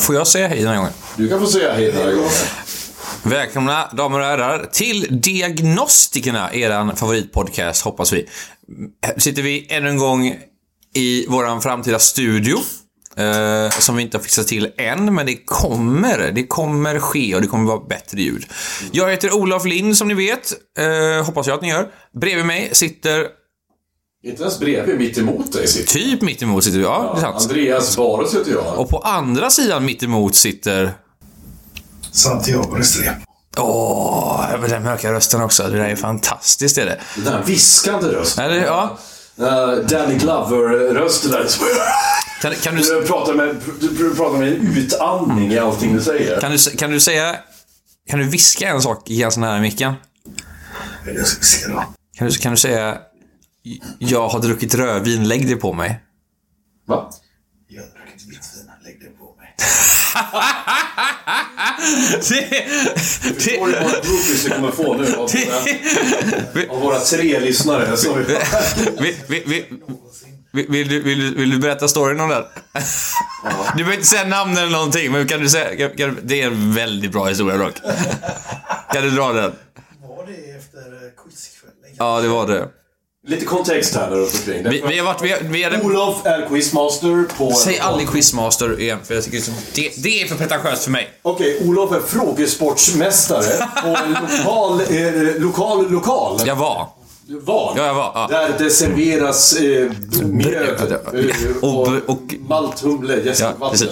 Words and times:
Får 0.00 0.14
jag 0.14 0.26
säga 0.26 0.48
hej 0.48 0.58
den 0.58 0.68
här 0.68 0.76
gången? 0.76 0.92
Du 1.16 1.28
kan 1.28 1.40
få 1.40 1.46
säga 1.46 1.72
hej 1.72 1.92
den 1.92 2.02
här 2.02 2.12
gången. 2.12 2.30
Välkomna 3.22 3.88
damer 3.92 4.18
och 4.18 4.24
herrar 4.24 4.68
till 4.72 5.06
Diagnostikerna, 5.10 6.52
eran 6.54 6.96
favoritpodcast 6.96 7.84
hoppas 7.84 8.12
vi. 8.12 8.26
Sitter 9.16 9.42
vi 9.42 9.66
ännu 9.70 9.88
en 9.88 9.96
gång 9.96 10.36
i 10.94 11.26
våran 11.28 11.62
framtida 11.62 11.98
studio. 11.98 12.56
Eh, 13.16 13.70
som 13.70 13.96
vi 13.96 14.02
inte 14.02 14.16
har 14.16 14.22
fixat 14.22 14.46
till 14.46 14.68
än, 14.76 15.14
men 15.14 15.26
det 15.26 15.36
kommer. 15.44 16.32
Det 16.32 16.46
kommer 16.46 16.98
ske 16.98 17.34
och 17.34 17.40
det 17.40 17.46
kommer 17.46 17.64
vara 17.64 17.80
bättre 17.88 18.20
ljud. 18.20 18.44
Jag 18.92 19.10
heter 19.10 19.34
Olof 19.34 19.64
Lind 19.64 19.96
som 19.96 20.08
ni 20.08 20.14
vet. 20.14 20.52
Eh, 20.78 21.26
hoppas 21.26 21.46
jag 21.46 21.54
att 21.54 21.62
ni 21.62 21.68
gör. 21.68 21.88
Bredvid 22.20 22.46
mig 22.46 22.68
sitter, 22.72 23.26
Inte 24.24 24.42
ens 24.42 24.58
bredvid, 24.58 24.98
mitt 24.98 25.18
emot 25.18 25.52
dig 25.52 25.68
sitter 25.68 25.92
typ 25.92 26.22
mitt 26.22 26.42
emot 26.42 26.64
sitter 26.64 26.80
Ja, 26.80 27.12
det 27.14 27.20
är 27.20 27.32
sant. 27.32 27.42
Andreas 27.42 27.96
Baros 27.96 28.34
heter 28.34 28.52
jag. 28.52 28.78
Och 28.78 28.88
på 28.88 28.98
andra 28.98 29.50
sidan 29.50 29.84
mitt 29.84 30.02
emot 30.02 30.34
sitter... 30.34 30.92
Santiago 32.12 32.74
Restrepo. 32.76 33.20
Åh, 33.58 34.60
med 34.60 34.70
den 34.70 34.82
mörka 34.82 35.12
rösten 35.12 35.42
också. 35.42 35.62
Det 35.62 35.78
där 35.78 35.84
är 35.84 35.96
fantastiskt 35.96 36.78
är 36.78 36.86
det. 36.86 37.00
Den 37.16 37.32
här 37.32 37.42
viskande 37.42 38.08
rösten. 38.08 38.44
Eller, 38.44 38.64
ja. 38.64 38.98
Uh, 39.40 39.86
Danny 39.86 40.14
Glover-rösten 40.14 41.30
där. 41.30 41.46
Kan, 42.42 42.54
kan, 42.54 42.74
du, 42.74 42.82
Du 42.82 43.06
pratar 43.06 43.34
med, 43.34 43.56
du 43.80 44.14
pratar 44.14 44.38
med 44.38 44.48
en 44.48 44.76
utandning 44.76 45.52
i 45.52 45.58
allting 45.58 45.94
du 45.96 46.02
säger. 46.02 46.40
kan, 46.40 46.52
du, 46.52 46.58
kan 46.58 46.90
du 46.90 47.00
säga... 47.00 47.36
Kan 48.08 48.18
du 48.18 48.28
viska 48.28 48.68
en 48.68 48.82
sak 48.82 49.10
i 49.10 49.26
sån 49.30 49.42
här 49.42 49.60
micken? 49.60 49.94
Jag 51.06 51.26
ska 51.26 51.42
se 51.42 51.68
då. 51.68 51.84
Kan 52.18 52.28
du, 52.28 52.34
kan 52.34 52.50
du 52.50 52.58
säga... 52.58 52.98
Jag 53.98 54.28
har 54.28 54.40
druckit 54.40 54.74
rödvin, 54.74 55.28
lägg 55.28 55.48
det 55.48 55.56
på 55.56 55.72
mig. 55.72 56.00
Va? 56.88 57.10
Jag 57.68 57.82
har 57.82 57.88
druckit 57.88 58.28
vitt 58.28 58.50
vin. 58.56 58.70
Lägg 58.84 59.00
det 59.00 59.18
på 59.18 59.34
mig. 59.36 59.54
det, 62.28 62.64
Förstår 63.34 63.66
du 63.66 63.80
många 63.80 63.92
groupies 64.02 64.46
vi 64.46 64.50
kommer 64.50 64.70
få 64.70 64.94
nu 64.94 65.14
av 65.14 65.30
våra, 66.54 66.70
av 66.70 66.80
våra 66.80 66.98
tre 66.98 67.40
lyssnare? 67.40 67.96
Så 67.96 68.14
vi, 68.14 69.16
vill, 69.28 69.42
vill, 69.46 69.64
vill, 70.68 70.88
du, 70.88 71.02
vill, 71.02 71.18
du, 71.18 71.34
vill 71.34 71.50
du 71.50 71.58
berätta 71.58 71.88
storyn 71.88 72.20
om 72.20 72.28
den? 72.28 72.44
Du 73.76 73.76
behöver 73.76 73.92
inte 73.92 74.06
säga 74.06 74.24
namn 74.24 74.56
eller 74.56 74.72
någonting, 74.72 75.12
men 75.12 75.26
kan 75.26 75.40
du 75.40 75.48
säga... 75.48 75.76
Kan, 75.76 75.96
kan, 75.96 76.18
det 76.22 76.42
är 76.42 76.46
en 76.46 76.74
väldigt 76.74 77.12
bra 77.12 77.26
historia 77.26 77.56
dock. 77.56 77.74
Kan 78.92 79.02
du 79.02 79.10
dra 79.10 79.32
den? 79.32 79.52
Var 80.02 80.26
det 80.26 80.50
efter 80.58 80.78
eh, 80.78 81.24
quizkvällen? 81.24 81.96
Ja, 81.98 82.20
det 82.20 82.28
var 82.28 82.46
det. 82.46 82.68
Lite 83.26 83.44
kontext 83.44 83.94
här 83.94 84.10
runt 84.10 84.34
omkring. 84.34 84.68
Vi, 84.70 84.82
vi 84.88 84.98
har 84.98 85.04
varit... 85.06 85.22
Vi, 85.22 85.30
har- 85.32 85.40
vi 85.40 85.62
hade, 85.64 85.80
Olof 85.82 86.26
är 86.26 86.48
quizmaster 86.48 87.24
på... 87.38 87.50
Säg 87.52 87.78
aldrig 87.78 88.08
quizmaster 88.10 88.80
igen, 88.80 88.98
för 89.04 89.14
jag 89.14 89.24
tycker 89.24 89.36
liksom, 89.36 89.54
det, 89.74 89.92
det 90.02 90.22
är 90.22 90.26
för 90.26 90.36
pretentiöst 90.36 90.84
för 90.84 90.90
mig. 90.90 91.08
Okej, 91.22 91.62
Olof 91.68 91.92
är 91.92 92.00
frågesportsmästare 92.00 93.66
på 93.82 93.88
en 93.88 94.12
lokal, 94.38 94.80
eh, 94.80 95.34
lokal, 95.42 95.90
lokal. 95.90 96.40
Jag 96.46 96.56
var. 96.56 96.88
Var. 97.42 97.72
Ja, 97.76 97.86
jag 97.86 97.94
var, 97.94 98.12
ja. 98.14 98.26
Där 98.30 98.54
det 98.58 98.70
serveras 98.70 99.52
eh, 99.56 99.90
mjöd 100.24 100.92
eh, 100.92 101.56
Och- 101.62 101.88
och, 101.88 101.94
och- 102.06 102.34
malthumle, 102.48 103.16
jästvatten. 103.24 103.88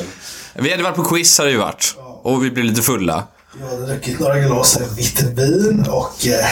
Vi 0.54 0.70
hade 0.70 0.82
varit 0.82 0.96
på 0.96 1.04
quiz 1.04 1.38
hade 1.38 1.50
vi 1.50 1.56
varit. 1.56 1.94
Och 2.22 2.44
vi 2.44 2.50
blev 2.50 2.64
lite 2.64 2.82
fulla. 2.82 3.24
Jag 3.60 3.66
hade 3.68 3.86
druckit 3.86 4.20
några 4.20 4.38
glas 4.38 4.78
vitt 4.96 5.22
vin 5.22 5.86
och 5.90 6.26
eh, 6.26 6.46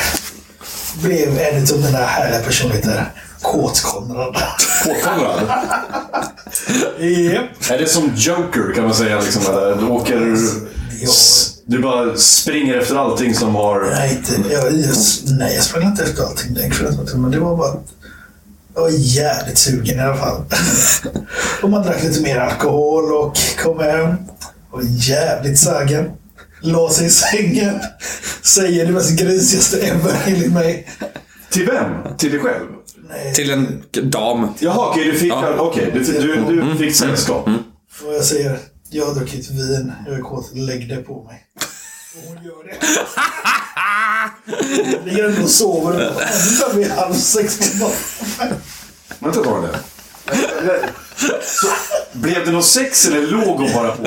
blev 1.02 1.38
en 1.38 1.62
av 1.62 1.80
mina 1.84 1.98
härliga 1.98 2.40
personligheter. 2.40 3.12
Kåt-Konrad. 3.42 4.36
Kåtkonrad. 4.84 5.40
Japp. 6.98 7.70
Är 7.70 7.78
det 7.78 7.86
som 7.86 8.12
Joker 8.16 8.74
kan 8.74 8.84
man 8.84 8.94
säga 8.94 9.20
liksom? 9.20 9.42
Eller? 9.54 9.76
Du 9.76 9.86
åker... 9.86 10.36
Du 11.68 11.78
bara 11.78 12.16
springer 12.16 12.74
efter 12.74 12.96
allting 12.96 13.34
som 13.34 13.54
har... 13.54 13.90
Nej, 13.90 14.10
inte, 14.16 14.52
jag, 14.52 14.64
jag, 14.64 14.96
nej, 15.38 15.54
jag 15.54 15.64
sprang 15.64 15.82
inte 15.82 16.02
efter 16.02 16.22
allting 16.22 16.54
den 16.54 16.70
kvällen. 16.70 17.08
Men 17.22 17.30
det 17.30 17.38
var 17.38 17.56
bara... 17.56 17.68
att 17.68 17.84
Jag 18.74 18.82
var 18.82 18.90
jävligt 18.92 19.58
sugen 19.58 19.98
i 19.98 20.02
alla 20.02 20.16
fall. 20.16 20.42
och 21.62 21.70
man 21.70 21.82
drack 21.82 22.02
lite 22.02 22.20
mer 22.20 22.38
alkohol 22.38 23.12
och 23.12 23.38
kom 23.62 23.78
hem. 23.80 24.14
Och 24.70 24.82
jävligt 24.84 25.58
sugen. 25.58 26.10
La 26.66 26.90
sig 26.90 27.06
i 27.06 27.10
sängen. 27.10 27.80
Säger 28.42 28.86
det 28.86 28.92
mest 28.92 29.10
grisigaste 29.20 29.80
ever 29.80 30.22
enligt 30.26 30.52
mig. 30.52 30.88
Till 31.50 31.66
vem? 31.66 32.16
Till 32.18 32.30
dig 32.30 32.40
själv? 32.40 32.66
Nej, 33.08 33.34
Till 33.34 33.50
en 33.50 33.82
dam. 34.10 34.48
Jaha, 34.58 34.90
okej, 34.90 35.04
du 35.04 35.18
fick... 35.18 35.32
Ja. 35.32 35.54
Okej, 35.58 35.90
du, 35.94 36.00
du, 36.04 36.62
du 36.62 36.76
fick 36.78 36.96
sällskap. 36.96 37.48
och 38.06 38.14
jag 38.14 38.24
säger, 38.24 38.58
jag 38.90 39.06
har 39.06 39.14
druckit 39.14 39.50
vin. 39.50 39.92
Jag 40.06 40.14
är 40.14 40.20
kåt. 40.22 40.50
Lägg 40.54 40.88
det 40.88 40.96
på 40.96 41.24
mig. 41.24 41.44
Och 42.16 42.22
hon 42.28 42.44
gör 42.44 42.64
det. 42.64 42.76
Jag 44.92 45.04
ligger 45.06 45.28
ändå 45.28 45.42
och 45.42 45.50
sover. 45.50 46.00
Ända 46.00 46.72
vid 46.74 46.90
halv 46.90 47.14
sex 47.14 47.58
på 47.72 47.78
morgonen. 47.78 48.60
Vänta 49.18 49.42
bara 49.42 49.60
nu. 49.60 49.68
Så, 51.42 51.66
blev 52.12 52.44
det 52.44 52.50
något 52.50 52.64
sex 52.64 53.06
eller 53.06 53.26
låg 53.26 53.56
hon 53.56 53.72
bara 53.72 53.92
på? 53.92 54.02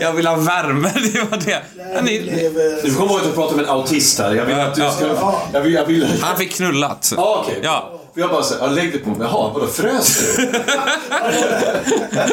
Jag 0.00 0.12
vill 0.12 0.26
ha 0.26 0.36
värme, 0.36 0.92
det 0.94 1.20
var 1.30 1.38
det. 1.38 1.62
Det 1.74 2.16
är, 2.16 2.22
blev, 2.22 2.46
eh, 2.46 2.84
Du 2.84 2.94
kommer 2.94 3.10
ihåg 3.10 3.20
att 3.20 3.26
du 3.26 3.32
pratar 3.32 3.56
med 3.56 3.64
en 3.64 3.70
autist 3.70 4.18
här. 4.18 4.34
Jag 4.34 4.44
vill 4.44 4.60
att 4.60 4.74
du 4.74 4.90
ska... 4.96 5.34
Jag 5.52 5.60
vill... 5.60 5.72
Jag 5.74 5.86
vill... 5.86 6.22
han 6.22 6.36
fick 6.36 6.56
knullat. 6.56 7.12
Ja, 7.16 7.42
okej. 7.44 7.60
Ja. 7.62 8.00
För 8.14 8.20
jag 8.20 8.30
bara 8.30 8.44
ja, 8.60 8.66
lägg 8.66 8.92
det 8.92 8.98
på 8.98 9.10
mig. 9.10 9.18
Jaha, 9.20 9.50
vadå 9.54 9.66
frös 9.66 10.36
du? 10.36 10.46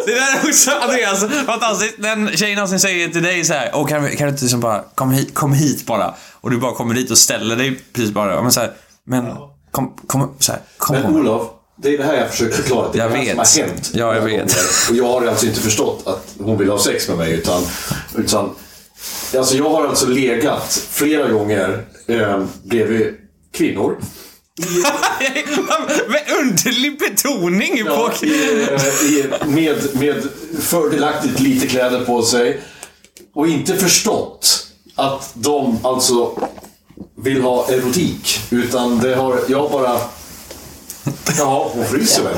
Det 0.05 0.13
där 0.13 0.43
är 0.43 0.49
också, 0.49 0.71
Andreas, 0.71 1.25
fantastiskt. 1.45 1.95
Den 1.97 2.37
tjejen 2.37 2.67
som 2.67 2.79
säger 2.79 3.07
till 3.07 3.23
dig 3.23 3.45
så 3.45 3.53
här, 3.53 3.71
Åh, 3.73 3.87
kan, 3.87 4.09
kan 4.15 4.27
du 4.27 4.31
inte 4.31 4.43
liksom 4.43 4.59
bara, 4.59 4.83
kom 4.95 5.11
hit, 5.11 5.33
kom 5.33 5.53
hit 5.53 5.85
bara. 5.85 6.13
Och 6.41 6.51
du 6.51 6.57
bara 6.57 6.73
kommer 6.73 6.93
dit 6.93 7.11
och 7.11 7.17
ställer 7.17 7.55
dig 7.55 7.79
precis 7.93 8.11
bara. 8.11 8.33
Ja, 8.33 8.41
Men 8.41 8.51
så 8.51 8.59
här, 8.59 8.71
men 9.05 9.25
kom, 9.71 9.95
kom, 10.07 10.35
så 10.39 10.51
här, 10.51 10.61
kom 10.77 10.95
Men. 10.95 11.15
Olof, 11.15 11.47
det 11.75 11.93
är 11.93 11.97
det 11.97 12.03
här 12.03 12.17
jag 12.17 12.31
försöker 12.31 12.55
förklara. 12.55 12.91
Det 12.91 12.99
är 12.99 13.03
Jag 13.03 13.11
det 13.11 13.17
vet. 13.19 13.47
som 13.47 13.61
har 13.61 13.67
hänt. 13.67 13.91
Ja, 13.93 14.15
jag 14.15 14.21
vet. 14.21 14.55
Och 14.89 14.95
jag 14.95 15.07
har 15.07 15.25
alltså 15.27 15.45
inte 15.45 15.59
förstått 15.59 16.07
att 16.07 16.35
hon 16.39 16.57
vill 16.57 16.69
ha 16.69 16.79
sex 16.79 17.07
med 17.07 17.17
mig, 17.17 17.33
utan... 17.33 17.63
utan 18.17 18.49
alltså 19.37 19.57
jag 19.57 19.69
har 19.69 19.87
alltså 19.87 20.07
legat 20.07 20.87
flera 20.89 21.27
gånger 21.31 21.85
eh, 22.07 22.43
bredvid 22.63 23.15
kvinnor. 23.53 23.97
Med 26.07 26.23
underlig 26.41 26.99
betoning 26.99 27.85
på... 27.85 27.91
Ja, 27.91 28.13
i, 28.27 28.61
eh, 28.61 29.11
i, 29.11 29.25
med, 29.47 29.95
med 29.95 30.23
fördelaktigt 30.61 31.39
lite 31.39 31.67
kläder 31.67 32.05
på 32.05 32.21
sig. 32.21 32.61
Och 33.35 33.47
inte 33.47 33.75
förstått 33.75 34.67
att 34.95 35.31
de 35.33 35.79
alltså 35.85 36.31
vill 37.17 37.41
ha 37.41 37.67
erotik. 37.69 38.39
Utan 38.49 38.99
det 38.99 39.15
har, 39.15 39.39
jag 39.47 39.71
bara... 39.71 39.97
Ja, 41.37 41.71
hon 41.73 41.85
fryser 41.85 42.23
väl. 42.23 42.33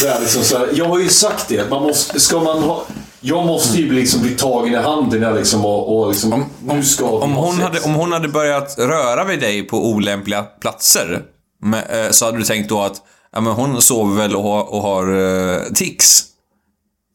Det 0.00 0.08
är 0.08 0.20
liksom 0.20 0.42
så 0.42 0.58
här, 0.58 0.68
jag 0.74 0.84
har 0.84 0.98
ju 0.98 1.08
sagt 1.08 1.48
det, 1.48 1.70
man 1.70 1.82
måste, 1.82 2.20
ska 2.20 2.40
man 2.40 2.62
ha... 2.62 2.86
Jag 3.20 3.46
måste 3.46 3.78
ju 3.78 3.92
liksom 3.92 4.22
bli 4.22 4.30
tagen 4.30 4.74
i 4.74 4.76
handen 4.76 5.34
liksom 5.34 5.64
och, 5.64 5.98
och 6.00 6.08
liksom, 6.08 6.44
nu 6.60 6.84
ska 6.84 7.04
vi 7.04 7.12
Om 7.24 7.32
ha 7.32 7.46
hon, 7.46 7.60
hade, 7.60 7.80
om 7.80 7.94
hon 7.94 8.12
hade 8.12 8.28
börjat 8.28 8.78
röra 8.78 9.24
vid 9.24 9.40
dig 9.40 9.62
på 9.62 9.86
olämpliga 9.86 10.42
platser 10.42 11.22
med, 11.62 11.84
eh, 11.90 12.10
så 12.10 12.24
hade 12.24 12.38
du 12.38 12.44
tänkt 12.44 12.68
då 12.68 12.80
att 12.82 13.02
ja, 13.32 13.40
men 13.40 13.52
hon 13.52 13.82
sover 13.82 14.16
väl 14.16 14.36
och 14.36 14.42
har, 14.42 14.74
och 14.74 14.82
har 14.82 15.16
eh, 15.16 15.62
tics. 15.74 16.24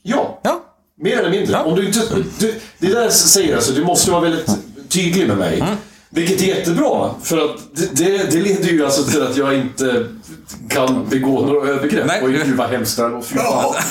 Ja, 0.03 0.39
Ja, 0.43 0.63
Mer 1.01 1.17
eller 1.17 1.31
mindre. 1.31 1.53
Ja. 1.53 1.63
Om 1.63 1.75
du 1.75 1.87
inte, 1.87 1.99
du, 2.39 2.59
det 2.79 2.87
där 2.93 3.09
säger 3.09 3.55
alltså, 3.55 3.71
du 3.71 3.83
måste 3.83 4.11
vara 4.11 4.21
väldigt 4.21 4.49
tydlig 4.89 5.27
med 5.27 5.37
mig. 5.37 5.59
Mm. 5.59 5.75
Vilket 6.09 6.41
är 6.41 6.45
jättebra, 6.45 7.11
för 7.23 7.37
att 7.37 7.57
det, 7.75 7.95
det, 7.95 8.31
det 8.31 8.41
leder 8.41 8.69
ju 8.69 8.85
alltså 8.85 9.03
till 9.03 9.23
att 9.23 9.37
jag 9.37 9.55
inte 9.57 10.05
kan 10.69 11.09
begå 11.09 11.45
några 11.45 11.69
övergrepp. 11.69 12.05
Nej. 12.07 12.21
Och 12.21 12.29
gud 12.29 12.55
vad 12.57 12.69
hemskt 12.69 12.97
det 12.97 13.03
här 13.03 13.21
fan. 13.21 13.75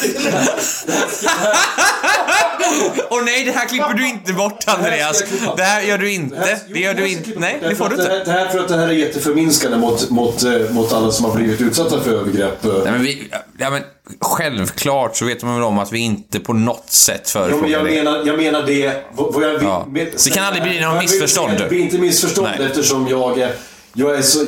Åh 3.11 3.25
nej, 3.25 3.44
det 3.44 3.52
här 3.52 3.69
klipper 3.69 3.94
du 3.94 4.08
inte 4.08 4.32
bort 4.32 4.64
Andreas. 4.67 5.25
Det 5.56 5.62
här 5.62 5.82
gör 5.82 5.99
du 5.99 6.12
inte. 6.12 6.61
Det 6.75 6.81
gör 6.81 6.94
du 6.94 7.08
inte. 7.08 7.31
Nej, 7.37 7.58
det 7.69 7.75
får 7.75 7.88
du 7.88 7.94
inte. 7.94 8.25
Det 8.25 8.31
här, 8.32 8.44
det 8.44 8.50
för 8.50 8.58
att 8.58 8.69
det 8.69 8.76
här 8.76 8.88
är 8.88 8.93
jätteförminskande 8.93 9.79
mot, 9.79 10.11
mot, 10.11 10.43
eh, 10.43 10.70
mot 10.70 10.93
alla 10.93 11.11
som 11.11 11.25
har 11.25 11.35
blivit 11.37 11.61
utsatta 11.61 12.00
för 12.00 12.14
övergrepp. 12.14 12.58
Nej, 12.62 12.93
men 12.93 13.02
vi, 13.02 13.31
ja, 13.58 13.70
men 13.70 13.82
självklart 14.20 15.17
så 15.17 15.25
vet 15.25 15.43
man 15.43 15.55
väl 15.55 15.64
om 15.64 15.79
att 15.79 15.93
vi 15.93 15.99
inte 15.99 16.41
på 16.41 16.52
något 16.52 16.91
sätt 16.91 17.32
Ja, 17.34 17.41
men 17.41 17.50
föreslår 17.50 17.70
jag, 17.70 17.84
det. 17.87 17.91
menar, 17.91 18.26
jag 18.26 18.37
menar 18.37 18.62
det... 18.67 19.05
Vad 19.12 19.44
jag 19.44 19.62
Ja. 19.62 19.87
med, 19.91 20.08
Det 20.25 20.31
kan 20.31 20.44
aldrig 20.44 20.62
bli 20.62 20.81
något 20.81 21.02
missförstånd. 21.02 21.58
Det 21.58 21.69
blir 21.69 21.81
inte 21.81 21.99
missförstånd 21.99 22.49
Nej. 22.58 22.67
eftersom 22.67 23.08
jag 23.08 23.38
är, 23.38 23.52
jag 23.93 24.14
är 24.14 24.23
så... 24.23 24.44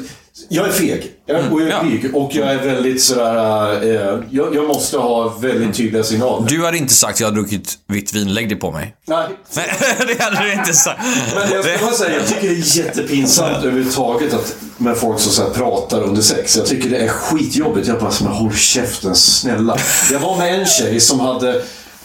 Jag 0.49 0.69
är 0.69 0.73
feg. 0.73 1.13
Jag, 1.33 1.53
och 1.53 1.61
jag 1.63 1.69
är 1.69 1.81
Mm. 1.81 1.93
ja. 1.93 1.99
blyg. 2.01 2.17
Och 2.17 2.31
jag 2.35 2.49
är 2.53 2.59
väldigt 2.59 3.03
sådär... 3.03 3.83
Eh, 3.83 4.19
jag, 4.31 4.55
jag 4.55 4.67
måste 4.69 4.99
ha 4.99 5.29
väldigt 5.29 5.77
tydliga 5.77 6.03
signaler. 6.05 6.49
Du 6.49 6.65
hade 6.65 6.79
inte 6.79 6.95
sagt 6.95 7.15
att 7.15 7.21
jag 7.21 7.27
har 7.27 7.35
druckit 7.35 7.79
vitt 7.89 8.15
vin, 8.15 8.35
lägg 8.35 8.49
det 8.49 8.57
på 8.57 8.71
mig. 8.71 8.95
Nej. 9.07 9.27
Det 10.07 10.23
hade 10.23 10.45
du 10.47 10.53
inte 10.53 10.73
sagt. 10.73 11.01
Men 11.35 11.53
jag 11.53 11.65
ska 11.81 11.91
säga, 12.05 12.17
jag 12.17 12.27
tycker 12.27 12.49
det 12.49 12.55
är 12.55 12.77
jättepinsamt 12.79 13.57
överhuvudtaget 13.65 14.35
att 14.35 14.57
med 14.77 14.97
folk 14.97 15.21
som 15.21 15.33
så 15.33 15.51
pratar 15.51 16.03
under 16.03 16.23
sex. 16.23 16.57
Jag 16.57 16.67
tycker 16.67 16.91
det 16.91 16.97
är 16.99 17.09
skitjobbigt. 17.09 17.89
Jag 17.89 17.99
bara, 18.01 18.13
men 18.23 18.33
håll 18.33 18.55
käften, 18.55 19.15
snälla. 19.15 19.77
Jag 20.13 20.21
var 20.21 20.37
med 20.37 20.61
en 20.61 20.67
tjej 20.67 21.01
som 21.01 21.21
hade... 21.21 21.63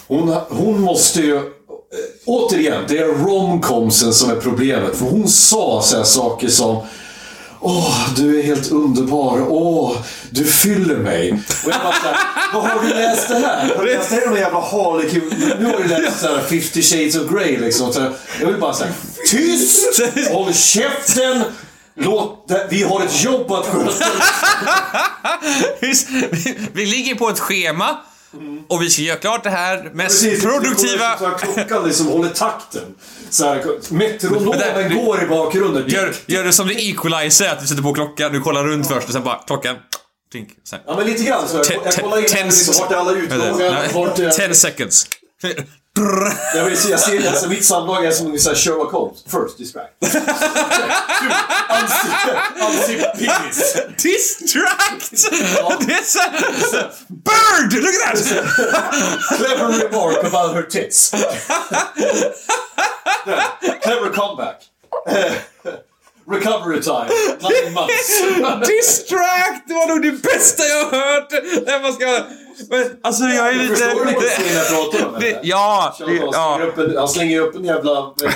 Hon, 0.08 0.36
hon 0.50 0.82
måste 0.82 1.20
ju... 1.22 1.36
eh, 1.36 1.42
Återigen, 2.26 2.84
det 2.88 2.98
är 2.98 3.06
romcomsen 3.08 4.14
som 4.14 4.30
är 4.32 4.36
problemet. 4.36 4.96
För 4.96 5.06
hon 5.06 5.28
sa 5.30 5.82
så 5.84 5.98
här 5.98 6.04
saker 6.04 6.48
som... 6.48 6.78
Åh, 7.68 8.10
du 8.16 8.40
är 8.40 8.44
helt 8.44 8.72
underbar. 8.72 9.46
Åh, 9.50 9.98
du 10.30 10.46
fyller 10.46 10.96
mig. 10.98 11.32
Och 11.66 11.72
jag 11.72 11.82
bara 11.84 11.94
såhär, 11.94 12.18
vad 12.54 12.64
har 12.64 12.82
du 12.84 12.90
läst 12.94 13.28
det 13.30 13.36
här? 13.36 13.76
Har 13.76 13.84
du 13.84 13.94
läst 13.94 14.10
det 14.10 14.16
här 14.16 14.28
med 14.28 14.40
jävla 14.40 14.60
Harlequin? 14.62 15.22
Nu 15.60 15.66
har 15.66 15.78
du 15.78 15.88
läst 15.88 16.20
såhär 16.20 16.42
50 16.42 16.82
shades 16.82 17.16
of 17.16 17.32
Grey 17.32 17.58
liksom. 17.60 17.94
Så 17.94 18.12
jag 18.40 18.48
vill 18.48 18.58
bara 18.60 18.74
säga, 18.74 18.92
tyst! 19.32 20.02
Håll 20.32 20.54
käften! 20.54 21.44
Låt, 21.98 22.48
det- 22.48 22.68
vi 22.70 22.84
har 22.84 23.02
ett 23.04 23.24
jobb 23.24 23.52
att 23.52 23.66
sköta. 23.66 24.06
Vi, 25.80 25.94
vi 26.74 26.86
ligger 26.86 27.16
på 27.16 27.30
ett 27.30 27.40
schema 27.40 27.98
och 28.68 28.82
vi 28.82 28.90
ska 28.90 29.02
göra 29.02 29.18
klart 29.18 29.44
det 29.44 29.50
här 29.50 29.92
mest 29.94 30.24
Precis, 30.24 30.44
produktiva... 30.44 31.16
Klockan 31.38 31.88
liksom 31.88 32.08
håller 32.08 32.30
takten. 32.30 32.82
Så 33.30 33.46
här, 33.46 33.64
meteorologen 33.94 34.62
Men 34.76 34.90
det- 34.90 34.96
går 34.96 35.24
i 35.24 35.28
bakgrunden. 35.28 35.84
Gör, 35.88 36.14
gör 36.26 36.44
det 36.44 36.54
som 36.54 36.68
det 36.68 36.74
equalizer, 36.74 37.50
att 37.50 37.60
du 37.62 37.68
sätter 37.68 37.82
på 37.84 37.94
klockan, 37.94 38.32
du 38.34 38.42
kollar 38.42 38.64
runt 38.64 38.88
först 38.88 39.08
och 39.08 39.14
sen 39.14 39.24
bara 39.24 39.36
klockan... 39.48 39.76
Tink, 40.32 40.50
sen. 40.70 40.80
Ja, 40.88 40.96
men 40.98 41.06
lite 41.08 41.24
grann 41.24 41.48
så. 41.48 41.64
Ten- 41.64 41.80
Jag 41.86 41.94
kollar 41.96 42.18
in 42.18 42.26
ten- 42.26 42.46
liksom, 42.48 42.76
vart 42.80 42.92
är 42.92 42.96
alla 42.96 43.12
utgångar? 43.12 43.94
Vart 43.94 44.20
är... 44.20 44.30
Ten 44.30 44.56
seconds. 44.56 45.08
Jag, 46.56 46.66
vill 46.66 46.78
se, 46.78 46.90
jag 46.90 47.00
ser 47.00 47.30
alltså, 47.30 47.50
mitt 47.50 47.66
samlag 47.66 48.06
är 48.06 48.12
som 48.12 48.32
här 48.32 48.56
Sherlock 48.56 48.92
Holmes. 48.92 49.24
First, 49.24 49.58
distract. 49.58 49.94
Unzip 52.62 53.02
penis. 53.14 53.76
Distract! 54.04 55.12
Det 55.88 55.94
är 55.94 56.04
så 56.04 56.20
Bird! 57.08 57.84
Look 57.84 57.96
at 58.06 58.16
that! 58.16 58.38
Clever 59.38 59.68
remark 59.68 60.24
about 60.24 60.56
her 60.56 60.64
tits. 60.64 61.12
Clever 63.84 64.10
comeback. 64.14 64.62
Recovery 66.28 66.82
time. 66.82 67.10
Nine 67.42 67.74
months. 67.74 68.22
Distract! 68.68 69.68
Det 69.68 69.74
var 69.74 69.88
nog 69.88 70.02
det 70.02 70.12
bästa 70.12 70.64
jag 70.64 70.86
har 70.86 70.98
hört! 70.98 71.32
Nej, 71.68 71.82
man 71.82 71.94
ska... 71.94 72.24
Men, 72.70 72.86
alltså 73.02 73.24
jag 73.24 73.48
är 73.48 73.56
lite... 73.56 73.76
Förstår 73.76 74.06
du 74.06 74.14
vad 74.14 74.24
jag 74.56 74.68
pratar 74.70 75.06
om? 75.06 75.14
det, 75.20 75.40
ja, 75.44 75.96
det, 76.00 76.14
ja. 76.14 76.62
en, 76.78 76.98
han 76.98 77.08
slänger 77.10 77.40
upp 77.40 77.56
en 77.56 77.66
jävla... 77.66 77.92
eh, 77.98 78.30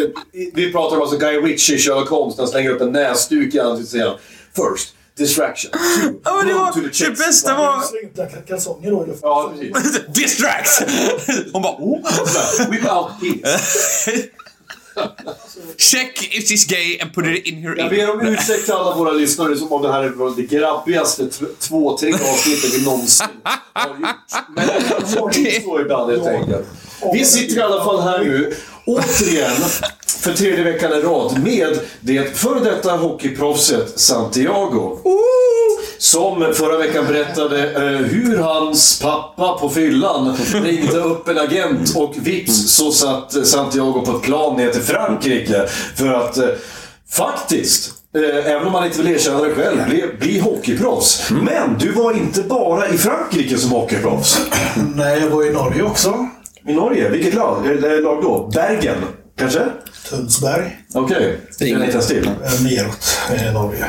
eh, 0.00 0.08
vi 0.54 0.72
pratar 0.72 0.96
om 0.96 1.02
alltså 1.02 1.18
Guy 1.18 1.36
Ritchie, 1.36 1.78
Sherlock 1.78 2.08
Holmes, 2.08 2.38
han 2.38 2.48
slänger 2.48 2.70
upp 2.70 2.80
en 2.80 2.92
näsduk 2.92 3.54
i 3.54 3.60
ansiktet 3.60 3.84
och 3.84 3.90
säger 3.90 4.18
First, 4.56 4.94
distraction. 5.16 5.70
Two, 5.70 5.78
Ja, 6.24 6.36
men 6.36 6.46
det, 6.46 6.54
var, 6.54 7.08
det 7.08 7.18
bästa 7.18 7.54
var... 7.54 7.80
Släng 7.80 8.26
upp 8.26 8.48
kalsonger 8.48 8.90
då 8.90 9.04
i 9.04 9.06
luften. 9.06 9.28
Ja, 9.28 9.52
precis. 9.54 10.06
Distract! 10.14 10.82
Hon 11.52 11.62
bara... 11.62 11.76
Oh. 11.78 12.26
Så 12.26 12.62
här, 12.62 12.70
Whip 12.70 12.92
out. 12.92 13.10
Check 15.78 16.34
if 16.34 16.48
she's 16.48 16.64
gay 16.68 16.98
and 17.02 17.14
put 17.14 17.26
it 17.26 17.46
in 17.46 17.62
her 17.62 17.76
Jag 17.76 17.90
ber 17.90 18.10
om 18.10 18.20
ursäkt 18.20 18.64
till 18.64 18.74
alla 18.74 18.96
våra 18.96 19.12
lyssnare 19.12 19.56
som 19.56 19.72
om 19.72 19.82
det 19.82 19.92
här 19.92 20.02
är 20.02 20.36
det 20.36 20.42
grabbigaste 20.42 21.28
två, 21.60 21.98
tre 21.98 22.12
avsnittet 22.12 22.74
vi 22.74 22.84
någonsin 22.84 23.26
har 23.72 23.88
gjort. 23.88 23.98
Men 24.56 24.66
det 24.66 25.30
blivit 25.30 25.64
så 25.64 25.80
ibland 25.80 26.10
helt 26.10 26.26
enkelt. 26.26 26.66
Vi 27.12 27.24
sitter 27.24 27.56
i 27.56 27.62
alla 27.62 27.84
fall 27.84 28.00
här 28.00 28.24
nu, 28.24 28.54
återigen, 28.86 29.56
för 30.06 30.32
tredje 30.32 30.64
veckan 30.64 30.92
i 30.92 31.00
rad 31.00 31.42
med 31.42 31.80
det 32.00 32.38
före 32.38 32.60
detta 32.60 32.96
hockeyproffset 32.96 34.00
Santiago. 34.00 34.98
Som 35.98 36.54
förra 36.54 36.76
veckan 36.78 37.06
berättade 37.06 37.70
eh, 37.72 37.82
hur 38.06 38.38
hans 38.38 39.00
pappa 39.02 39.58
på 39.60 39.68
fyllan 39.68 40.36
ringde 40.54 41.00
upp 41.00 41.28
en 41.28 41.38
agent 41.38 41.96
och 41.96 42.14
vips 42.18 42.70
så 42.76 42.92
satt 42.92 43.46
Santiago 43.46 44.02
på 44.06 44.16
ett 44.16 44.22
plan 44.22 44.56
ner 44.56 44.70
till 44.70 44.82
Frankrike 44.82 45.66
för 45.96 46.12
att 46.12 46.36
eh, 46.38 46.48
faktiskt 47.10 47.92
Eh, 48.16 48.50
även 48.52 48.66
om 48.66 48.72
man 48.72 48.84
inte 48.86 49.02
vill 49.02 49.12
erkänna 49.12 49.42
det 49.42 49.54
själv, 49.54 49.84
bli, 49.88 50.04
bli 50.20 50.38
hockeyproffs. 50.38 51.30
Men 51.30 51.78
du 51.78 51.92
var 51.92 52.12
inte 52.12 52.42
bara 52.42 52.88
i 52.88 52.98
Frankrike 52.98 53.58
som 53.58 53.70
hockeyproffs. 53.70 54.40
Nej, 54.94 55.20
jag 55.20 55.30
var 55.30 55.46
i 55.46 55.52
Norge 55.52 55.82
också. 55.82 56.28
I 56.68 56.72
Norge? 56.72 57.08
Vilket 57.08 57.34
lag, 57.34 57.66
eh, 57.66 58.00
lag 58.00 58.22
då? 58.22 58.50
Bergen? 58.54 58.96
Kanske? 59.38 59.60
Tunsberg. 60.10 60.76
Okej. 60.94 61.16
Okay. 61.16 61.68
Känner 61.68 61.84
inte 61.84 61.92
ens 61.92 62.08
till. 62.08 62.26
eh, 62.26 62.62
Neråt 62.62 63.18
i 63.48 63.52
Norge. 63.52 63.86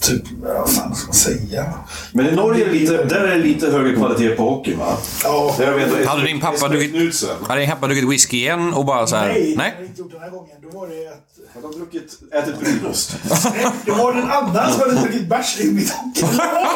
Typ, 0.00 0.22
vad 0.42 0.70
fan 0.70 0.94
ska 0.94 1.06
man 1.06 1.14
säga? 1.14 1.72
Men 2.12 2.26
i 2.26 2.32
Norge 2.32 2.64
är 2.64 2.68
det 2.68 2.74
lite, 2.74 3.04
där 3.04 3.20
är 3.20 3.36
det 3.36 3.44
lite 3.44 3.70
högre 3.70 3.96
kvalitet 3.96 4.28
på 4.36 4.42
hockey 4.42 4.74
va? 4.74 4.96
Ja. 5.24 5.56
Jag 5.58 5.72
vet, 5.72 6.06
Hade 6.06 6.22
din 6.22 6.40
pappa 6.40 6.68
druckit-. 6.68 7.24
Hade 7.48 7.60
din 7.60 7.70
pappa 7.70 7.86
druckit 7.86 8.08
whisky 8.10 8.36
igen 8.36 8.74
och 8.74 8.84
bara 8.84 9.06
så 9.06 9.16
här... 9.16 9.28
Nej, 9.28 9.50
det 9.50 9.56
Nej? 9.56 9.70
har 9.70 9.80
jag 9.80 9.86
inte 9.86 10.00
gjort 10.00 10.12
den 10.12 10.20
här 10.20 10.30
gången. 10.30 10.56
Då 10.62 10.78
var 10.78 10.86
det 10.86 11.08
att... 11.08 11.26
Han 11.54 11.62
har 11.64 11.72
druckit, 11.72 12.18
ätit 12.32 12.60
brunost. 12.60 13.16
Det 13.84 13.90
var 13.90 14.12
en 14.12 14.30
annan 14.30 14.72
som 14.72 14.80
hade 14.80 15.00
druckit 15.00 15.28
bärs 15.28 15.60
i 15.60 15.72
mitt 15.72 15.90
hockeylag. 15.90 16.66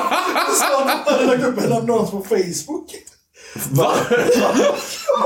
Så 0.59 0.85
han 0.87 0.99
hade 1.05 1.27
lagt 1.27 1.45
upp 1.45 1.65
en 1.65 1.73
annons 1.73 2.11
på 2.11 2.23
Facebook. 2.29 2.95
Va? 3.71 3.93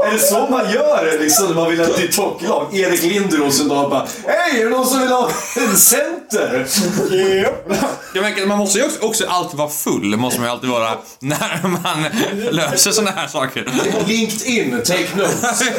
är 0.05 0.13
det 0.13 0.19
så 0.19 0.47
man 0.51 0.73
gör 0.73 1.19
liksom 1.21 1.47
när 1.47 1.55
man 1.55 1.71
vill 1.71 1.81
ha 1.81 1.87
ett 1.87 1.99
nytt 1.99 2.17
hockeylag? 2.17 2.77
Erik 2.77 3.03
Linderos 3.03 3.61
en 3.61 3.69
dag 3.69 3.91
bara 3.91 4.07
Hej, 4.27 4.61
är 4.61 4.65
det 4.65 4.71
någon 4.71 4.87
som 4.87 5.01
vill 5.01 5.09
ha 5.09 5.31
en 5.57 5.77
center? 5.77 6.18
Japp. 6.33 7.73
Jag 8.15 8.23
märker 8.23 8.43
att 8.43 8.49
man 8.49 8.59
måste 8.59 8.79
ju 8.79 8.85
också, 8.85 8.99
också 9.07 9.27
alltid 9.29 9.59
vara 9.59 9.69
full. 9.69 10.17
måste 10.17 10.41
man 10.41 10.49
ju 10.49 10.53
alltid 10.53 10.71
vara 10.71 10.99
när 11.19 11.69
man 11.69 12.05
löser 12.51 12.91
såna 12.91 13.11
här 13.11 13.29
saker. 13.29 13.71
LinkedIn, 14.07 14.83
take 14.85 15.17
notes. 15.17 15.63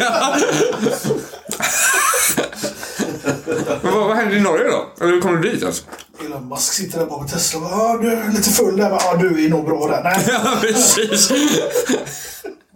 Men 3.82 3.94
vad, 3.94 4.08
vad 4.08 4.18
hände 4.18 4.36
i 4.36 4.39
Norge 4.39 4.70
då? 4.70 4.89
Eller 5.01 5.13
hur 5.13 5.22
kom 5.22 5.41
du 5.41 5.51
dit 5.51 5.63
alltså? 5.63 5.84
Elon 6.25 6.50
Musk 6.50 6.74
sitter 6.74 7.00
där 7.00 7.06
bakom 7.06 7.27
Tesla 7.27 7.60
och 7.60 7.65
bara, 7.65 7.82
ah, 7.82 7.98
du 7.98 8.12
är 8.12 8.32
lite 8.32 8.50
full 8.50 8.77
där. 8.77 8.89
Ja, 8.89 9.15
du 9.20 9.46
är 9.46 9.50
nog 9.50 9.65
bra 9.65 9.88
där. 9.88 10.03
Nej. 10.03 10.25
Ja, 10.44 10.58
precis. 10.62 11.32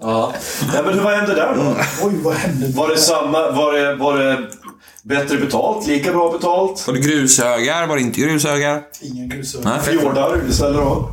Ja. 0.02 0.34
ja, 0.74 0.82
men 0.86 1.04
vad 1.04 1.14
hände 1.14 1.36
där 1.36 1.56
då? 1.56 1.76
Oj, 2.08 2.14
vad 2.24 2.34
hände? 2.34 2.68
Var 2.78 2.90
det 2.90 2.98
samma, 2.98 3.52
var 3.52 3.74
det, 3.74 3.96
var 3.96 4.18
det 4.18 4.48
bättre 5.04 5.38
betalt? 5.38 5.88
Lika 5.88 6.12
bra 6.12 6.32
betalt? 6.32 6.88
Var 6.88 6.94
det 6.94 7.00
grushögar? 7.00 7.88
Var 7.88 7.96
det 7.96 8.02
inte 8.02 8.22
grushögar? 8.22 8.82
Ingen 9.02 9.30
grusöga. 9.30 9.70
Nej. 9.70 9.80
Fjordar 9.82 10.50
istället 10.50 10.76
då? 10.76 11.12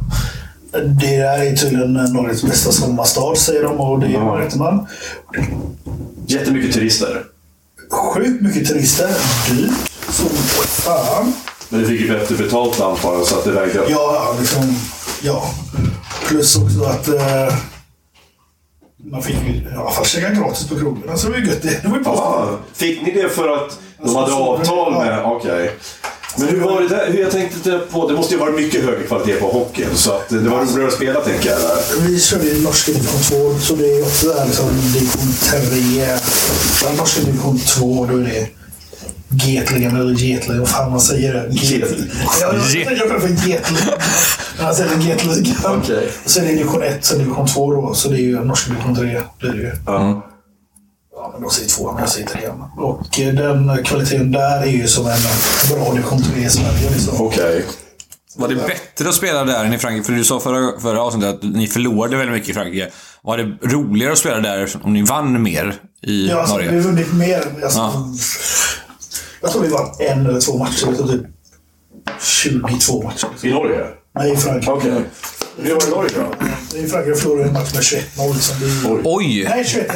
Det 0.72 1.16
där 1.16 1.38
är 1.42 1.56
tydligen 1.56 1.92
Norges 1.92 2.42
bästa 2.42 2.72
sommarstad, 2.72 3.36
säger 3.36 3.62
de. 3.62 3.80
Och 3.80 4.00
det 4.00 4.40
vet 4.42 4.56
man. 4.56 4.86
Jättemycket 6.26 6.74
turister. 6.74 7.24
Sjukt 7.90 8.42
mycket 8.42 8.68
turister. 8.68 9.08
Dyrt 9.50 9.90
som 10.10 10.28
fan. 10.66 11.32
Men 11.68 11.80
du 11.80 11.86
fick 11.86 12.00
ju 12.00 12.08
bättre 12.08 12.34
betalt 12.34 12.80
antar 12.80 13.14
jag, 13.14 13.26
så 13.26 13.38
att 13.38 13.44
det 13.44 13.52
vägde 13.52 13.78
upp. 13.78 13.90
Ja, 13.90 14.14
ja, 14.14 14.36
liksom. 14.40 14.76
Ja. 15.22 15.54
Plus 16.28 16.56
också 16.56 16.84
att... 16.84 17.08
Eh, 17.08 17.54
man 19.04 19.22
fick 19.22 19.36
ju 19.46 19.52
i 19.52 19.62
alla 19.76 19.90
fall 19.90 20.04
käka 20.04 20.30
gratis 20.30 20.68
på 20.68 20.78
krogen. 20.78 21.10
Alltså, 21.10 21.26
det 21.26 21.32
var 21.32 21.38
ju 21.40 21.46
gött. 21.46 21.62
Det 21.62 21.88
var 21.88 21.96
ju 21.96 22.02
Ja, 22.04 22.58
fick 22.74 23.02
ni 23.02 23.12
det 23.12 23.28
för 23.28 23.48
att 23.48 23.78
de 24.02 24.16
hade 24.16 24.32
avtal 24.32 24.92
med... 24.92 25.24
Okej. 25.24 25.70
Men 26.38 26.48
hur 26.48 26.60
var 26.60 26.80
det 26.80 26.88
där? 26.88 27.10
Hur 27.12 27.20
jag 27.20 27.30
tänkte 27.30 27.80
på, 27.90 28.08
det 28.08 28.14
måste 28.14 28.34
ju 28.34 28.40
vara 28.40 28.50
mycket 28.50 28.84
högre 28.84 29.02
kvalitet 29.02 29.32
på 29.32 29.46
hockeyn. 29.46 29.94
Så 29.94 30.12
att 30.12 30.28
det 30.28 30.38
var 30.38 30.64
roligare 30.64 30.88
att 30.88 30.94
spela 30.94 31.20
tänker 31.20 31.50
jag. 31.50 31.58
Eller? 31.58 32.08
Vi 32.08 32.20
körde 32.20 32.44
ju 32.44 32.62
norska 32.62 32.92
division 32.92 33.20
2, 33.20 33.58
så 33.60 33.74
det 33.74 33.84
är 33.84 34.02
också 34.02 34.28
där 34.28 34.46
liksom 34.46 34.68
division 34.92 35.32
3. 35.40 36.06
Ja, 36.84 36.92
norska 36.98 37.20
division 37.20 37.58
2, 37.58 38.06
då 38.10 38.16
är 38.16 38.24
det 38.24 38.48
Getlingen 39.46 39.96
eller 39.96 40.14
Getlingen, 40.14 40.60
vad 40.60 40.68
fan 40.68 40.90
man 40.90 41.00
säger. 41.00 41.34
Ja, 41.34 41.42
jag 42.40 42.62
säger 42.62 43.14
det 43.14 43.20
för 43.20 43.28
Getlingen. 43.28 43.84
Men 44.48 44.49
han 44.60 44.74
säger 44.74 44.98
Getlingen. 44.98 45.56
Okej. 45.64 46.08
Och 46.24 46.30
sen 46.30 46.44
är 46.44 46.48
det 46.48 46.54
division 46.54 46.82
1, 46.82 47.04
sen 47.04 47.18
division 47.18 47.46
2 47.46 47.72
då, 47.74 47.94
så 47.94 48.08
det 48.08 48.16
är 48.16 48.20
ju 48.20 48.44
norska 48.44 48.70
division 48.70 48.94
3. 48.96 49.20
Blir 49.38 49.50
det 49.52 49.58
ju. 49.58 49.72
Ja. 49.86 50.26
Ja, 51.16 51.30
men 51.32 51.42
de 51.42 51.50
säger 51.50 51.68
två, 51.68 51.92
men 51.92 52.00
jag 52.00 52.08
säger 52.10 52.26
tre. 52.26 52.40
Och 52.76 53.20
eh, 53.20 53.34
den 53.34 53.84
kvaliteten 53.84 54.32
där 54.32 54.60
är 54.62 54.66
ju 54.66 54.88
som 54.88 55.06
en 55.06 55.18
bra 55.74 55.92
division 55.92 56.22
3 56.22 56.42
i 56.42 56.48
Sverige. 56.50 56.90
Liksom. 56.90 57.26
Okej. 57.26 57.64
Var 58.36 58.48
det 58.48 58.54
bättre 58.54 59.08
att 59.08 59.14
spela 59.14 59.44
där 59.44 59.64
än 59.64 59.72
i 59.72 59.78
Frankrike? 59.78 60.04
För 60.06 60.12
du 60.12 60.24
sa 60.24 60.40
förra, 60.40 60.80
förra 60.80 61.02
avsnittet 61.02 61.34
att 61.34 61.42
ni 61.42 61.66
förlorade 61.66 62.16
väldigt 62.16 62.34
mycket 62.34 62.48
i 62.50 62.52
Frankrike. 62.52 62.90
Var 63.22 63.38
det 63.38 63.44
roligare 63.62 64.12
att 64.12 64.18
spela 64.18 64.38
där 64.40 64.70
om 64.82 64.92
ni 64.92 65.02
vann 65.02 65.42
mer 65.42 65.74
i 66.02 66.28
Ja, 66.28 66.40
alltså, 66.40 66.56
vi 66.56 66.64
Norge? 66.64 66.78
har 66.80 66.84
vunnit 66.88 67.12
mer. 67.12 67.44
Alltså, 67.64 67.78
Ja. 67.78 68.06
Jag 69.42 69.50
tror 69.52 69.62
vi 69.62 69.68
vann 69.68 69.86
en 69.98 70.26
eller 70.26 70.40
två 70.40 70.58
matcher. 70.58 71.06
Typ 71.08 71.22
22 72.20 73.02
matcher. 73.02 73.28
I 73.42 73.50
Norge? 73.52 73.86
Nej, 74.14 74.32
i 74.32 74.36
Frankrike. 74.36 74.70
Okej. 74.72 75.04
Hur 75.56 75.74
var 75.74 75.80
det 75.80 75.86
i 75.86 75.90
Norge 75.90 76.10
då? 76.14 76.78
I 76.78 76.86
Frankrike 76.88 77.18
förlorade 77.20 77.42
vi 77.42 77.48
en 77.48 77.54
match 77.54 77.72
med 77.74 77.82
21-0. 77.82 78.34
Liksom. 78.34 78.56
Vi... 78.60 79.00
Oj. 79.04 79.44
Nej, 79.48 79.64
21-1. 79.64 79.86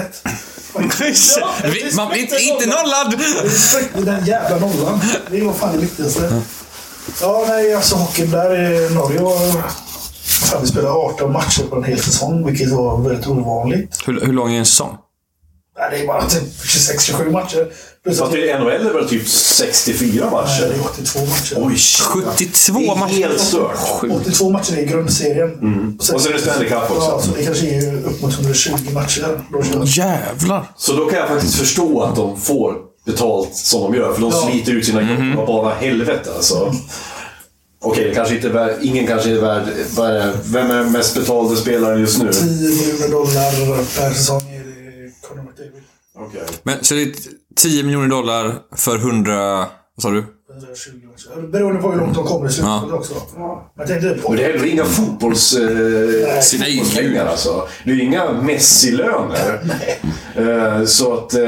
Vi- 1.65 1.97
Man 1.97 2.09
blir 2.11 2.21
inte, 2.21 2.37
inte 2.43 2.67
nollad! 2.67 3.15
Vi 3.45 3.51
spräckte 3.51 4.01
den 4.01 4.25
jävla 4.25 4.59
nollan. 4.67 5.01
Det 5.31 5.41
var 5.45 5.53
fan 5.53 5.73
det 5.75 5.79
viktigaste. 5.81 6.43
Ja, 7.21 7.45
nej, 7.49 7.75
alltså 7.75 7.95
hockeyn 7.97 8.31
där 8.31 8.61
i 8.91 8.95
Norge 8.95 9.19
var... 9.21 9.39
Fan, 10.25 10.63
vi 10.63 10.69
spelade 10.69 10.95
18 10.95 11.33
matcher 11.33 11.63
på 11.71 11.77
en 11.77 11.85
hel 11.85 12.01
säsong, 12.01 12.47
vilket 12.47 12.71
var 12.71 13.03
väldigt 13.09 13.27
ovanligt. 13.27 13.99
Hur, 14.07 14.21
hur 14.21 14.33
lång 14.33 14.53
är 14.55 14.59
en 14.59 14.67
säsong? 14.67 14.97
Nej, 15.79 15.89
det 15.91 15.97
är 16.03 16.07
bara 16.07 16.27
typ 16.27 16.43
26-27 16.43 17.31
matcher. 17.31 17.67
Plus 18.05 18.19
Fast 18.19 18.35
i 18.35 18.39
NHL 18.39 18.69
är 18.69 18.79
det 18.85 18.93
väl 18.93 19.09
typ 19.09 19.29
64 19.29 20.25
Nej, 20.25 20.31
matcher? 20.31 20.61
det 20.69 20.75
är 20.75 20.81
82 20.85 21.21
matcher. 21.21 21.57
Oj, 21.59 21.77
72 22.01 22.79
Det 22.79 22.87
är 22.87 22.97
matcher. 22.97 23.13
helt 23.15 23.41
stört. 23.41 23.79
82 24.21 24.51
matcher 24.51 24.79
i 24.79 24.85
grundserien. 24.85 25.51
Och, 25.99 26.15
Och 26.15 26.21
sen 26.21 26.33
är 26.33 26.37
det 26.37 26.43
Stanley 26.43 26.69
Cup 26.69 26.83
också. 26.91 26.95
Ja, 27.11 27.21
så 27.23 27.31
det 27.37 27.45
kanske 27.45 27.67
är 27.67 27.95
upp 28.07 28.23
mot 28.23 28.33
120 28.33 28.73
matcher. 28.95 29.41
Då. 29.53 29.85
Jävlar! 29.87 30.71
Så 30.77 30.93
då 30.93 31.07
kan 31.07 31.19
jag 31.19 31.29
faktiskt 31.29 31.55
förstå 31.55 32.03
att 32.03 32.17
de 32.17 32.41
får 32.41 32.75
betalt 33.07 33.55
som 33.57 33.81
de 33.83 33.95
gör. 33.99 34.13
För 34.15 34.21
de 34.21 34.31
Ja. 34.31 34.49
sliter 34.51 34.73
ut 34.73 34.87
sina 34.87 35.03
jobb 35.03 35.39
och 35.39 35.47
bara 35.47 35.75
helvete 35.75 36.31
alltså. 36.37 36.75
Okej, 37.87 38.09
det 38.09 38.15
kanske 38.15 38.35
inte 38.35 38.47
är 38.49 38.53
värd, 38.53 38.77
ingen 38.83 39.07
kanske 39.07 39.31
är 39.31 39.41
värd... 39.41 39.63
Vem 40.45 40.71
är 40.71 40.85
mest 40.85 41.15
betalde 41.15 41.57
spelaren 41.57 42.01
just 42.01 42.19
nu? 42.23 42.33
10 42.33 42.45
miljoner 42.51 43.09
dollar 43.09 43.77
per 44.01 44.11
säsong 44.15 44.41
Conor 45.29 45.43
McDavid. 45.43 45.83
Okej. 46.19 46.41
Men, 46.63 46.85
så 46.85 46.95
det 46.95 47.03
är 47.03 47.13
10 47.57 47.83
miljoner 47.83 48.09
dollar 48.09 48.55
för 48.77 48.97
100... 48.97 49.59
Vad 49.97 50.03
sa 50.03 50.11
du? 50.11 50.25
120 50.53 50.91
matcher. 51.07 51.47
Beroende 51.53 51.83
på 51.83 51.91
hur 51.93 52.01
långt 52.01 52.15
de 52.15 52.25
kommer 52.25 52.49
i 52.49 52.53
slutet 52.53 52.71
Ja. 52.91 52.95
också. 52.97 53.15
Men 53.77 53.87
tänk 53.87 54.03
dig 54.03 54.19
på... 54.19 54.29
Men 54.29 54.39
det 54.39 54.45
är 54.45 54.65
inga 54.67 54.85
fotbolls, 54.85 55.55
eh, 55.57 55.69
Nej, 55.71 56.43
fotbollspengar 56.43 57.27
alltså. 57.27 57.69
Det 57.85 57.91
är 57.93 58.01
inga 58.01 58.33
Messi-löner. 58.33 59.61
Eh, 60.37 60.85
så 60.85 61.15
att 61.15 61.35
eh, 61.35 61.41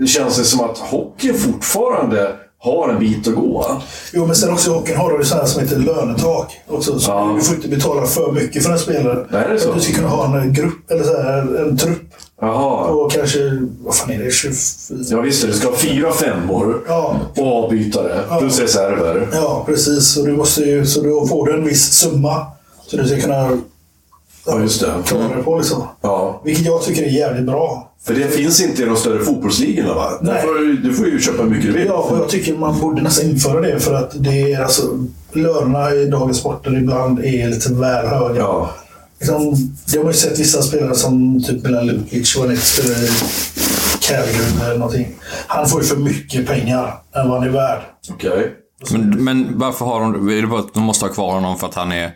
det 0.00 0.06
känns 0.06 0.36
det 0.38 0.44
som 0.44 0.60
att 0.60 0.78
hockeyn 0.78 1.34
fortfarande 1.38 2.36
har 2.58 2.88
en 2.88 2.98
bit 2.98 3.28
att 3.28 3.34
gå. 3.34 3.82
Jo, 4.12 4.26
men 4.26 4.36
sen 4.36 4.52
också 4.52 4.70
i 4.70 4.74
hockeyn 4.74 4.96
har 4.96 5.10
de 5.10 5.18
ju 5.18 5.24
sådana 5.24 5.46
som 5.46 5.62
heter 5.62 5.76
lönetak. 5.78 6.52
Också, 6.68 6.98
så 6.98 7.10
Ja. 7.10 7.32
Du 7.36 7.42
får 7.44 7.56
inte 7.56 7.68
betala 7.68 8.06
för 8.06 8.32
mycket 8.32 8.64
för 8.64 8.72
en 8.72 8.78
spelare. 8.78 9.26
Nej, 9.30 9.44
är 9.44 9.48
det 9.52 9.60
så? 9.60 9.72
Du 9.72 9.80
ska 9.80 9.94
kunna 9.94 10.08
ha 10.08 10.40
en 10.40 10.52
grupp, 10.52 10.90
eller 10.90 11.04
så 11.04 11.22
här, 11.22 11.56
en 11.68 11.78
trupp. 11.78 12.14
Jaha. 12.44 12.86
Och 12.90 13.12
kanske, 13.12 13.38
vad 13.84 13.94
fan 13.94 14.10
är 14.10 14.18
det, 14.24 14.30
24? 14.30 14.98
Ja 15.10 15.20
visst. 15.20 15.46
Du 15.46 15.52
ska 15.52 15.68
ha 15.68 15.76
fyra 15.76 16.12
femmor 16.12 16.84
Ja. 16.88 17.16
och 17.36 17.64
avbytare. 17.64 18.38
Plus 18.38 18.60
reserver. 18.60 19.28
Ja, 19.32 19.62
precis. 19.66 20.08
Så 20.14 20.22
du 20.22 20.32
måste 20.36 20.62
ju, 20.62 20.86
så 20.86 21.02
då 21.02 21.26
får 21.26 21.46
du 21.46 21.54
en 21.54 21.64
viss 21.64 21.92
summa. 21.92 22.46
Så 22.86 22.96
du 22.96 23.06
ska 23.08 23.20
kunna 23.20 23.58
Ja, 24.46 24.60
just 24.60 24.80
det. 24.80 24.92
klara 25.06 25.28
dig 25.34 25.42
på 25.44 25.58
liksom. 25.58 25.82
Ja. 26.00 26.40
Vilket 26.44 26.66
jag 26.66 26.82
tycker 26.82 27.02
är 27.02 27.06
jävligt 27.06 27.46
bra. 27.46 27.88
För 28.04 28.14
det 28.14 28.28
finns 28.28 28.62
inte 28.62 28.82
i 28.82 28.86
de 28.86 28.96
större 28.96 29.24
fotbollsligorna 29.24 29.94
va? 29.94 30.10
Nej. 30.20 30.42
får 30.42 30.54
du, 30.58 30.76
du 30.76 30.94
får 30.94 31.06
ju 31.06 31.20
köpa 31.20 31.42
mycket 31.42 31.66
du 31.66 31.72
vill. 31.72 31.86
Ja, 31.86 31.94
och 32.10 32.18
jag 32.18 32.28
tycker 32.28 32.54
man 32.56 32.80
borde 32.80 33.02
nästan 33.02 33.30
införa 33.30 33.60
det 33.60 33.80
för 33.80 33.94
att 33.94 34.10
det 34.14 34.52
är 34.52 34.62
alltså 34.62 34.82
lönerna 35.32 35.94
i 35.94 36.06
dagens 36.06 36.36
sporter 36.38 36.78
ibland 36.78 37.18
är 37.18 37.48
lite 37.48 37.72
väl 37.72 38.06
höga. 38.06 38.38
Ja. 38.40 38.70
Liksom, 39.22 39.56
jag 39.92 40.00
har 40.02 40.08
ju 40.08 40.14
sett 40.18 40.38
vissa 40.40 40.62
spelare 40.62 40.94
som 40.94 41.42
typ 41.42 41.64
Milan 41.64 41.86
Lukic, 41.86 42.36
vad 42.36 42.46
han 42.46 42.56
heter, 42.56 42.66
spelar 42.66 43.04
i 43.04 43.08
Calgary 44.00 44.64
eller 44.66 44.78
någonting. 44.78 45.08
Han 45.46 45.68
får 45.68 45.80
ju 45.82 45.86
för 45.86 45.96
mycket 45.96 46.46
pengar 46.46 46.94
än 47.14 47.28
vad 47.28 47.38
han 47.38 47.48
är 47.48 47.52
värd. 47.52 47.80
Okej. 48.10 48.52
Men, 48.90 49.24
men 49.24 49.58
varför 49.58 49.84
har 49.84 50.00
de... 50.00 50.28
Är 50.28 50.42
det 50.42 50.46
bara 50.48 50.60
att 50.60 50.74
de 50.74 50.82
måste 50.82 51.04
ha 51.04 51.12
kvar 51.12 51.32
honom 51.34 51.58
för 51.58 51.66
att 51.66 51.74
han 51.74 51.92
är 51.92 52.10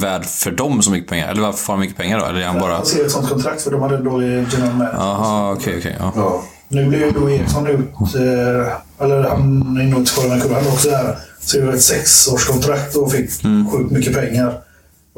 värd 0.00 0.24
för 0.24 0.50
dem 0.50 0.82
så 0.82 0.90
mycket 0.90 1.10
pengar? 1.10 1.28
Eller 1.28 1.42
varför 1.42 1.58
får 1.58 1.72
han 1.72 1.80
mycket 1.80 1.96
pengar 1.96 2.18
då? 2.18 2.24
Eller 2.24 2.40
är 2.40 2.46
han 2.46 2.60
bara... 2.60 2.74
Han 2.74 2.86
ser 2.86 3.04
ett 3.04 3.10
sånt 3.10 3.28
kontrakt 3.28 3.62
för 3.62 3.70
de 3.70 3.82
hade 3.82 3.98
då 3.98 4.22
i 4.22 4.46
general 4.52 4.74
manager. 4.74 4.96
Jaha, 4.98 5.52
okej, 5.52 5.74
okej. 5.78 5.96
ja. 5.98 6.42
Nu 6.68 6.86
blir 6.88 6.98
ju 6.98 7.10
då 7.10 7.30
Eriksson 7.30 7.66
ut, 7.66 7.80
eh, 8.14 9.04
eller 9.06 9.28
han 9.28 9.76
är 9.80 9.84
nog 9.84 10.00
inte 10.00 10.28
den 10.28 10.40
klubben, 10.40 10.64
han 10.64 10.72
också 10.72 10.88
där. 10.90 11.18
Så 11.40 11.58
det 11.58 11.66
var 11.66 11.72
ett 11.72 11.82
sexårskontrakt 11.82 12.96
och 12.96 13.12
fick 13.12 13.44
Mm. 13.44 13.70
sjukt 13.70 13.90
mycket 13.90 14.14
pengar. 14.14 14.58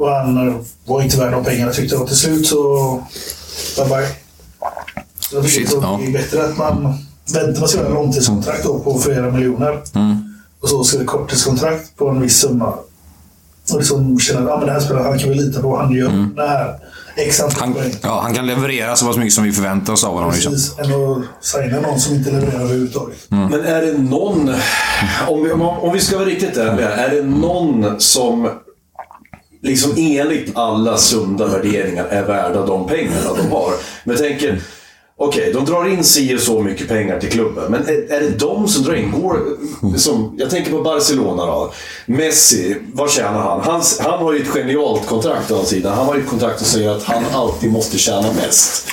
Och 0.03 0.11
han 0.11 0.49
eh, 0.49 0.55
var 0.85 1.03
inte 1.03 1.19
värd 1.19 1.33
de 1.33 1.45
pengarna 1.45 1.73
tyckte 1.73 1.95
jag. 1.95 2.03
Och 2.03 2.09
till 2.09 2.17
slut 2.17 2.47
så... 2.47 3.03
Bye 3.77 3.89
bye. 3.89 4.09
Så 5.21 5.37
jag 5.37 5.45
tycker 5.45 5.67
Shit, 5.67 5.75
att 5.77 5.83
ja. 5.83 5.99
det 6.03 6.07
är 6.07 6.13
bättre 6.13 6.45
att 6.45 6.59
man 6.59 6.99
väntar 7.33 7.53
med 7.53 7.63
att 7.63 7.75
göra 7.75 7.89
långtidskontrakt 7.89 8.65
då 8.65 8.79
på 8.79 8.99
flera 8.99 9.31
miljoner. 9.31 9.83
Mm. 9.95 10.35
Och 10.61 10.69
så 10.69 10.85
ska 10.85 10.99
det 10.99 11.05
korttidskontrakt 11.05 11.97
på 11.97 12.09
en 12.09 12.21
viss 12.21 12.37
summa. 12.37 12.75
Och 13.73 13.79
liksom 13.79 14.21
känner 14.21 14.43
att 14.43 14.51
ah, 14.51 14.57
men 14.57 14.67
den 14.67 14.75
här 14.75 14.81
spelaren, 14.81 15.07
han 15.07 15.19
kan 15.19 15.29
vi 15.29 15.35
lita 15.35 15.63
på. 15.63 15.77
Han 15.77 15.93
gör 15.93 16.29
det 16.37 16.49
här. 16.49 16.79
X 17.17 17.41
Mm. 17.41 17.53
Han, 17.59 17.75
ja, 18.03 18.21
han 18.23 18.35
kan 18.35 18.47
leverera 18.47 18.97
så 18.97 19.07
pass 19.07 19.17
mycket 19.17 19.35
som 19.35 19.45
vi 19.45 19.53
förväntar 19.53 19.93
oss 19.93 20.05
av 20.05 20.15
honom. 20.15 20.31
Liksom. 20.33 20.53
Precis. 20.53 20.79
Än 20.79 20.85
att 20.85 21.23
signa 21.41 21.81
någon 21.81 22.01
som 22.01 22.15
inte 22.15 22.31
levererar 22.31 22.61
överhuvudtaget. 22.61 23.27
Men 23.29 23.65
är 23.65 23.83
det 23.83 23.99
någon... 23.99 24.55
Om 25.29 25.45
vi, 25.45 25.53
om, 25.53 25.63
om 25.63 25.93
vi 25.93 26.01
ska 26.01 26.17
vara 26.17 26.29
riktigt 26.29 26.57
ärliga. 26.57 26.91
Är 26.91 27.11
det 27.11 27.23
någon 27.23 28.01
som 28.01 28.49
liksom 29.63 29.95
enligt 29.97 30.57
alla 30.57 30.97
sunda 30.97 31.47
värderingar 31.47 32.05
är 32.05 32.23
värda 32.23 32.67
de 32.67 32.87
pengarna 32.87 33.35
de 33.37 33.51
har? 33.51 33.73
Men 34.05 34.17
jag 34.17 34.19
tänker... 34.19 34.61
Okej, 35.25 35.53
de 35.53 35.65
drar 35.65 35.89
in 35.89 36.05
si 36.05 36.37
och 36.37 36.41
så 36.41 36.63
mycket 36.63 36.89
pengar 36.89 37.21
till 37.21 37.31
klubben. 37.31 37.71
Men 37.71 37.83
är, 37.83 38.13
är 38.13 38.21
det 38.21 38.39
de 38.39 38.69
som 38.69 38.83
drar 38.85 38.95
in? 38.95 39.11
Går, 39.11 39.39
som, 39.97 40.35
jag 40.39 40.51
tänker 40.51 40.71
på 40.71 40.83
Barcelona 40.83 41.47
då. 41.47 41.73
Messi, 42.07 42.77
vad 42.93 43.11
tjänar 43.11 43.41
han? 43.41 43.61
Hans, 43.61 44.01
han 44.01 44.19
har 44.19 44.33
ju 44.33 44.43
ett 44.43 44.49
genialt 44.49 45.07
kontrakt 45.07 45.51
å 45.51 45.55
andra 45.55 45.67
sidan. 45.67 45.95
Han 45.95 46.07
har 46.07 46.15
ju 46.15 46.21
ett 46.21 46.29
kontrakt 46.29 46.59
som 46.59 46.67
säger 46.67 46.91
att 46.91 47.03
han 47.03 47.25
alltid 47.33 47.73
måste 47.73 47.99
tjäna 47.99 48.33
mest. 48.33 48.87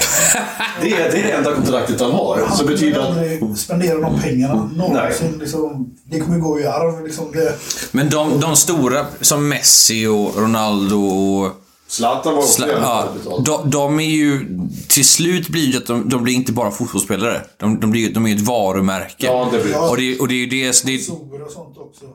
Det 0.81 0.93
är, 0.93 1.11
det 1.11 1.31
enda 1.31 1.55
kontraktet 1.55 2.01
han 2.01 2.11
har. 2.11 2.37
Så 2.37 2.55
Han 2.55 2.65
betyder 2.65 2.99
kommer 2.99 3.51
att... 3.51 3.59
spendera 3.59 3.99
de 3.99 4.19
pengarna 4.21 4.69
någonsin. 4.75 5.27
Nej. 5.29 5.39
Liksom, 5.39 5.95
det 6.03 6.19
kommer 6.19 6.37
gå 6.37 6.59
i 6.59 6.65
arv. 6.65 7.03
Liksom, 7.05 7.31
det, 7.31 7.55
Men 7.91 8.09
de, 8.09 8.39
de 8.39 8.55
stora 8.55 9.05
som 9.21 9.49
Messi 9.49 10.07
och 10.07 10.37
Ronaldo 10.37 10.97
och... 10.97 11.51
Zlatan 11.89 12.33
var 12.33 12.39
också 12.41 12.53
Sla, 12.53 12.67
jävligt 12.67 13.25
ja, 13.25 13.39
de, 13.45 13.69
de 13.69 13.99
är 13.99 14.03
ju... 14.03 14.59
Till 14.87 15.05
slut 15.05 15.49
blir 15.49 15.71
det 15.71 15.77
att 15.77 15.85
de, 15.87 16.09
de 16.09 16.23
blir 16.23 16.33
inte 16.33 16.51
bara 16.51 16.71
fotbollsspelare. 16.71 17.41
De, 17.57 17.79
de, 17.79 17.91
blir, 17.91 18.13
de 18.13 18.27
är 18.27 18.35
ett 18.35 18.41
varumärke. 18.41 19.25
Ja, 19.25 19.49
det 19.51 19.63
blir 19.63 19.89
Och 19.89 19.97
det, 19.97 20.19
och 20.19 20.27
det 20.27 20.33
är 20.33 20.37
ju 20.37 20.45
det... 20.47 20.65
det 20.67 20.73
Sponsorer 20.99 21.45
och 21.45 21.51
sånt 21.51 21.77
också. 21.77 22.05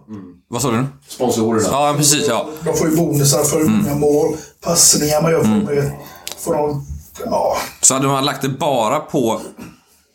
vad 0.49 0.63
sa 0.63 0.71
du? 0.71 0.85
Sponsorerna. 1.09 1.69
Ja, 1.71 1.95
precis. 1.97 2.25
Ja. 2.29 2.49
De 2.65 2.77
får 2.77 2.89
ju 2.91 2.97
bonusar 2.97 3.45
för 3.45 3.61
Mm. 3.61 3.73
många 3.79 3.95
mål, 3.95 4.37
passningar 4.61 5.23
man 5.23 5.33
gör. 5.33 5.43
Får, 5.45 5.91
får 6.39 6.55
de, 6.55 6.87
ja, 7.25 7.57
Så 7.81 7.95
hade 7.95 8.07
man 8.07 8.25
lagt 8.25 8.43
det 8.43 8.49
bara 8.49 9.01
på 9.01 9.41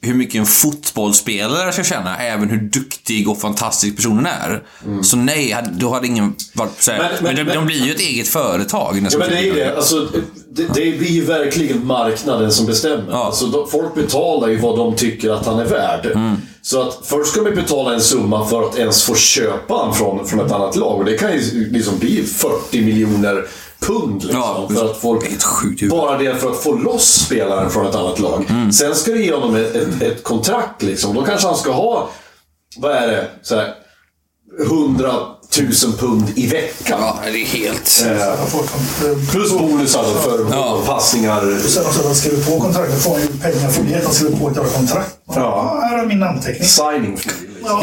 hur 0.01 0.13
mycket 0.13 0.35
en 0.35 0.45
fotbollsspelare 0.45 1.71
ska 1.71 1.83
tjäna, 1.83 2.17
även 2.17 2.49
hur 2.49 2.57
duktig 2.57 3.29
och 3.29 3.41
fantastisk 3.41 3.95
personen 3.95 4.25
är. 4.25 4.63
Så 5.03 5.17
nej, 5.17 5.57
då 5.71 5.93
hade 5.93 6.07
ingen 6.07 6.35
varit 6.53 6.81
såhär. 6.81 6.99
Men, 6.99 7.09
Men- 7.23 7.35
men- 7.35 7.45
de, 7.45 7.53
de 7.53 7.65
blir 7.65 7.85
ju 7.85 7.91
ett 7.91 7.99
eget 7.99 8.27
företag. 8.27 9.07
Ja, 9.11 9.17
men 9.17 9.29
det 9.29 9.37
är 9.37 9.41
ju 9.41 9.53
det. 9.53 9.75
Alltså, 9.75 10.07
det, 10.51 10.63
det 10.63 10.97
blir 10.99 11.11
ju 11.11 11.25
verkligen 11.25 11.85
marknaden 11.85 12.51
som 12.51 12.65
bestämmer. 12.65 13.11
Ja. 13.11 13.25
Alltså, 13.25 13.45
de, 13.45 13.69
folk 13.69 13.95
betalar 13.95 14.47
ju 14.47 14.57
vad 14.57 14.77
de 14.77 14.95
tycker 14.95 15.29
att 15.29 15.45
han 15.45 15.59
är 15.59 15.65
värd. 15.65 16.05
Mm. 16.05 16.35
Så 16.61 16.81
att 16.81 16.99
först 17.03 17.31
ska 17.31 17.41
man 17.41 17.55
betala 17.55 17.93
en 17.93 18.01
summa 18.01 18.47
för 18.47 18.63
att 18.63 18.77
ens 18.77 19.03
få 19.03 19.15
köpa 19.15 19.73
han 19.73 19.93
från, 19.93 20.27
från 20.27 20.45
ett 20.45 20.51
annat 20.51 20.75
lag. 20.75 20.97
Och 20.97 21.05
det 21.05 21.17
kan 21.17 21.31
ju 21.33 21.69
liksom 21.71 21.99
bli 21.99 22.23
40 22.23 22.81
miljoner 22.81 23.45
pund. 23.79 24.23
Liksom, 24.23 24.41
Ja, 24.41 24.69
för 24.75 24.85
att 24.91 24.97
folk, 24.97 25.81
ju. 25.81 25.89
bara 25.89 26.17
det 26.17 26.35
för 26.35 26.51
att 26.51 26.63
få 26.63 26.73
loss 26.73 27.05
spelaren 27.25 27.69
från 27.69 27.85
ett 27.87 27.95
annat 27.95 28.19
lag. 28.19 28.45
Mm. 28.49 28.71
Sen 28.71 28.95
ska 28.95 29.11
du 29.11 29.23
ge 29.25 29.33
honom 29.33 29.55
ett, 29.55 29.75
ett, 29.75 30.01
ett 30.01 30.23
kontrakt. 30.23 30.81
Liksom. 30.83 31.15
Då 31.15 31.21
kanske 31.25 31.47
han 31.47 31.57
ska 31.57 31.71
ha, 31.71 32.09
vad 32.77 32.91
är 32.91 33.07
det, 33.07 33.27
så 33.41 33.55
här, 33.55 33.73
100 34.65 35.11
000 35.83 35.93
pund 35.99 36.23
i 36.35 36.47
veckan. 36.47 36.99
Ja, 37.01 37.17
det 37.23 37.29
är 37.41 37.45
helt... 37.45 38.05
Eh, 38.07 39.29
plus 39.31 39.51
bonusar 39.57 40.03
för 40.03 40.45
Ja. 40.51 40.81
passningar. 40.85 41.55
Och 41.55 41.61
sen 41.61 41.85
också, 41.85 42.03
de 42.03 42.15
skriver 42.15 42.43
på 42.43 42.59
kontraktet. 42.59 43.01
får 43.03 43.11
han 43.11 43.21
ju 43.21 43.27
pengar 43.27 43.69
för 43.69 43.83
det. 43.83 44.01
De 44.07 44.13
skriver 44.13 44.37
på 44.37 44.49
ett 44.49 44.55
jävla 44.57 44.71
kontrakt. 44.71 45.17
Ja. 45.35 45.79
Här 45.83 45.97
är 45.99 46.05
min 46.05 46.19
namnteckning. 46.19 46.67
Signing 46.67 47.17
fee. 47.17 47.31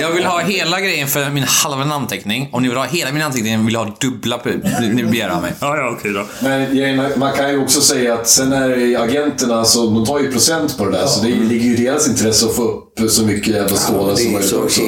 Jag 0.01 0.11
vill 0.11 0.25
ha 0.25 0.41
hela 0.41 0.81
grejen 0.81 1.09
för 1.09 1.31
min 1.31 1.45
halva 1.45 1.85
namnteckning. 1.85 2.49
Om 2.53 2.63
ni 2.63 2.69
vill 2.69 2.79
ha 2.79 2.85
hela 2.85 3.13
min 3.13 3.21
namnteckning 3.21 3.65
vill 3.65 3.75
jag 3.75 3.85
ha 3.85 3.97
dubbla 4.01 4.41
ni 4.81 5.05
begär 5.05 5.29
av 5.29 5.43
mig. 5.43 5.53
Ja, 5.61 5.77
ja, 5.77 5.97
okej 5.99 6.13
då. 6.13 6.27
Men 6.41 7.19
man 7.19 7.33
kan 7.33 7.51
ju 7.51 7.63
också 7.63 7.81
säga 7.81 8.15
att 8.15 8.29
sen 8.29 8.53
är 8.53 8.69
det 8.69 8.97
agenterna, 8.97 9.65
så 9.65 9.87
de 9.87 10.07
tar 10.07 10.21
ju 10.21 10.33
procent 10.33 10.79
på 10.79 10.85
det 10.85 10.91
där. 10.91 11.07
Så 11.07 11.23
det 11.23 11.29
ligger 11.29 11.65
ju 11.65 11.77
i 11.77 11.85
deras 11.85 12.09
intresse 12.09 12.47
att 12.47 12.57
få 12.57 12.63
upp 12.63 13.11
så 13.11 13.23
mycket 13.23 13.55
jävla 13.55 13.77
stålar 13.77 14.15
som 14.15 14.33
möjligt 14.33 14.53
också. 14.53 14.81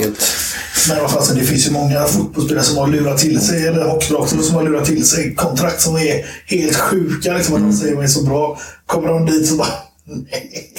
Men 0.89 1.03
vad 1.03 1.11
fasen, 1.11 1.39
det 1.39 1.45
finns 1.45 1.67
ju 1.67 1.71
många 1.71 2.05
fotbollsspelare 2.05 2.65
som 2.65 2.77
har 2.77 2.87
lurat 2.87 3.19
till 3.19 3.41
sig, 3.41 3.67
eller 3.67 3.85
hockeylag 3.85 4.29
som 4.29 4.55
har 4.55 4.63
lurat 4.63 4.85
till 4.85 5.07
sig 5.07 5.35
kontrakt 5.35 5.81
som 5.81 5.97
är 5.97 6.27
helt 6.47 6.77
sjuka. 6.77 7.33
Liksom, 7.33 7.55
att 7.55 7.61
de 7.61 7.73
säger 7.73 7.93
att 7.93 7.99
de 7.99 8.05
är 8.05 8.09
så 8.09 8.23
bra. 8.23 8.59
Kommer 8.87 9.09
de 9.09 9.27
dit 9.27 9.49
så 9.49 9.55
bara... 9.55 9.69
Nej. 10.09 10.75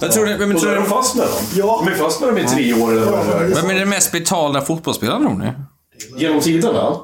Jag 0.00 0.12
tror 0.12 0.26
det, 0.26 0.36
vem, 0.36 0.54
Och 0.54 0.60
tror 0.60 0.72
är 0.72 0.76
de 0.76 0.86
fast 0.86 1.16
med 1.16 1.26
dem. 1.26 1.34
Ja. 1.54 1.82
De 1.84 1.92
är 1.92 1.96
fast 1.96 2.20
med 2.20 2.28
dem 2.28 2.38
i 2.38 2.46
tre 2.46 2.74
år 2.74 2.92
eller 2.92 3.06
vad 3.06 3.26
det 3.26 3.32
är. 3.32 3.54
vem 3.62 3.70
är 3.70 3.74
den 3.74 3.88
mest 3.88 4.12
betalda 4.12 4.60
fotbollsspelaren 4.60 5.22
tror 5.22 5.38
ni? 5.38 5.52
Genom 6.16 6.40
tiderna? 6.40 6.96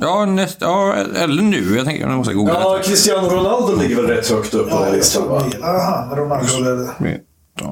Ja, 0.00 0.24
näst, 0.24 0.56
ja, 0.60 0.94
eller 0.94 1.42
nu. 1.42 1.76
Jag 1.76 1.86
tänker 1.86 2.06
jag 2.06 2.16
måste 2.16 2.34
googla. 2.34 2.54
Ja, 2.54 2.80
Cristiano 2.84 3.28
Ronaldo 3.28 3.76
ligger 3.82 3.96
väl 3.96 4.06
rätt 4.06 4.30
högt 4.30 4.54
upp 4.54 4.70
på 4.70 4.76
Ja, 4.86 4.92
listan 4.92 5.28
va? 5.28 5.44
han, 5.62 6.16
Ronaldo 6.16 6.56
eller 6.56 6.88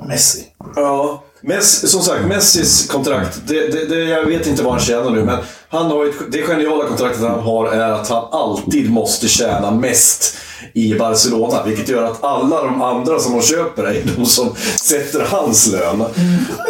Messi. 0.08 0.44
Ja. 0.76 1.22
Messi, 1.46 1.88
som 1.88 2.02
sagt, 2.02 2.26
Messis 2.26 2.86
kontrakt, 2.88 3.40
det, 3.46 3.68
det, 3.68 3.86
det, 3.86 4.04
jag 4.04 4.24
vet 4.24 4.46
inte 4.46 4.62
vad 4.62 4.72
han 4.72 4.82
tjänar 4.82 5.10
nu, 5.10 5.24
men 5.24 5.38
han 5.68 5.86
har 5.86 6.06
ett, 6.06 6.14
det 6.28 6.42
geniala 6.42 6.84
kontraktet 6.84 7.22
han 7.22 7.40
har 7.40 7.68
är 7.68 7.92
att 7.92 8.08
han 8.08 8.24
alltid 8.32 8.90
måste 8.90 9.28
tjäna 9.28 9.70
mest 9.70 10.36
i 10.72 10.94
Barcelona. 10.94 11.62
Vilket 11.66 11.88
gör 11.88 12.02
att 12.02 12.24
alla 12.24 12.62
de 12.62 12.82
andra 12.82 13.18
som 13.18 13.32
de 13.32 13.42
köper 13.42 13.84
är 13.84 14.02
de 14.16 14.26
som 14.26 14.54
sätter 14.80 15.20
hans 15.20 15.66
lön. 15.66 16.04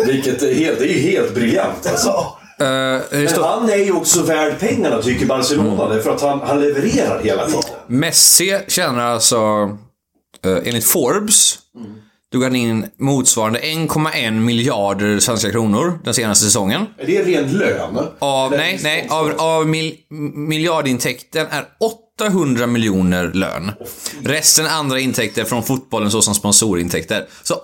Vilket 0.06 0.42
är 0.42 0.54
helt, 0.54 0.78
det 0.78 0.84
är 0.84 0.94
ju 0.94 1.10
helt 1.10 1.34
briljant 1.34 1.86
alltså. 1.86 2.26
Det 2.58 3.06
Men 3.10 3.44
han 3.44 3.70
är 3.70 3.76
ju 3.76 3.92
också 3.92 4.22
värd 4.22 4.58
pengarna 4.58 5.02
tycker 5.02 5.26
Barcelona, 5.26 5.88
därför 5.88 6.10
att 6.10 6.20
han, 6.20 6.40
han 6.40 6.60
levererar 6.60 7.20
hela 7.22 7.46
tiden. 7.46 7.62
Messi 7.86 8.58
tjänar 8.68 9.06
alltså, 9.06 9.36
eh, 10.44 10.56
enligt 10.64 10.84
Forbes, 10.84 11.58
drog 12.32 12.42
han 12.42 12.56
in 12.56 12.86
motsvarande 12.98 13.58
1,1 13.60 14.30
miljarder 14.30 15.18
svenska 15.18 15.50
kronor 15.50 15.98
den 16.04 16.14
senaste 16.14 16.44
säsongen. 16.44 16.86
Är 16.98 17.06
det 17.06 17.22
ren 17.22 17.52
lön? 17.52 17.98
Av, 18.18 18.50
Den 18.50 18.60
nej, 18.60 18.80
nej, 18.82 19.06
av, 19.10 19.32
av 19.38 19.66
mil, 19.66 19.94
miljardintäkten 20.34 21.46
är 21.50 21.64
800 22.20 22.66
miljoner 22.66 23.32
lön. 23.34 23.72
Resten 24.24 24.66
andra 24.66 25.00
intäkter 25.00 25.44
från 25.44 25.62
fotbollen 25.62 26.10
såsom 26.10 26.34
sponsorintäkter. 26.34 27.26
Så 27.42 27.54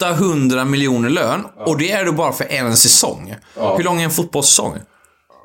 800 0.00 0.64
miljoner 0.64 1.10
lön 1.10 1.40
och 1.66 1.78
det 1.78 1.90
är 1.90 2.04
då 2.04 2.12
bara 2.12 2.32
för 2.32 2.46
en 2.50 2.76
säsong. 2.76 3.34
Hur 3.76 3.84
lång 3.84 4.00
är 4.00 4.04
en 4.04 4.10
fotbollssäsong? 4.10 4.78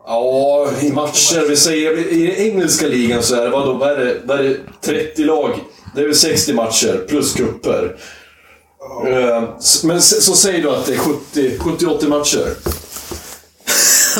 Ja, 0.05 0.69
i 0.81 0.91
matcher. 0.91 1.49
Vi 1.49 1.57
säger 1.57 2.13
i 2.13 2.27
den 2.27 2.35
engelska 2.35 2.87
ligan 2.87 3.23
så 3.23 3.35
är 3.35 3.41
det, 3.41 3.49
vadå, 3.49 3.73
vad 3.73 3.89
är 3.91 4.05
det, 4.05 4.21
vad 4.25 4.39
är 4.39 4.43
det 4.43 4.57
30 4.81 5.23
lag. 5.23 5.51
Det 5.95 6.01
är 6.01 6.05
väl 6.05 6.15
60 6.15 6.53
matcher 6.53 7.05
plus 7.07 7.33
kupper. 7.33 7.95
Eh, 9.07 9.43
Men 9.83 10.01
så 10.01 10.35
säger 10.35 10.61
du 10.61 10.69
att 10.69 10.85
det 10.85 10.93
är 10.93 10.97
70 10.97 11.57
70-80 11.57 12.07
matcher. 12.07 12.47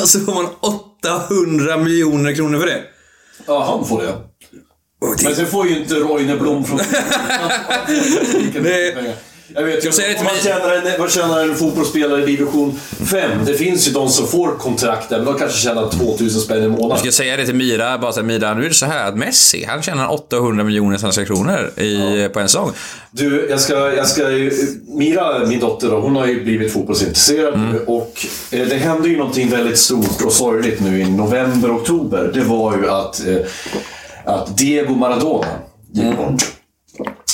Alltså 0.00 0.18
får 0.20 0.34
man 0.34 0.46
800 0.60 1.76
miljoner 1.76 2.34
kronor 2.34 2.58
för 2.58 2.66
det? 2.66 2.82
Ja, 3.46 3.64
han 3.64 3.88
får 3.88 4.02
det. 4.02 4.14
Men 5.24 5.34
det 5.34 5.46
får 5.46 5.66
ju 5.68 5.78
inte 5.78 5.94
Roine 5.94 6.38
Blom 6.38 6.64
från... 6.64 6.78
Det- 8.62 9.14
Jag 9.54 9.64
vet 9.64 9.84
Jag 9.84 9.94
säger 9.94 10.24
vad 10.24 10.42
tjänar, 10.42 10.72
en, 10.74 11.00
vad 11.00 11.10
tjänar 11.12 11.40
en 11.40 11.54
fotbollsspelare 11.54 12.22
i 12.22 12.26
division 12.26 12.80
5? 13.10 13.30
Det 13.46 13.54
finns 13.54 13.88
ju 13.88 13.92
de 13.92 14.08
som 14.08 14.26
får 14.26 14.56
kontrakt 14.58 15.08
där, 15.08 15.16
men 15.16 15.26
de 15.26 15.38
kanske 15.38 15.58
tjänar 15.58 15.90
2000 15.90 16.40
spänn 16.40 16.58
i 16.58 16.62
Jag 16.62 16.70
månaden. 16.70 16.98
ska 16.98 17.12
säga 17.12 17.36
det 17.36 17.46
till 17.46 17.54
Mira, 17.54 17.98
bara 17.98 18.12
här, 18.12 18.22
Mira, 18.22 18.54
nu 18.54 18.64
är 18.64 18.68
det 18.68 18.74
så 18.74 18.86
här 18.86 19.08
att 19.08 19.16
Messi, 19.16 19.64
han 19.68 19.82
tjänar 19.82 20.12
800 20.12 20.64
miljoner 20.64 20.98
svenska 20.98 21.24
kronor 21.24 21.70
i, 21.80 22.28
på 22.32 22.40
en 22.40 22.48
säsong. 22.48 22.72
Du, 23.10 23.46
jag 23.50 23.60
ska, 23.60 23.74
jag 23.94 24.06
ska 24.08 24.22
Mira, 24.86 25.46
min 25.46 25.60
dotter, 25.60 25.88
då, 25.88 26.00
hon 26.00 26.16
har 26.16 26.26
ju 26.26 26.44
blivit 26.44 26.72
fotbollsintresserad 26.72 27.58
nu 27.58 27.84
och 27.86 28.26
eh, 28.50 28.66
det 28.68 28.76
hände 28.76 29.08
ju 29.08 29.16
någonting 29.16 29.50
väldigt 29.50 29.78
stort 29.78 30.22
och 30.24 30.32
sorgligt 30.32 30.80
nu 30.80 31.00
i 31.00 31.10
november, 31.10 31.76
oktober. 31.76 32.30
Det 32.34 32.40
var 32.40 32.76
ju 32.76 32.90
att, 32.90 33.26
eh, 33.26 33.36
att 34.24 34.56
Diego 34.58 34.94
Maradona 34.94 35.46
gick 35.92 36.16
bort. 36.16 36.42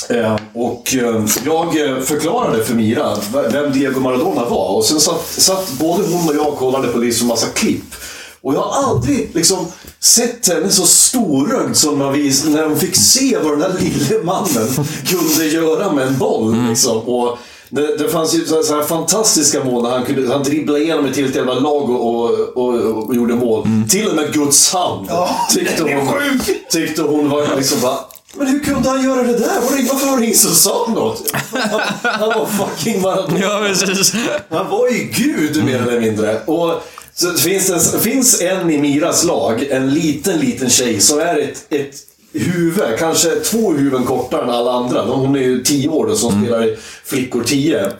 Eh, 0.09 0.37
och 0.55 0.95
eh, 0.95 1.25
jag 1.45 1.89
eh, 1.89 1.99
förklarade 1.99 2.63
för 2.63 2.73
Mira 2.73 3.17
vem 3.51 3.71
Diego 3.71 3.99
Maradona 3.99 4.45
var 4.45 4.75
och 4.75 4.85
sen 4.85 4.99
satt, 4.99 5.27
satt 5.27 5.71
både 5.71 6.03
hon 6.03 6.29
och 6.29 6.35
jag 6.35 6.47
och 6.47 6.57
kollade 6.57 6.87
på 6.87 6.97
liksom 6.97 7.27
massa 7.27 7.47
klipp. 7.47 7.95
Och 8.41 8.53
jag 8.53 8.59
har 8.59 8.83
aldrig 8.83 9.29
liksom 9.33 9.65
sett 9.99 10.47
henne 10.47 10.69
så 10.69 10.85
storögd 10.85 11.75
som 11.75 11.99
när, 11.99 12.11
vi, 12.11 12.33
när 12.45 12.65
hon 12.65 12.79
fick 12.79 12.95
se 12.95 13.37
vad 13.43 13.51
den 13.51 13.59
där 13.59 13.79
lille 13.79 14.23
mannen 14.23 14.67
kunde 15.07 15.45
göra 15.45 15.91
med 15.91 16.07
en 16.07 16.17
boll. 16.17 16.67
Liksom. 16.69 16.97
Och 16.97 17.37
det, 17.69 17.97
det 17.97 18.09
fanns 18.09 18.35
ju 18.35 18.45
så 18.45 18.75
här 18.75 18.83
fantastiska 18.83 19.63
mål 19.63 19.83
när 19.83 19.89
han, 19.89 20.05
kunde, 20.05 20.33
han 20.33 20.43
dribblade 20.43 20.83
igenom 20.83 21.05
ett 21.05 21.17
helt 21.17 21.35
jävla 21.35 21.53
lag 21.53 21.89
och, 21.89 22.15
och, 22.15 22.31
och, 22.55 23.07
och 23.07 23.15
gjorde 23.15 23.35
mål. 23.35 23.67
Till 23.89 24.09
och 24.09 24.15
med 24.15 24.33
Guds 24.33 24.73
hand 24.73 25.05
Ja, 25.09 25.47
tyckte, 25.53 25.83
hon, 25.83 26.39
tyckte 26.71 27.01
hon 27.01 27.29
var 27.29 27.55
liksom 27.57 27.81
bara 27.81 27.99
men 28.37 28.47
hur 28.47 28.59
kunde 28.59 28.89
han 28.89 29.03
göra 29.03 29.23
det 29.23 29.37
där? 29.37 29.61
Varför 29.61 30.07
var 30.07 30.17
det 30.17 30.25
ingen 30.25 30.37
som 30.37 30.55
sa 30.55 30.91
något? 30.95 31.31
Han, 31.51 31.81
han 32.01 32.29
var 32.29 32.45
fucking 32.45 33.01
Maradona. 33.01 33.39
Ja, 33.39 33.63
precis. 33.67 34.13
Han 34.49 34.69
var 34.69 34.89
ju 34.89 35.03
gud 35.03 35.65
mer 35.65 35.81
eller 35.81 35.99
mindre. 35.99 36.41
Och 36.45 36.83
så 37.13 37.33
finns, 37.33 37.69
en, 37.69 37.99
finns 37.99 38.41
en 38.41 38.69
i 38.71 38.77
Miras 38.77 39.23
lag, 39.23 39.63
en 39.63 39.93
liten, 39.93 40.39
liten 40.39 40.69
tjej 40.69 41.01
som 41.01 41.19
är 41.19 41.39
ett, 41.39 41.65
ett 41.69 41.95
huvud, 42.33 42.99
kanske 42.99 43.29
två 43.29 43.71
huvuden 43.73 44.03
kortare 44.03 44.43
än 44.43 44.49
alla 44.49 44.71
andra. 44.71 45.01
Hon 45.01 45.35
är 45.35 45.39
ju 45.39 45.63
tio 45.63 45.89
år 45.89 46.07
då, 46.07 46.15
som 46.15 46.41
spelar 46.41 46.65
i 46.65 46.77
Flickor 47.05 47.43
10. 47.43 47.91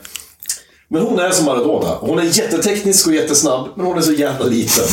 Men 0.88 1.02
hon 1.02 1.20
är 1.20 1.32
som 1.32 1.46
Maradona. 1.46 1.96
Hon 2.00 2.20
är 2.20 2.24
jätteteknisk 2.24 3.08
och 3.08 3.14
jättesnabb, 3.14 3.68
men 3.76 3.86
hon 3.86 3.98
är 3.98 4.02
så 4.02 4.14
jävla 4.14 4.46
liten. 4.46 4.86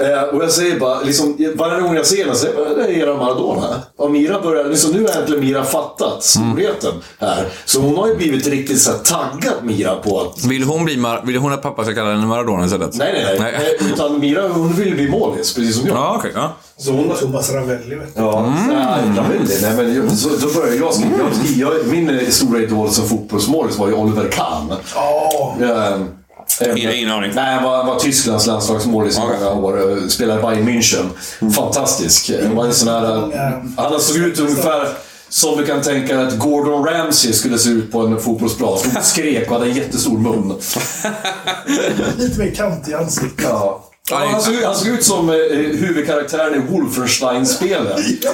Eh, 0.00 0.22
och 0.22 0.42
jag 0.44 0.50
säger 0.50 0.80
bara, 0.80 1.00
liksom, 1.00 1.36
varje 1.56 1.80
gång 1.82 1.96
jag 1.96 2.06
ser 2.06 2.24
henne 2.24 2.34
säger 2.36 2.54
jag 2.68 2.76
det 2.76 2.82
är 2.84 2.88
era 3.02 3.14
Maradona. 3.16 3.82
Och 3.96 4.10
Mira 4.10 4.40
börjar, 4.40 4.64
liksom, 4.64 4.90
nu 4.92 5.02
har 5.06 5.20
äntligen 5.20 5.44
Mira 5.44 5.64
fattat 5.64 6.22
storheten 6.22 6.92
här. 7.18 7.46
Så 7.64 7.80
hon 7.80 7.96
har 7.96 8.08
ju 8.08 8.14
blivit 8.16 8.46
riktigt 8.46 8.80
så 8.80 8.90
här, 8.90 8.98
taggad 8.98 9.54
Mira 9.62 9.94
på 9.94 10.20
att 10.20 10.44
Vill 10.44 10.62
hon, 10.64 10.84
bli 10.84 10.96
Mar- 10.96 11.26
vill 11.26 11.36
hon 11.36 11.52
att 11.52 11.62
pappa 11.62 11.84
ska 11.84 11.94
kalla 11.94 12.10
henne 12.10 12.26
Maradona 12.26 12.64
istället? 12.66 12.94
Nej, 12.94 13.12
nej, 13.26 13.36
nej. 13.40 13.54
nej. 13.80 13.92
Utan 13.92 14.18
Mira 14.20 14.48
hon 14.48 14.72
vill 14.72 14.94
bli 14.94 15.08
målis, 15.10 15.54
precis 15.54 15.76
som 15.78 15.86
jag. 15.88 15.96
Ja, 15.96 16.14
okej. 16.18 16.32
ja. 16.34 16.52
Så 16.76 16.92
hon... 16.92 17.10
Thomas 17.20 17.52
Ravelli, 17.52 17.94
vet 17.94 18.14
du. 18.14 18.20
Ja, 18.22 18.54
nej, 18.68 18.76
Ravelli. 19.16 19.54
Nej, 19.62 19.72
men 19.76 19.94
jag- 19.94 20.10
så, 20.12 20.28
då 20.46 20.60
började 20.60 20.76
jag 20.76 20.94
skriva. 20.94 21.14
Jag, 21.56 21.74
jag, 21.74 21.86
min 21.86 22.10
eh, 22.18 22.28
stora 22.28 22.58
idol 22.60 22.90
som 22.90 23.08
fotbollsmålis 23.08 23.78
var 23.78 23.88
ju 23.88 23.94
Oliver 23.94 24.28
Kahn. 24.30 24.72
Ja. 24.94 25.54
Jag, 25.60 25.92
Ingen- 26.76 26.92
ingen 26.94 27.10
aning. 27.10 27.32
Nej, 27.34 27.54
han 27.54 27.64
var, 27.64 27.84
var 27.84 27.98
Tysklands 27.98 28.46
landslagsmålis 28.46 29.16
i 29.16 29.20
många 29.20 29.50
år. 29.52 29.90
eh, 30.02 30.08
Spelade 30.08 30.40
i 30.40 30.42
Bayern 30.42 30.68
München. 30.68 31.08
Fantastisk. 31.52 32.30
Han 32.42 32.56
var 32.56 32.64
en 32.64 32.74
sån 32.74 32.88
här... 32.88 33.34
eh, 33.34 33.52
Han 33.76 34.00
såg 34.00 34.16
ut 34.16 34.38
ungefär 34.40 34.88
som 35.28 35.56
du 35.56 35.66
kan 35.66 35.82
tänka 35.82 36.20
att 36.20 36.38
Gordon 36.38 36.84
Ramsay 36.84 37.32
skulle 37.32 37.58
se 37.58 37.70
ut 37.70 37.92
på 37.92 38.00
en 38.00 38.20
fotbollsplan. 38.20 38.78
Han 38.94 39.02
skrek 39.02 39.50
och 39.50 39.58
hade 39.58 39.70
en 39.70 39.76
jättestor 39.76 40.18
mun. 40.18 40.48
Lite 42.18 42.38
mer 42.38 42.54
kant 42.54 42.88
i 42.88 42.94
ansiktet. 42.94 43.46
Ja. 43.48 43.84
Ja, 44.10 44.16
han, 44.16 44.42
såg, 44.42 44.54
ut- 44.54 44.64
han 44.64 44.74
såg 44.76 44.88
ut 44.88 45.04
som 45.04 45.30
eh, 45.30 45.36
huvudkaraktären 45.56 46.54
i 46.54 46.58
Wolfenstein-spelen. 46.72 47.96
BJ 47.96 48.28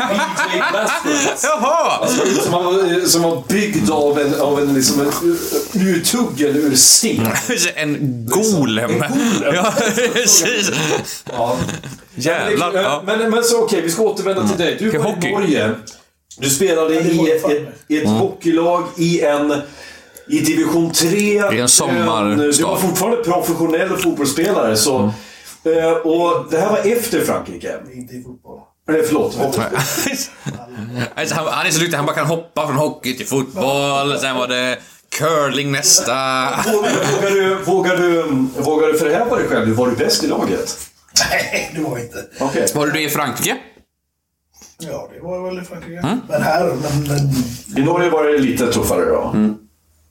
Blazkowicz. 0.70 1.42
Jaha! 1.44 1.98
Han 2.00 2.08
såg 2.08 2.26
ut 2.26 2.42
som 2.42 2.52
han 2.52 2.64
var, 2.64 2.72
eh, 2.92 3.04
som 3.04 3.22
var 3.22 3.42
byggd 3.48 3.90
av 3.90 4.18
en, 4.20 4.40
av 4.40 4.60
en, 4.60 4.74
liksom 4.74 5.00
en 5.00 5.06
uh, 5.06 5.88
uttuggen 5.96 6.56
ur 6.56 6.76
sten. 6.76 7.28
En 7.74 8.26
golem. 8.26 8.90
En 8.90 8.98
golem. 9.00 9.54
Ja, 9.54 9.74
precis. 10.14 10.70
Ja. 11.32 11.56
Jävlar. 12.14 12.72
Men, 12.72 12.82
Ja. 12.82 13.02
men, 13.06 13.30
men 13.30 13.44
så 13.44 13.62
okej, 13.62 13.80
vi 13.82 13.90
ska 13.90 14.02
återvända 14.02 14.48
till 14.48 14.58
dig. 14.58 14.76
Du 14.80 14.90
var 14.98 15.04
hockey. 15.04 15.28
i 15.28 15.32
Norge. 15.32 15.70
Du 16.38 16.50
spelade 16.50 16.94
i 16.94 17.30
ett, 17.30 17.44
ett, 17.50 17.68
ett 17.88 18.08
hockeylag 18.08 18.84
i 18.96 19.20
en 19.20 19.62
i 20.28 20.40
division 20.40 20.92
3. 20.92 21.08
I 21.52 21.60
en 21.60 21.68
sommarstad. 21.68 22.24
Du 22.58 22.62
var 22.62 22.76
fortfarande 22.76 23.16
professionell 23.24 23.88
fotbollsspelare. 23.96 24.76
Så, 24.76 25.12
eh, 25.66 25.92
och 25.92 26.50
det 26.50 26.60
här 26.60 26.70
var 26.70 26.78
efter 26.92 27.20
Frankrike. 27.20 27.78
Inte 27.94 28.14
i 28.14 28.22
fotboll. 28.22 28.60
Nej, 28.88 29.02
förlåt. 29.06 29.38
Alltså, 31.14 31.34
han, 31.34 31.46
han 31.46 31.66
är 31.66 31.70
så 31.70 31.80
duktig, 31.80 31.96
han 31.96 32.06
bara 32.06 32.16
kan 32.16 32.26
hoppa 32.26 32.66
från 32.66 32.76
hockey 32.76 33.16
till 33.16 33.26
fotboll. 33.26 34.18
Sen 34.18 34.36
var 34.36 34.48
det 34.48 34.78
Curling 35.08 35.72
nästa. 35.72 36.12
Vågar, 36.66 37.12
vågar, 37.16 37.30
du, 37.30 37.54
vågar, 37.64 37.96
du, 37.96 38.22
vågar 38.62 38.88
du 38.88 38.98
förhäva 38.98 39.36
dig 39.36 39.48
själv? 39.48 39.76
Var 39.76 39.88
du 39.88 39.96
bäst 39.96 40.24
i 40.24 40.26
laget? 40.26 40.78
Nej, 41.30 41.72
det 41.74 41.80
var 41.80 41.98
inte. 41.98 42.24
Okej. 42.40 42.66
Var 42.74 42.86
du 42.86 42.92
det 42.92 43.02
i 43.02 43.08
Frankrike? 43.08 43.56
Ja, 44.78 45.08
det 45.14 45.20
var 45.20 45.50
väl 45.50 45.58
i 45.58 45.64
Frankrike. 45.64 46.18
Men 46.28 46.42
här, 46.42 46.64
men, 46.64 47.08
men, 47.08 47.78
I 47.78 47.84
Norge 47.84 48.10
var 48.10 48.24
det 48.24 48.38
lite 48.38 48.72
tuffare 48.72 49.04
då. 49.04 49.34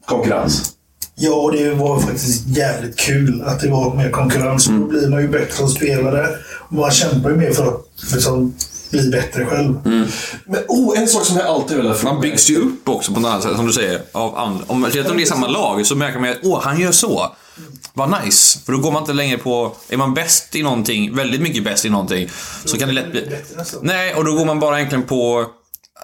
Konkurrens. 0.05 0.72
Ja, 1.15 1.51
det 1.53 1.73
var 1.73 1.99
faktiskt 1.99 2.47
jävligt 2.47 2.99
kul 2.99 3.43
att 3.45 3.59
det 3.59 3.69
var 3.69 3.95
mer 3.95 4.09
konkurrens. 4.09 4.65
Då 4.65 4.73
blir 4.73 5.09
man 5.09 5.21
ju 5.21 5.27
bättre 5.27 5.53
som 5.53 5.69
spelare. 5.69 6.27
Och 6.69 6.73
man 6.73 6.91
kämpar 6.91 7.29
ju 7.29 7.35
mer 7.35 7.51
för 7.51 7.67
att 7.67 7.85
liksom, 8.13 8.53
bli 8.89 9.09
bättre 9.09 9.45
själv. 9.45 9.75
Men 10.45 10.61
oh, 10.67 10.99
en 10.99 11.07
sak 11.07 11.25
som 11.25 11.37
jag 11.37 11.45
alltid 11.45 11.77
velat 11.77 11.97
fråga. 11.97 12.13
Man 12.13 12.21
byggs 12.21 12.49
ju 12.49 12.57
upp 12.57 12.89
också 12.89 13.13
på 13.13 13.19
något 13.19 13.29
annat 13.29 13.43
sätt, 13.43 13.55
som 13.55 13.67
du 13.67 13.73
säger. 13.73 14.01
Av 14.11 14.37
and- 14.37 14.63
om, 14.67 14.83
speciellt 14.83 15.09
om 15.09 15.17
det 15.17 15.23
är 15.23 15.25
samma 15.25 15.47
lag 15.47 15.85
så 15.85 15.95
märker 15.95 16.19
man 16.19 16.29
att 16.29 16.37
åh, 16.43 16.59
han 16.63 16.79
gör 16.79 16.91
så. 16.91 17.35
Vad 17.93 18.23
nice. 18.23 18.59
För 18.65 18.71
då 18.71 18.77
går 18.79 18.91
man 18.91 19.01
inte 19.01 19.13
längre 19.13 19.37
på... 19.37 19.75
Är 19.89 19.97
man 19.97 20.13
bäst 20.13 20.55
i 20.55 20.63
någonting, 20.63 21.15
väldigt 21.15 21.41
mycket 21.41 21.63
bäst 21.63 21.85
i 21.85 21.89
någonting, 21.89 22.29
så 22.65 22.77
kan 22.77 22.87
det 22.87 22.93
lätt 22.93 23.11
bli... 23.11 23.29
Nej, 23.81 24.15
och 24.15 24.25
då 24.25 24.33
går 24.33 24.45
man 24.45 24.59
bara 24.59 24.77
egentligen 24.77 25.03
på... 25.03 25.45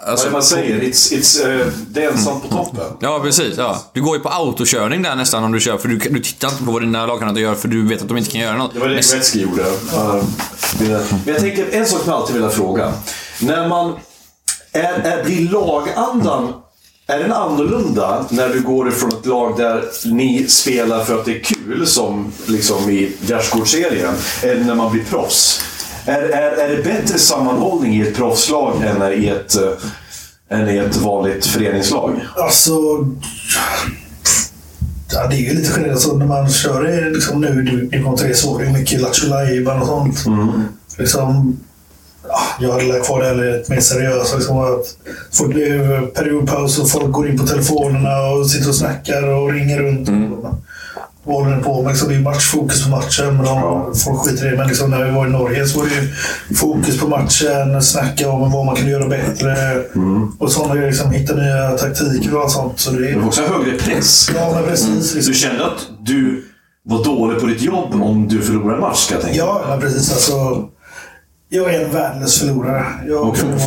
Vad 0.01 0.09
Alltså, 0.09 0.25
det 0.25 0.31
man 0.31 0.43
säger? 0.43 0.79
It's, 0.81 1.13
it's, 1.13 1.59
eh, 1.61 1.67
det 1.87 2.03
är 2.03 2.11
ensam 2.11 2.41
på 2.41 2.47
toppen. 2.47 2.85
Ja, 2.99 3.19
precis. 3.23 3.57
Ja. 3.57 3.83
Du 3.93 4.01
går 4.01 4.17
ju 4.17 4.23
på 4.23 4.29
autokörning 4.29 5.01
där 5.03 5.15
nästan 5.15 5.43
om 5.43 5.51
du 5.51 5.59
kör, 5.59 5.77
för 5.77 5.87
du, 5.87 5.97
du 5.97 6.19
tittar 6.19 6.47
inte 6.49 6.63
på 6.63 6.71
vad 6.71 6.81
dina 6.81 7.05
lagkamrater 7.05 7.41
gör 7.41 7.55
för 7.55 7.67
du 7.67 7.87
vet 7.87 8.01
att 8.01 8.07
de 8.07 8.17
inte 8.17 8.31
kan 8.31 8.41
göra 8.41 8.57
något. 8.57 8.73
Det 8.73 8.79
var 8.79 8.87
det 8.87 8.93
Gretzky 8.95 9.41
gjorde. 9.41 9.61
Uh, 9.61 10.23
det- 10.79 10.87
Men 11.25 11.33
jag 11.33 11.39
tänker, 11.39 11.65
en 11.71 11.85
sak 11.85 11.99
som 12.01 12.11
jag 12.11 12.21
alltid 12.21 12.35
vill 12.41 12.49
fråga. 12.49 12.93
När 13.41 13.67
man... 13.67 13.93
Är, 14.71 14.83
är, 14.93 15.23
blir 15.23 15.49
lagandan... 15.49 16.53
Är 17.07 17.19
den 17.19 17.31
annorlunda 17.33 18.25
när 18.29 18.49
du 18.49 18.61
går 18.61 18.87
ifrån 18.89 19.09
ett 19.09 19.25
lag 19.25 19.57
där 19.57 19.83
ni 20.05 20.47
spelar 20.47 21.03
för 21.05 21.19
att 21.19 21.25
det 21.25 21.35
är 21.39 21.43
kul, 21.43 21.87
som 21.87 22.31
liksom 22.45 22.89
i 22.89 23.11
gärdsgårdsserien, 23.21 24.13
än 24.43 24.67
när 24.67 24.75
man 24.75 24.91
blir 24.91 25.03
proffs? 25.03 25.61
Är, 26.05 26.21
är, 26.21 26.51
är 26.51 26.77
det 26.77 26.83
bättre 26.83 27.19
sammanhållning 27.19 27.93
i 27.93 28.01
ett 28.01 28.15
proffslag 28.15 28.83
än 28.83 29.13
i 29.13 29.27
ett, 29.27 29.55
eh, 29.55 30.59
än 30.59 30.69
i 30.69 30.77
ett 30.77 30.95
vanligt 30.95 31.45
föreningslag? 31.45 32.25
Alltså... 32.35 32.71
Ja, 35.11 35.27
det 35.27 35.35
är 35.35 35.39
ju 35.39 35.53
lite 35.53 35.71
skillnad. 35.71 35.99
Så 35.99 36.17
när 36.17 36.25
man 36.25 36.49
kör 36.49 37.11
liksom, 37.13 37.41
nu, 37.41 37.61
division 37.61 38.17
3 38.17 38.33
så 38.33 38.59
är 38.59 38.65
det 38.65 38.71
mycket 38.71 39.01
Lattjo 39.01 39.33
och 39.81 39.87
sånt. 39.87 40.25
Liksom, 40.97 41.59
ja, 42.27 42.39
jag 42.59 42.71
hade 42.71 42.83
lagt 42.83 43.05
kvar 43.05 43.23
det 43.23 43.33
lite 43.33 43.71
mer 43.71 43.79
seriöst. 43.81 44.35
Liksom, 44.35 44.57
att 44.57 44.95
folk, 45.31 45.55
det 45.55 45.63
är 45.63 46.05
periodpaus 46.05 46.79
och 46.79 46.89
folk 46.89 47.11
går 47.11 47.29
in 47.29 47.37
på 47.37 47.47
telefonerna 47.47 48.21
och 48.21 48.49
sitter 48.49 48.69
och 48.69 48.75
snackar 48.75 49.23
och 49.27 49.51
ringer 49.51 49.79
runt. 49.79 50.09
Och 50.09 50.55
håller 51.33 51.59
på 51.61 51.81
med. 51.81 51.89
Liksom, 51.91 52.09
det 52.09 52.15
är 52.15 52.19
matchfokus 52.19 52.83
på 52.83 52.89
matchen. 52.89 53.35
Men 53.35 53.45
de, 53.45 53.95
folk 53.95 54.19
skiter 54.19 54.47
i 54.47 54.49
det. 54.49 54.57
Men 54.57 54.67
liksom, 54.67 54.91
när 54.91 55.03
vi 55.05 55.11
var 55.11 55.27
i 55.27 55.29
Norge 55.29 55.65
så 55.67 55.79
var 55.79 55.85
det 55.85 55.95
ju 55.95 56.13
fokus 56.55 56.99
på 56.99 57.07
matchen. 57.07 57.81
Snacka 57.81 58.29
om 58.29 58.51
vad 58.51 58.65
man 58.65 58.75
kan 58.75 58.87
göra 58.87 59.07
bättre. 59.07 59.55
Och 60.39 60.51
sådana 60.51 60.75
grejer. 60.75 60.89
Liksom, 60.89 61.11
hitta 61.11 61.35
nya 61.35 61.69
taktiker 61.69 62.35
och 62.35 62.41
allt 62.41 62.51
sånt. 62.51 62.79
Så 62.79 62.91
det 62.91 63.11
Det 63.11 63.19
var 63.19 63.27
också 63.27 63.41
högre 63.41 63.77
press. 63.77 64.31
ja, 64.35 64.51
men 64.55 64.63
precis. 64.69 65.15
Liksom. 65.15 65.33
Du 65.33 65.39
kände 65.39 65.65
att 65.65 65.87
du 66.05 66.45
var 66.85 67.03
dålig 67.03 67.39
på 67.39 67.45
ditt 67.45 67.61
jobb 67.61 67.93
om 68.01 68.27
du 68.27 68.41
förlorade 68.41 68.73
en 68.75 68.81
match, 68.81 68.97
ska 68.97 69.13
jag 69.15 69.23
tänka. 69.23 69.37
Ja, 69.37 69.77
precis. 69.81 70.11
Alltså, 70.11 70.63
jag 71.51 71.73
är 71.73 71.85
en 71.85 71.91
värdelös 71.91 72.39
förlorare. 72.39 72.85
Jag, 73.07 73.15
jag 73.15 73.23
hatar 73.25 73.53
att 73.53 73.63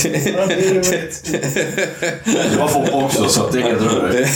förlora. 0.00 0.46
Det 0.46 0.68
är. 0.68 2.50
Det 2.50 2.56
var 2.58 2.68
Foppa 2.68 3.04
också, 3.04 3.28
så 3.28 3.44
att 3.44 3.52
det 3.52 3.60
hedrar 3.60 4.08
dig. 4.08 4.28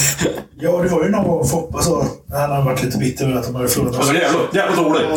Ja, 0.60 0.82
det 0.82 0.88
var 0.88 1.04
ju 1.04 1.10
någon 1.10 1.28
gång 1.28 1.48
Foppa 1.48 1.82
sa 1.82 2.02
att 2.02 2.08
han 2.40 2.50
hade 2.50 2.64
varit 2.64 2.82
lite 2.82 2.98
bitter 2.98 3.24
över 3.24 3.38
att 3.38 3.46
de 3.46 3.54
hade 3.54 3.68
förlorat. 3.68 3.96
Alltså, 3.96 4.14
jävla, 4.14 4.38
jävla 4.52 4.82
dåligt. 4.82 5.08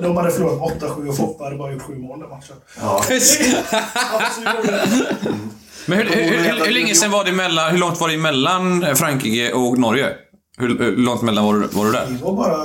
De 0.00 0.16
hade 0.16 0.30
förlorat 0.30 0.82
8-7 0.82 1.08
och 1.08 1.16
Foppa 1.16 1.44
hade 1.44 1.56
bara 1.56 1.72
gjort 1.72 1.82
7 1.82 1.98
mål 1.98 2.20
den 2.20 2.28
matchen. 2.28 2.56
Ja. 2.80 3.02
Men 5.86 5.98
hur, 5.98 6.04
hur, 6.04 6.24
hur, 6.24 6.64
hur 6.64 6.72
länge 6.72 6.94
sedan 6.94 7.10
var 7.10 7.24
det 7.24 7.32
mellan, 7.32 7.70
hur 7.70 7.78
långt 7.78 8.00
var 8.00 8.08
det 8.08 8.16
mellan 8.16 8.96
Frankrike 8.96 9.52
och 9.52 9.78
Norge? 9.78 10.08
Hur, 10.58 10.78
hur 10.78 10.96
långt 10.96 11.22
mellan 11.22 11.44
var 11.44 11.54
du, 11.54 11.66
var 11.72 11.84
du 11.84 11.92
där? 11.92 12.06
Det 12.08 12.24
var 12.24 12.32
bara 12.32 12.56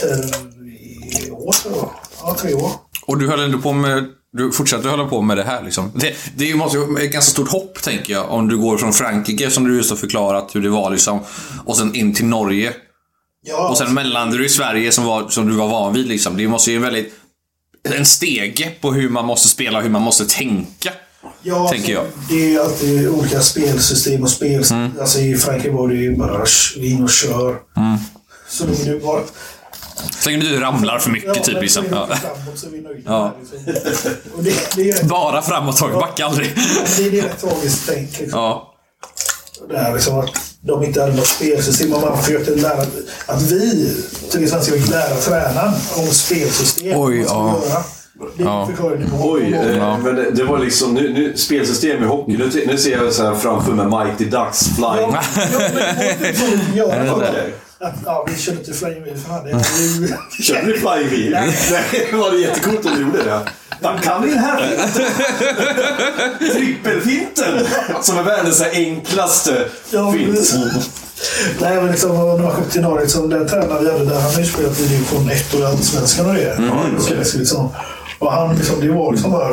tre 0.00 1.30
år, 1.30 1.52
tror 1.52 1.76
jag. 1.76 1.90
Ja, 2.22 2.36
tre 2.38 2.54
år. 2.54 2.70
Och 3.10 3.18
du 3.18 3.28
höll 3.28 3.40
ändå 3.40 3.58
på 3.58 3.72
med, 3.72 4.06
du 4.32 4.52
fortsatte 4.52 4.88
hålla 4.88 5.04
på 5.04 5.22
med 5.22 5.36
det 5.36 5.44
här 5.44 5.62
liksom. 5.62 5.92
Det, 5.94 6.14
det 6.36 6.44
är 6.44 6.48
ju 6.48 6.56
måste 6.56 6.78
ju 6.78 7.04
ett 7.04 7.12
ganska 7.12 7.32
stort 7.32 7.48
hopp, 7.48 7.82
tänker 7.82 8.12
jag, 8.12 8.30
om 8.30 8.48
du 8.48 8.58
går 8.58 8.78
från 8.78 8.92
Frankrike, 8.92 9.50
som 9.50 9.68
du 9.68 9.76
just 9.76 9.90
har 9.90 9.96
förklarat 9.96 10.54
hur 10.54 10.60
det 10.62 10.68
var 10.68 10.90
liksom, 10.90 11.20
och 11.64 11.76
sen 11.76 11.94
in 11.94 12.14
till 12.14 12.24
Norge. 12.26 12.72
Ja, 13.42 13.68
Och 13.68 13.78
sen 13.78 13.94
mellandade 13.94 14.38
du 14.38 14.46
i 14.46 14.48
Sverige 14.48 14.92
som, 14.92 15.04
var, 15.04 15.28
som 15.28 15.48
du 15.48 15.56
var 15.56 15.68
van 15.68 15.94
vid 15.94 16.06
liksom. 16.06 16.36
Det 16.36 16.48
måste 16.48 16.70
ju 16.70 16.76
en 16.76 16.82
väldigt, 16.82 17.12
en 17.88 18.06
stege 18.06 18.70
på 18.80 18.92
hur 18.92 19.08
man 19.08 19.26
måste 19.26 19.48
spela 19.48 19.78
och 19.78 19.84
hur 19.84 19.90
man 19.90 20.02
måste 20.02 20.26
tänka. 20.26 20.92
Ja, 21.42 21.68
tänker 21.68 21.92
jag. 21.92 22.04
Det 22.28 22.54
är 22.54 22.60
alltid 22.60 23.08
olika 23.08 23.40
spelsystem 23.40 24.22
och 24.22 24.30
spel... 24.30 24.64
Alltså 25.00 25.18
i 25.18 25.36
Frankrike 25.36 25.70
var 25.70 25.88
det 25.88 25.94
ju 25.94 26.16
bara 26.16 26.44
in 26.76 27.02
och 27.02 27.10
kör. 27.10 27.56
Så 28.48 28.64
då 28.64 28.72
är 28.72 28.94
det 28.94 29.00
bara... 29.00 29.22
Så 30.20 30.30
länge 30.30 30.42
du 30.42 30.60
ramlar 30.60 30.98
för 30.98 31.10
mycket, 31.10 31.44
typ 31.44 31.54
men 31.54 31.62
liksom. 31.62 31.84
Ja. 31.90 32.06
framåt 32.06 32.58
så 32.58 32.66
är 32.66 32.70
vi 32.70 32.80
nöjda. 32.80 33.00
Ja. 33.06 33.34
det, 33.66 33.72
Liksom. 33.72 34.10
Och 34.36 34.44
det, 34.44 34.54
det, 34.76 34.90
är 34.90 34.92
rätt, 34.94 35.02
Bara 35.02 35.42
framåt 35.42 35.76
tag, 35.76 35.92
backa 35.92 36.24
aldrig. 36.26 36.54
det, 36.96 37.02
är- 37.06 37.10
det 37.10 37.20
rätt 37.22 37.40
tragiskt 37.40 37.82
tänk. 37.88 38.18
Liksom. 38.20 38.40
Ja. 38.40 38.74
Det 39.68 39.78
här, 39.78 39.94
liksom, 39.94 40.18
att 40.18 40.30
de 40.60 40.84
inte 40.84 41.00
hade 41.00 41.12
något 41.14 41.26
spelsystem. 41.26 41.92
Och 41.94 42.00
man 42.00 42.22
försökte 42.22 42.54
lära... 42.54 42.82
Att 43.26 43.42
vi, 43.42 43.94
till 44.30 44.50
svenska, 44.50 44.72
fick 44.72 44.88
lära 44.90 45.16
tränaren 45.16 45.72
om 45.96 46.06
spelsystem. 46.06 46.92
Oj, 47.00 47.24
ja. 47.28 47.60
göra. 47.68 47.82
Det 48.36 48.42
Ja. 48.42 48.68
Oj, 49.22 49.54
eh, 49.54 49.76
Ja. 49.76 49.98
men 49.98 50.14
det, 50.16 50.30
det 50.30 50.44
var 50.44 50.58
liksom 50.58 50.94
nu, 50.94 51.12
nu, 51.12 51.36
spelsystem 51.36 52.02
i 52.04 52.06
hockey. 52.06 52.36
Nu, 52.38 52.50
nu 52.66 52.78
ser 52.78 53.04
jag 53.04 53.12
så 53.12 53.24
här 53.24 53.34
framför 53.34 53.72
mig 53.72 53.86
Mighty 53.86 54.24
Ducks 54.24 54.60
Flying. 54.76 55.16
Ja, 56.74 56.94
ja, 56.94 57.16
men 57.16 57.18
det. 57.18 57.44
Att, 57.82 57.94
ja, 58.04 58.26
vi 58.30 58.42
körde 58.42 58.64
till 58.64 58.74
Flying 58.74 59.04
Wheel 59.04 59.16
är 59.46 60.00
ju... 60.00 60.08
Körde 60.42 60.66
ni 60.66 60.72
Flying 60.72 61.08
Wheel? 61.10 61.30
Nej. 61.30 62.08
Det 62.10 62.16
var 62.16 62.30
det 62.30 62.38
jättecoolt 62.38 62.86
om 62.86 62.92
du 62.94 63.02
gjorde 63.02 63.22
det. 63.22 63.40
Vad 63.82 64.02
kan 64.02 64.28
den 64.28 64.38
här 64.38 64.68
finten? 64.68 66.52
Trippelfinten! 66.52 67.66
Som 68.02 68.18
är 68.18 68.22
världens 68.22 68.62
enklaste 68.62 69.64
Ja, 69.90 70.12
fint. 70.12 70.60
Nej, 71.60 71.76
men 71.76 71.86
liksom, 71.86 72.10
när 72.10 72.42
man 72.42 72.54
kom 72.54 72.64
till 72.64 72.82
Norge, 72.82 73.02
liksom, 73.02 73.30
den 73.30 73.48
tränaren 73.48 73.84
vi 73.84 73.92
hade 73.92 74.04
där, 74.04 74.20
han 74.20 74.32
har 74.32 74.40
ju 74.40 74.46
spelat 74.46 74.80
i 74.80 74.82
division 74.88 75.30
1 75.30 75.54
och 75.54 75.60
Allsvenskan 75.68 76.26
och 76.26 76.34
det. 76.34 76.56
Så 77.00 77.14
det, 77.14 77.34
liksom, 77.38 77.68
och 78.18 78.32
han, 78.32 78.56
liksom, 78.56 78.80
det 78.80 78.88
var 78.88 79.12
liksom 79.12 79.30
bara 79.30 79.50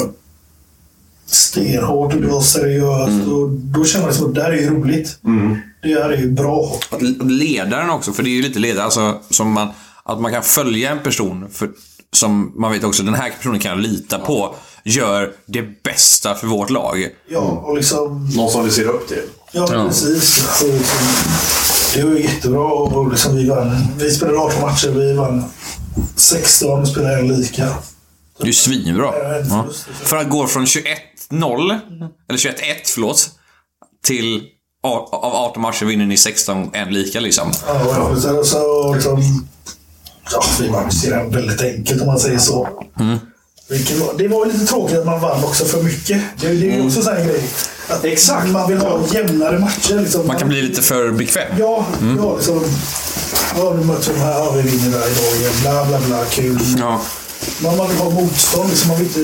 stenhårt 1.26 2.14
och 2.14 2.22
det 2.22 2.28
var 2.28 2.42
seriöst. 2.42 3.28
Och 3.28 3.50
då 3.50 3.86
kände 3.86 4.06
man 4.06 4.10
liksom, 4.10 4.30
att 4.30 4.36
det 4.36 4.44
här 4.44 4.52
är 4.52 4.58
ju 4.58 4.70
roligt. 4.70 5.20
Det 5.82 5.94
här 5.94 6.10
är 6.10 6.18
ju 6.18 6.32
bra. 6.32 6.80
Att 6.90 7.02
ledaren 7.32 7.90
också, 7.90 8.14
för 8.14 8.24
det 8.24 8.30
är 8.30 8.32
ju 8.32 8.42
lite 8.42 8.60
ledare, 8.60 8.84
alltså, 8.84 9.22
som 9.30 9.52
man, 9.52 9.70
att 10.04 10.22
man 10.22 10.32
kan 10.32 10.44
följa 10.44 10.92
en 10.92 11.00
person 11.04 11.50
för, 11.52 11.70
som 12.14 12.54
man 12.56 12.72
vet 12.72 12.84
också, 12.84 13.04
den 13.04 13.14
här 13.14 13.30
personen 13.30 13.60
kan 13.60 13.72
jag 13.72 13.80
lita 13.80 14.20
på, 14.20 14.56
gör 14.84 15.34
det 15.46 15.84
bästa 15.84 16.36
för 16.36 16.48
vårt 16.48 16.70
lag. 16.70 17.08
Ja, 17.30 17.40
och 17.40 17.76
liksom... 17.76 18.30
Någon 18.36 18.52
som 18.52 18.66
vi 18.66 18.72
ser 18.72 18.88
upp 18.88 19.08
till. 19.08 19.24
Ja, 19.52 19.68
precis. 19.68 20.46
Så, 20.60 20.68
liksom, 20.68 21.08
det 21.96 22.04
var 22.04 22.12
ju 22.12 22.24
jättebra 22.24 22.66
och 22.66 23.12
liksom, 23.12 23.36
vi 23.36 23.50
vann. 23.50 23.78
Vi 23.98 24.12
spelade 24.12 24.38
18 24.38 24.62
matcher, 24.62 24.90
vi 24.90 25.14
vann 25.14 25.44
16 26.16 26.82
och 26.82 26.88
spelade 26.88 27.20
en 27.20 27.28
lika. 27.28 27.66
Det 28.38 28.44
är 28.44 28.48
ju 28.48 28.54
svinbra. 28.54 29.14
Ja, 29.24 29.44
Ja. 29.50 29.66
För 30.04 30.18
att 30.18 30.30
gå 30.30 30.48
från 30.48 30.66
21-0, 30.66 31.80
eller 32.30 32.40
21-1 32.40 32.54
förlåt, 32.86 33.30
till 34.04 34.44
av 34.84 35.36
18 35.36 35.62
matcher 35.62 35.86
vinner 35.86 36.06
ni 36.06 36.18
16 36.18 36.70
en 36.74 36.94
lika 36.94 37.20
liksom. 37.20 37.52
Ja, 37.68 38.16
Så, 38.16 38.44
så 38.44 38.94
liksom... 38.94 39.48
Ja, 40.32 40.44
vi 40.60 40.68
vann 40.68 40.92
serien 40.92 41.32
väldigt 41.32 41.62
enkelt 41.62 42.02
om 42.02 42.08
man 42.08 42.20
säger 42.20 42.38
så. 42.38 42.70
Var, 43.70 44.18
det 44.18 44.28
var 44.28 44.46
lite 44.46 44.66
tråkigt 44.66 44.98
att 44.98 45.06
man 45.06 45.20
vann 45.20 45.44
också 45.44 45.66
för 45.66 45.84
mycket. 45.84 46.22
Det, 46.40 46.48
det 46.48 46.72
är 46.72 46.78
ju 46.78 46.86
också 46.86 47.00
en 47.00 47.04
sån 47.04 47.14
här 47.14 47.26
grej. 47.26 47.44
Att 47.88 48.06
Exakt. 48.06 48.48
Man 48.48 48.70
vill 48.70 48.78
ha 48.78 49.00
jämnare 49.14 49.60
matcher. 49.60 50.00
Liksom. 50.00 50.28
Man 50.28 50.38
kan 50.38 50.48
bli 50.48 50.62
lite 50.62 50.82
för 50.82 51.12
bekväm. 51.12 51.48
Ja, 51.60 51.86
ja 52.18 52.36
liksom. 52.36 52.64
Ja, 53.58 53.74
nu 53.74 53.86
möter 53.86 54.14
de 54.14 54.20
här. 54.20 54.52
Vi 54.52 54.62
vinner 54.62 55.00
där 55.00 55.12
idag 55.12 55.36
igen. 55.40 55.52
Bla, 55.62 55.86
bla, 55.86 56.00
bla. 56.00 56.26
Kul. 56.26 56.60
Ja. 56.80 57.02
Men 57.62 57.78
man 57.78 57.88
vill 57.90 57.98
ha 57.98 58.10
motstånd. 58.10 58.70
Liksom. 58.70 58.88
Man 58.90 58.98
vill 58.98 59.08
inte 59.08 59.20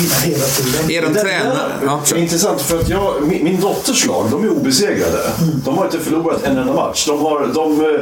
vinna 0.00 0.14
hela 0.22 0.44
tiden. 0.44 0.90
Er 0.90 1.20
tränare... 1.22 1.72
Ja, 1.84 2.02
Det 2.08 2.18
är 2.18 2.22
intressant 2.22 2.60
för 2.60 2.78
att 2.80 2.88
jag, 2.88 3.22
min, 3.22 3.44
min 3.44 3.60
dotters 3.60 4.06
lag, 4.06 4.26
de 4.30 4.44
är 4.44 4.48
obesegrade. 4.48 5.30
De 5.64 5.78
har 5.78 5.84
inte 5.84 5.98
förlorat 5.98 6.42
en 6.44 6.58
enda 6.58 6.72
match. 6.72 7.06
De 7.06 7.20
har, 7.20 7.46
de, 7.54 7.80
eh, 7.80 8.00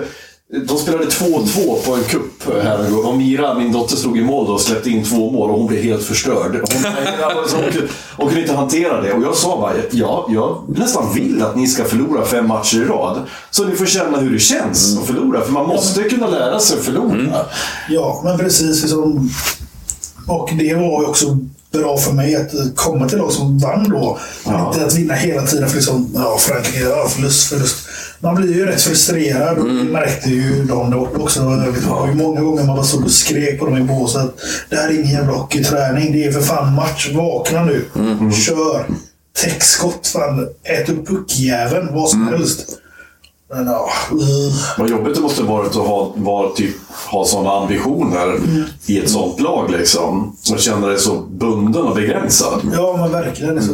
De 0.52 0.78
spelade 0.78 1.04
2-2 1.06 1.76
på 1.86 1.94
en 1.94 2.04
cup 2.04 2.62
här. 2.62 3.06
Och 3.08 3.16
Mira, 3.16 3.54
min 3.54 3.72
dotter, 3.72 3.96
stod 3.96 4.18
i 4.18 4.24
mål 4.24 4.46
och 4.46 4.60
släppte 4.60 4.90
in 4.90 5.04
två 5.04 5.30
mål 5.30 5.50
och 5.50 5.58
hon 5.58 5.66
blev 5.66 5.82
helt 5.82 6.02
förstörd. 6.02 6.52
Hon, 6.52 6.92
alltså, 7.22 7.56
hon, 7.56 7.72
kunde- 7.72 7.88
hon 8.16 8.26
kunde 8.26 8.40
inte 8.42 8.54
hantera 8.54 9.00
det. 9.00 9.12
Och 9.12 9.22
jag 9.22 9.36
sa 9.36 9.60
bara, 9.60 9.72
ja, 9.90 10.26
jag 10.30 10.64
nästan 10.78 11.14
vill 11.14 11.42
att 11.42 11.56
ni 11.56 11.66
ska 11.66 11.84
förlora 11.84 12.24
fem 12.24 12.48
matcher 12.48 12.76
i 12.76 12.84
rad. 12.84 13.22
Så 13.50 13.64
ni 13.64 13.76
får 13.76 13.86
känna 13.86 14.18
hur 14.18 14.30
det 14.32 14.38
känns 14.38 14.98
att 14.98 15.06
förlora. 15.06 15.40
För 15.40 15.52
man 15.52 15.66
måste 15.66 16.02
kunna 16.02 16.26
lära 16.26 16.60
sig 16.60 16.78
att 16.78 16.84
förlora. 16.84 17.44
Ja, 17.88 18.20
men 18.24 18.38
precis. 18.38 18.82
Liksom, 18.82 19.30
och 20.26 20.50
det 20.58 20.74
var 20.74 21.02
ju 21.02 21.06
också 21.06 21.38
bra 21.72 21.96
för 21.98 22.12
mig 22.12 22.36
att 22.36 22.50
komma 22.74 23.08
till 23.08 23.18
lag 23.18 23.32
som 23.32 23.58
vann 23.58 23.88
då. 23.90 24.18
Ja. 24.44 24.72
Inte 24.74 24.86
att 24.86 24.94
vinna 24.94 25.14
hela 25.14 25.42
tiden. 25.42 25.68
För 25.68 25.76
liksom, 25.76 26.10
ja, 26.14 26.36
Frankrike, 26.38 26.80
ja, 26.80 27.08
förlust, 27.08 27.48
förlust. 27.48 27.76
Man 28.20 28.34
blir 28.34 28.54
ju 28.54 28.66
rätt 28.66 28.82
frustrerad. 28.82 29.58
Och 29.58 29.64
det 29.68 29.84
märkte 29.84 30.30
ju 30.30 30.64
de 30.64 30.90
där 30.90 30.98
borta 30.98 31.18
också. 31.18 31.40
Det 31.40 31.88
var 31.88 32.08
ju 32.08 32.14
många 32.14 32.40
gånger 32.40 32.64
man 32.64 32.76
bara 32.76 32.86
stod 32.86 33.04
och 33.04 33.10
skrek 33.10 33.58
på 33.58 33.66
dem 33.66 33.76
i 33.76 33.82
båset. 33.82 34.34
Det 34.70 34.76
här 34.76 34.88
är 34.88 34.92
ingen 34.92 35.12
jävla 35.12 35.32
hockeyträning. 35.32 36.12
Det 36.12 36.24
är 36.24 36.32
för 36.32 36.40
fan 36.40 36.74
match. 36.74 37.12
Vakna 37.14 37.64
nu. 37.64 37.84
Kör. 38.32 38.86
Täckskott. 39.42 40.06
Fan. 40.06 40.48
Ät 40.62 40.88
upp 40.88 41.06
puckjäveln. 41.06 41.88
Vad 41.94 42.08
som 42.08 42.28
helst. 42.28 42.78
Men 43.54 43.66
ja. 43.66 43.88
uh. 44.12 44.54
Vad 44.78 44.90
jobbigt 44.90 45.14
det 45.14 45.20
måste 45.20 45.42
varit 45.42 45.76
att 45.76 45.86
ha, 45.86 46.12
vara, 46.16 46.50
typ, 46.50 46.74
ha 47.10 47.24
sådana 47.24 47.50
ambitioner 47.50 48.38
i 48.86 48.98
ett 48.98 49.10
sånt 49.10 49.40
lag. 49.40 49.70
Liksom. 49.70 50.36
Man 50.50 50.58
känner 50.58 50.88
dig 50.88 50.98
så 50.98 51.20
bunden 51.20 51.82
och 51.82 51.94
begränsad. 51.94 52.60
Ja, 52.74 52.96
men 52.96 53.12
verkligen. 53.12 53.62
Så, 53.62 53.72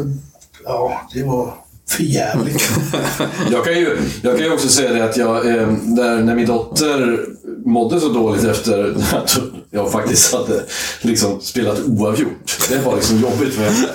ja, 0.64 1.00
det 1.14 1.22
var 1.22 1.54
för 1.88 2.02
jävligt. 2.02 2.70
Jag 3.50 3.64
kan 3.64 3.74
ju, 3.74 3.98
jag 4.22 4.36
kan 4.36 4.46
ju 4.46 4.52
också 4.52 4.68
säga 4.68 4.92
det 4.92 5.04
att 5.04 5.16
jag, 5.16 5.36
eh, 5.36 5.68
där, 5.72 6.16
när 6.22 6.34
min 6.34 6.46
dotter 6.46 7.26
mådde 7.64 8.00
så 8.00 8.08
dåligt 8.08 8.44
efter 8.44 8.94
att 9.12 9.38
jag 9.70 9.92
faktiskt 9.92 10.34
hade 10.34 10.62
liksom 11.00 11.40
spelat 11.40 11.80
oavgjort. 11.80 12.58
Det 12.68 12.78
var 12.78 12.94
liksom 12.94 13.20
jobbigt 13.20 13.54
för 13.54 13.62
henne. 13.62 13.88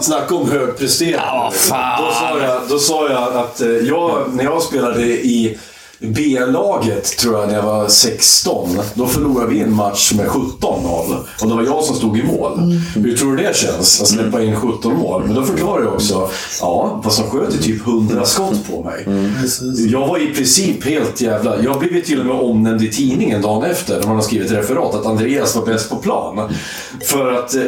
Snacka 0.00 0.34
om 0.34 0.50
högpresterande. 0.50 1.56
Ja. 1.70 1.98
Då 1.98 2.12
sa 2.12 2.38
jag, 2.40 2.60
då 2.68 2.78
sa 2.78 3.10
jag 3.10 3.36
att 3.36 3.60
eh, 3.60 3.68
jag, 3.68 4.34
när 4.34 4.44
jag 4.44 4.62
spelade 4.62 5.02
i 5.06 5.58
B-laget, 6.00 7.04
tror 7.18 7.38
jag, 7.38 7.48
när 7.48 7.54
jag 7.54 7.62
var 7.62 7.88
16. 7.88 8.68
Då 8.94 9.06
förlorade 9.06 9.50
vi 9.50 9.60
en 9.60 9.74
match 9.74 10.12
med 10.16 10.26
17-0. 10.26 11.16
Och 11.42 11.48
det 11.48 11.54
var 11.54 11.62
jag 11.62 11.84
som 11.84 11.96
stod 11.96 12.18
i 12.18 12.22
mål. 12.22 12.60
Hur 12.94 13.16
tror 13.16 13.36
du 13.36 13.42
det 13.42 13.56
känns? 13.56 14.02
Att 14.02 14.08
släppa 14.08 14.42
in 14.42 14.56
17 14.56 14.94
mål? 14.94 15.22
Men 15.26 15.34
då 15.34 15.42
förklarade 15.44 15.84
jag 15.84 15.94
också, 15.94 16.30
ja, 16.60 17.00
vad 17.04 17.12
som 17.12 17.24
sköt 17.24 17.54
är 17.54 17.58
typ 17.58 17.86
100 17.86 18.24
skott 18.24 18.68
på 18.70 18.82
mig. 18.82 19.06
Precis. 19.40 19.80
Jag 19.80 20.08
var 20.08 20.18
i 20.18 20.34
princip 20.34 20.84
helt 20.84 21.20
jävla... 21.20 21.62
Jag 21.62 21.78
blev 21.78 21.92
ju 21.92 22.00
till 22.00 22.20
och 22.20 22.26
med 22.26 22.36
omnämnd 22.36 22.82
i 22.82 22.90
tidningen 22.90 23.42
dagen 23.42 23.70
efter, 23.70 23.98
när 24.00 24.06
man 24.06 24.16
har 24.16 24.22
skrivit 24.22 24.52
referat, 24.52 24.94
att 24.94 25.06
Andreas 25.06 25.56
var 25.56 25.66
bäst 25.66 25.90
på 25.90 25.96
plan. 25.96 26.54
För 27.00 27.32
att, 27.32 27.54
eh, 27.54 27.60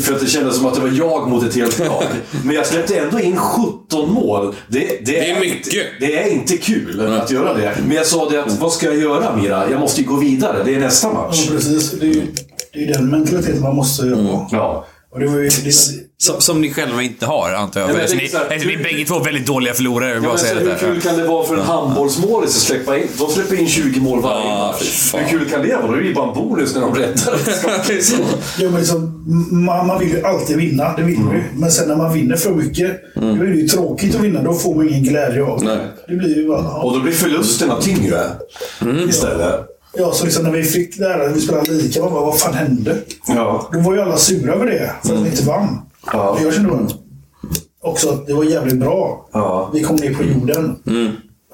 för 0.00 0.14
att 0.14 0.20
det 0.20 0.26
kändes 0.26 0.56
som 0.56 0.66
att 0.66 0.74
det 0.74 0.80
var 0.80 0.92
jag 0.98 1.28
mot 1.28 1.44
ett 1.44 1.54
helt 1.54 1.78
lag. 1.78 2.04
Men 2.44 2.54
jag 2.54 2.66
släppte 2.66 2.98
ändå 2.98 3.20
in 3.20 3.36
17 3.36 4.12
mål. 4.12 4.54
Det, 4.68 4.78
det, 4.78 5.16
Det 5.16 5.30
är 5.30 5.40
mycket. 5.40 5.86
Det 6.00 6.18
är 6.18 6.32
inte 6.32 6.56
kul 6.56 7.00
att 7.20 7.30
göra 7.30 7.55
det. 7.56 7.74
Men 7.86 7.96
jag 7.96 8.06
sa 8.06 8.28
det 8.30 8.42
att, 8.44 8.58
vad 8.60 8.72
ska 8.72 8.86
jag 8.86 8.96
göra 8.96 9.36
Mira? 9.36 9.70
Jag 9.70 9.80
måste 9.80 10.00
ju 10.00 10.06
gå 10.06 10.16
vidare. 10.16 10.62
Det 10.64 10.74
är 10.74 10.80
nästa 10.80 11.08
Ja, 11.08 11.12
match. 11.14 11.48
precis. 11.50 11.90
Det 11.90 12.06
är 12.06 12.10
ju 12.14 12.22
det 12.72 12.78
är 12.82 12.86
ju 12.86 12.92
den 12.92 13.10
mentaliteten 13.10 13.62
man 13.62 13.76
måste 13.76 14.08
ha. 14.08 14.48
Ja. 14.52 14.84
Och 15.16 15.22
det 15.22 15.28
var 15.28 15.38
ju, 15.38 15.48
det, 15.48 15.72
Som, 16.18 16.40
som 16.40 16.60
ni 16.60 16.72
själva 16.72 17.02
inte 17.02 17.26
har, 17.26 17.52
antar 17.52 17.80
jag. 17.80 17.90
Ja, 17.90 17.92
men 17.92 18.02
jag 18.02 18.10
ni, 18.10 18.16
tänker 18.18 18.28
så 18.32 18.36
här, 18.36 18.44
eftersom 18.44 18.68
ni 18.70 18.76
hur- 18.76 18.82
bägge 18.84 19.04
två 19.04 19.14
är 19.20 19.24
väldigt 19.24 19.46
dåliga 19.46 19.74
förlorare. 19.74 20.14
Ja, 20.14 20.20
bara 20.20 20.38
säga 20.38 20.60
hur 20.60 20.68
det 20.68 20.76
kul 20.80 21.00
kan 21.00 21.16
det 21.16 21.24
vara 21.24 21.46
för 21.46 21.54
en 21.56 21.62
handbollsmålis 21.62 22.56
att 22.56 22.62
släppa 22.62 22.98
in... 22.98 23.06
De 23.18 23.28
släpper 23.28 23.60
in 23.60 23.68
20 23.68 24.00
mål 24.00 24.22
varje 24.22 24.46
Ja, 24.48 24.74
match. 24.78 25.14
Hur 25.14 25.38
kul 25.38 25.50
kan 25.50 25.62
det 25.62 25.76
vara? 25.76 25.86
Då 25.86 25.92
är 25.92 25.96
det 26.00 26.06
ju 26.08 26.14
bara 26.14 26.28
en 26.28 26.34
bonus 26.34 26.74
när 26.74 26.80
de 26.80 26.94
rättar 26.94 27.34
ja, 28.58 28.70
men 28.70 28.74
liksom, 28.80 29.24
man, 29.50 29.86
man 29.86 29.98
vill 29.98 30.08
ju 30.10 30.22
alltid 30.24 30.56
vinna. 30.56 30.96
Det 30.96 31.02
vill 31.02 31.18
man 31.18 31.34
ju. 31.34 31.42
Men 31.54 31.70
sen 31.70 31.88
när 31.88 31.96
man 31.96 32.12
vinner 32.12 32.36
för 32.36 32.50
mycket, 32.50 33.00
då 33.14 33.20
är 33.26 33.46
det 33.46 33.56
ju 33.56 33.68
tråkigt 33.68 34.14
att 34.14 34.20
vinna. 34.20 34.42
Då 34.42 34.52
får 34.54 34.74
man 34.74 34.88
ingen 34.88 35.02
glädje 35.02 35.42
av 35.44 35.60
det. 35.60 35.66
Nej. 35.66 35.78
Det 36.08 36.14
blir 36.14 36.36
ju 36.36 36.48
bara... 36.48 36.62
Ja. 36.62 36.82
Och 36.82 36.92
då 36.92 37.00
blir 37.00 37.12
förlusterna 37.12 37.80
tyngre 37.80 38.20
istället. 39.08 39.54
Ja, 39.98 40.12
så 40.12 40.24
liksom 40.24 40.44
när 40.44 40.50
vi 40.50 40.62
fick 40.62 40.98
det 40.98 41.04
här, 41.08 41.28
vi 41.28 41.40
spelade 41.40 41.72
lika, 41.72 42.00
man 42.00 42.12
bara, 42.12 42.24
vad 42.24 42.38
fan 42.40 42.54
hände? 42.54 42.96
Ja. 43.26 43.68
Då 43.72 43.78
var 43.80 43.94
ju 43.94 44.00
alla 44.00 44.16
sura 44.16 44.52
över 44.54 44.66
det, 44.66 44.92
för 45.04 45.14
att 45.14 45.20
vi 45.20 45.28
inte 45.30 45.42
vann. 45.44 45.80
Ja. 46.12 46.32
Men 46.34 46.44
Jag 46.44 46.54
kände 46.54 46.68
bara 46.70 46.88
också 47.82 48.10
att 48.10 48.26
det 48.26 48.34
var 48.34 48.44
jävligt 48.44 48.76
bra. 48.76 49.28
Ja. 49.32 49.70
Vi 49.74 49.82
kom 49.82 49.96
ner 49.96 50.14
på 50.14 50.22
jorden. 50.22 50.76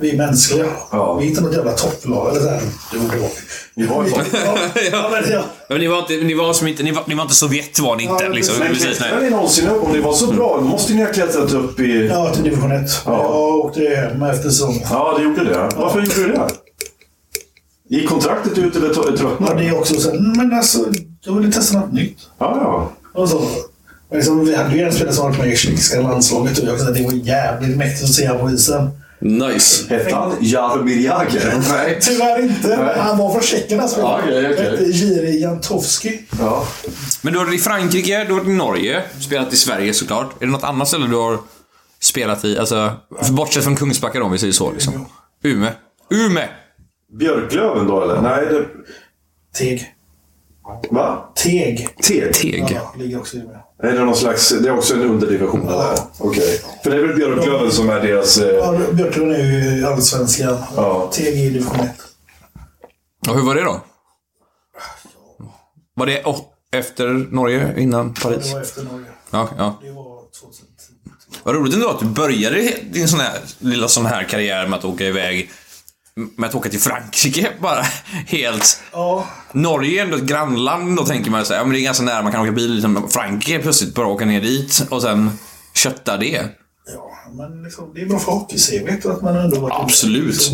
Vi 0.01 0.11
är 0.11 0.17
mänskliga. 0.17 0.67
Ja. 0.93 1.15
Vi 1.15 1.25
är 1.25 1.29
inte 1.29 1.41
något 1.41 1.55
jävla 1.55 1.73
topplag. 1.73 2.31
Eller 2.31 2.41
så 2.41 2.49
här. 2.49 2.61
Jo, 2.95 3.01
det 3.13 3.19
var 3.19 3.29
Vi 3.75 3.87
var 3.87 4.05
ju 4.05 4.11
ja, 4.11 4.57
ja, 4.93 5.09
men, 5.13 5.33
ja. 5.33 5.43
Men 5.69 5.79
ni 5.79 5.87
var 5.87 5.99
inte, 5.99 6.13
ni 6.15 6.35
var 6.35 6.53
som 6.53 6.67
inte, 6.69 6.83
ni 6.83 6.93
var, 6.93 7.03
ni 7.07 7.15
var 7.15 7.23
inte 7.23 7.35
Sovjet 7.35 7.79
var 7.81 7.97
ni 7.97 8.03
inte. 8.03 8.25
Ja, 8.25 8.31
liksom. 8.31 8.55
precis. 8.55 8.59
Men 8.59 8.69
Precis, 8.69 8.99
klättrade 8.99 9.21
nej. 9.21 9.31
ni 9.31 9.37
någonsin 9.37 9.69
upp? 9.69 9.83
Om 9.83 9.93
ni 9.93 10.01
var 10.01 10.13
så 10.13 10.33
bra, 10.33 10.57
då 10.61 10.65
måste 10.65 10.95
ni 10.95 11.03
ha 11.05 11.13
klättrat 11.13 11.53
upp 11.53 11.81
i... 11.81 12.07
ja, 12.07 12.35
till 12.35 12.45
division 12.45 12.73
1. 12.73 12.91
Ja. 13.07 13.13
Jag 13.23 13.57
åkte 13.57 13.81
hem 13.81 14.23
efter 14.23 14.51
säsongen. 14.51 14.83
Ja, 14.91 15.15
det 15.19 15.25
gjorde 15.25 15.45
det. 15.45 15.69
Varför 15.77 16.01
gjorde 16.01 16.15
du 16.15 16.29
det? 16.33 16.49
Gick 17.93 18.09
kontraktet 18.09 18.59
ut 18.59 18.77
eller 18.77 18.95
t- 18.95 19.01
Ja, 19.11 19.17
tröttnade? 19.17 19.63
det 19.63 19.69
är 19.69 19.79
också 19.79 19.95
så 20.01 20.11
här, 20.11 20.19
men 20.37 20.53
alltså, 20.53 20.79
jag 21.25 21.33
ville 21.35 21.53
testa 21.53 21.79
något 21.81 21.93
nytt. 21.93 22.19
Ja, 22.39 22.59
ja. 22.63 22.93
Och 23.23 23.29
så, 23.29 23.37
och 24.09 24.17
liksom, 24.17 24.45
vi 24.45 24.55
hade 24.57 24.77
ju 24.77 24.83
en 24.83 24.93
spelare 24.93 25.15
som 25.15 25.25
varit 25.25 25.39
med 25.39 25.49
i 25.53 25.57
tjeckiska 25.57 26.01
landslaget 26.01 26.59
och 26.59 26.65
jag 26.69 26.79
säga 26.79 26.91
att 26.91 26.97
det 26.97 27.05
var 27.05 27.13
jävligt 27.13 27.77
mäktigt 27.77 28.05
att 28.05 28.11
se 28.11 28.29
honom 28.29 28.49
på 28.49 28.55
isen. 28.55 28.91
Nice. 29.21 29.85
Hette 29.95 30.15
han 30.15 30.33
Jaromir 30.41 31.05
Jagr? 31.05 31.63
Nej. 31.71 31.99
Tyvärr 32.03 32.43
inte. 32.43 32.69
men 32.69 32.99
Han 33.01 33.19
var 33.19 33.33
från 33.33 33.43
Tjeckien 33.43 33.81
alltså. 33.81 34.01
Ja, 34.01 34.21
okej. 34.25 34.45
Hette 34.47 34.85
Jiri 34.85 35.41
Jantowski. 35.41 36.21
Ja. 36.39 36.67
Men 37.23 37.33
du 37.33 37.39
har 37.39 37.47
varit 37.47 37.61
i 37.61 37.63
Frankrike, 37.63 38.25
du 38.25 38.33
har 38.33 38.41
varit 38.41 38.49
i 38.49 38.53
Norge, 38.53 39.03
spelat 39.21 39.53
i 39.53 39.57
Sverige 39.57 39.95
såklart. 39.95 40.43
Är 40.43 40.47
det 40.47 40.53
något 40.53 40.65
annat 40.65 40.89
ställe 40.89 41.07
du 41.07 41.17
har 41.17 41.39
spelat 42.01 42.45
i? 42.45 42.59
Alltså, 42.59 42.93
bortsett 43.31 43.65
från 43.65 43.77
Kungsbacka 43.77 44.19
då, 44.19 44.25
om 44.25 44.33
vi 44.33 44.39
säger 44.39 44.53
så. 44.53 44.73
Liksom. 44.73 45.07
Ume. 45.45 45.73
Ume! 46.11 46.49
Björklöven 47.13 47.87
då, 47.87 48.03
eller? 48.03 48.23
Nej, 48.23 48.47
det... 48.47 48.67
Teg. 49.59 49.95
Va? 50.91 51.33
Teg. 51.35 51.89
Teg? 52.03 52.35
Teg. 52.35 52.67
Ja, 52.71 52.95
ligger 52.99 53.19
också 53.19 53.37
i 53.37 53.43
med. 53.43 53.61
Är 53.83 53.93
det 53.93 54.05
någon 54.05 54.17
slags... 54.17 54.49
Det 54.49 54.69
är 54.69 54.79
också 54.79 54.95
en 54.95 55.03
underdivision, 55.03 55.69
eller? 55.69 55.95
Okej. 56.19 56.61
För 56.83 56.91
det 56.91 56.97
är 56.97 57.01
väl 57.07 57.17
Björklöven 57.17 57.73
som 57.73 57.91
är 57.91 58.01
deras... 58.01 58.39
Eh... 58.39 58.57
Ja, 58.57 58.79
Björklund 58.93 59.33
är 59.33 59.77
ju 59.77 59.87
Allsvenskan. 59.87 60.59
Ja. 60.77 61.11
Teg 61.13 61.47
är 61.47 61.51
division 61.51 61.81
1. 61.81 61.91
Och 63.29 63.35
hur 63.37 63.43
var 63.43 63.55
det 63.55 63.63
då? 63.63 63.81
Var 65.95 66.07
det 66.07 66.25
efter 66.73 67.09
Norge, 67.09 67.75
innan 67.79 68.15
Paris? 68.15 68.49
Det 68.49 68.55
var 68.55 68.61
efter 68.61 68.83
Norge. 68.83 69.07
Ja, 69.31 69.49
ja. 69.59 69.79
Det 69.83 69.91
var 69.91 70.21
2010. 70.41 70.93
Vad 71.43 71.55
roligt 71.55 71.75
ändå 71.75 71.89
att 71.89 72.01
du 72.01 72.07
började 72.07 72.75
din 72.91 73.09
sån 73.09 73.21
här, 73.21 73.39
lilla 73.59 73.89
sån 73.89 74.07
här 74.07 74.25
karriär 74.25 74.67
med 74.67 74.79
att 74.79 74.85
åka 74.85 75.05
iväg 75.05 75.51
med 76.17 76.49
att 76.49 76.55
åka 76.55 76.69
till 76.69 76.81
Frankrike 76.81 77.49
bara 77.61 77.83
helt... 78.27 78.81
Ja, 78.93 79.27
Norge 79.53 80.01
är 80.01 80.05
ändå 80.05 80.17
ett 80.17 80.23
grannland, 80.23 80.97
då 80.97 81.05
tänker 81.05 81.31
man 81.31 81.45
så 81.45 81.53
här, 81.53 81.61
ja 81.61 81.65
men 81.65 81.73
det 81.73 81.81
är 81.81 81.85
ganska 81.85 82.05
nära, 82.05 82.23
man 82.23 82.33
kan 82.33 82.41
åka 82.41 82.53
bil. 82.53 82.73
Liksom. 82.75 83.09
Frankrike 83.11 83.59
plötsligt 83.59 83.95
bara 83.95 84.07
åka 84.07 84.25
ner 84.25 84.41
dit 84.41 84.87
och 84.91 85.03
sen 85.03 85.31
kötta 85.75 86.17
det. 86.17 86.49
ja 86.95 87.31
men 87.33 87.63
liksom, 87.63 87.91
det 87.95 88.01
är 88.01 88.07
bra 88.07 88.19
för 88.19 88.33
hockey-CVt 88.33 89.07
att 89.07 89.23
man 89.23 89.37
ändå 89.37 89.61
varit 89.61 89.75
Absolut. 89.83 90.51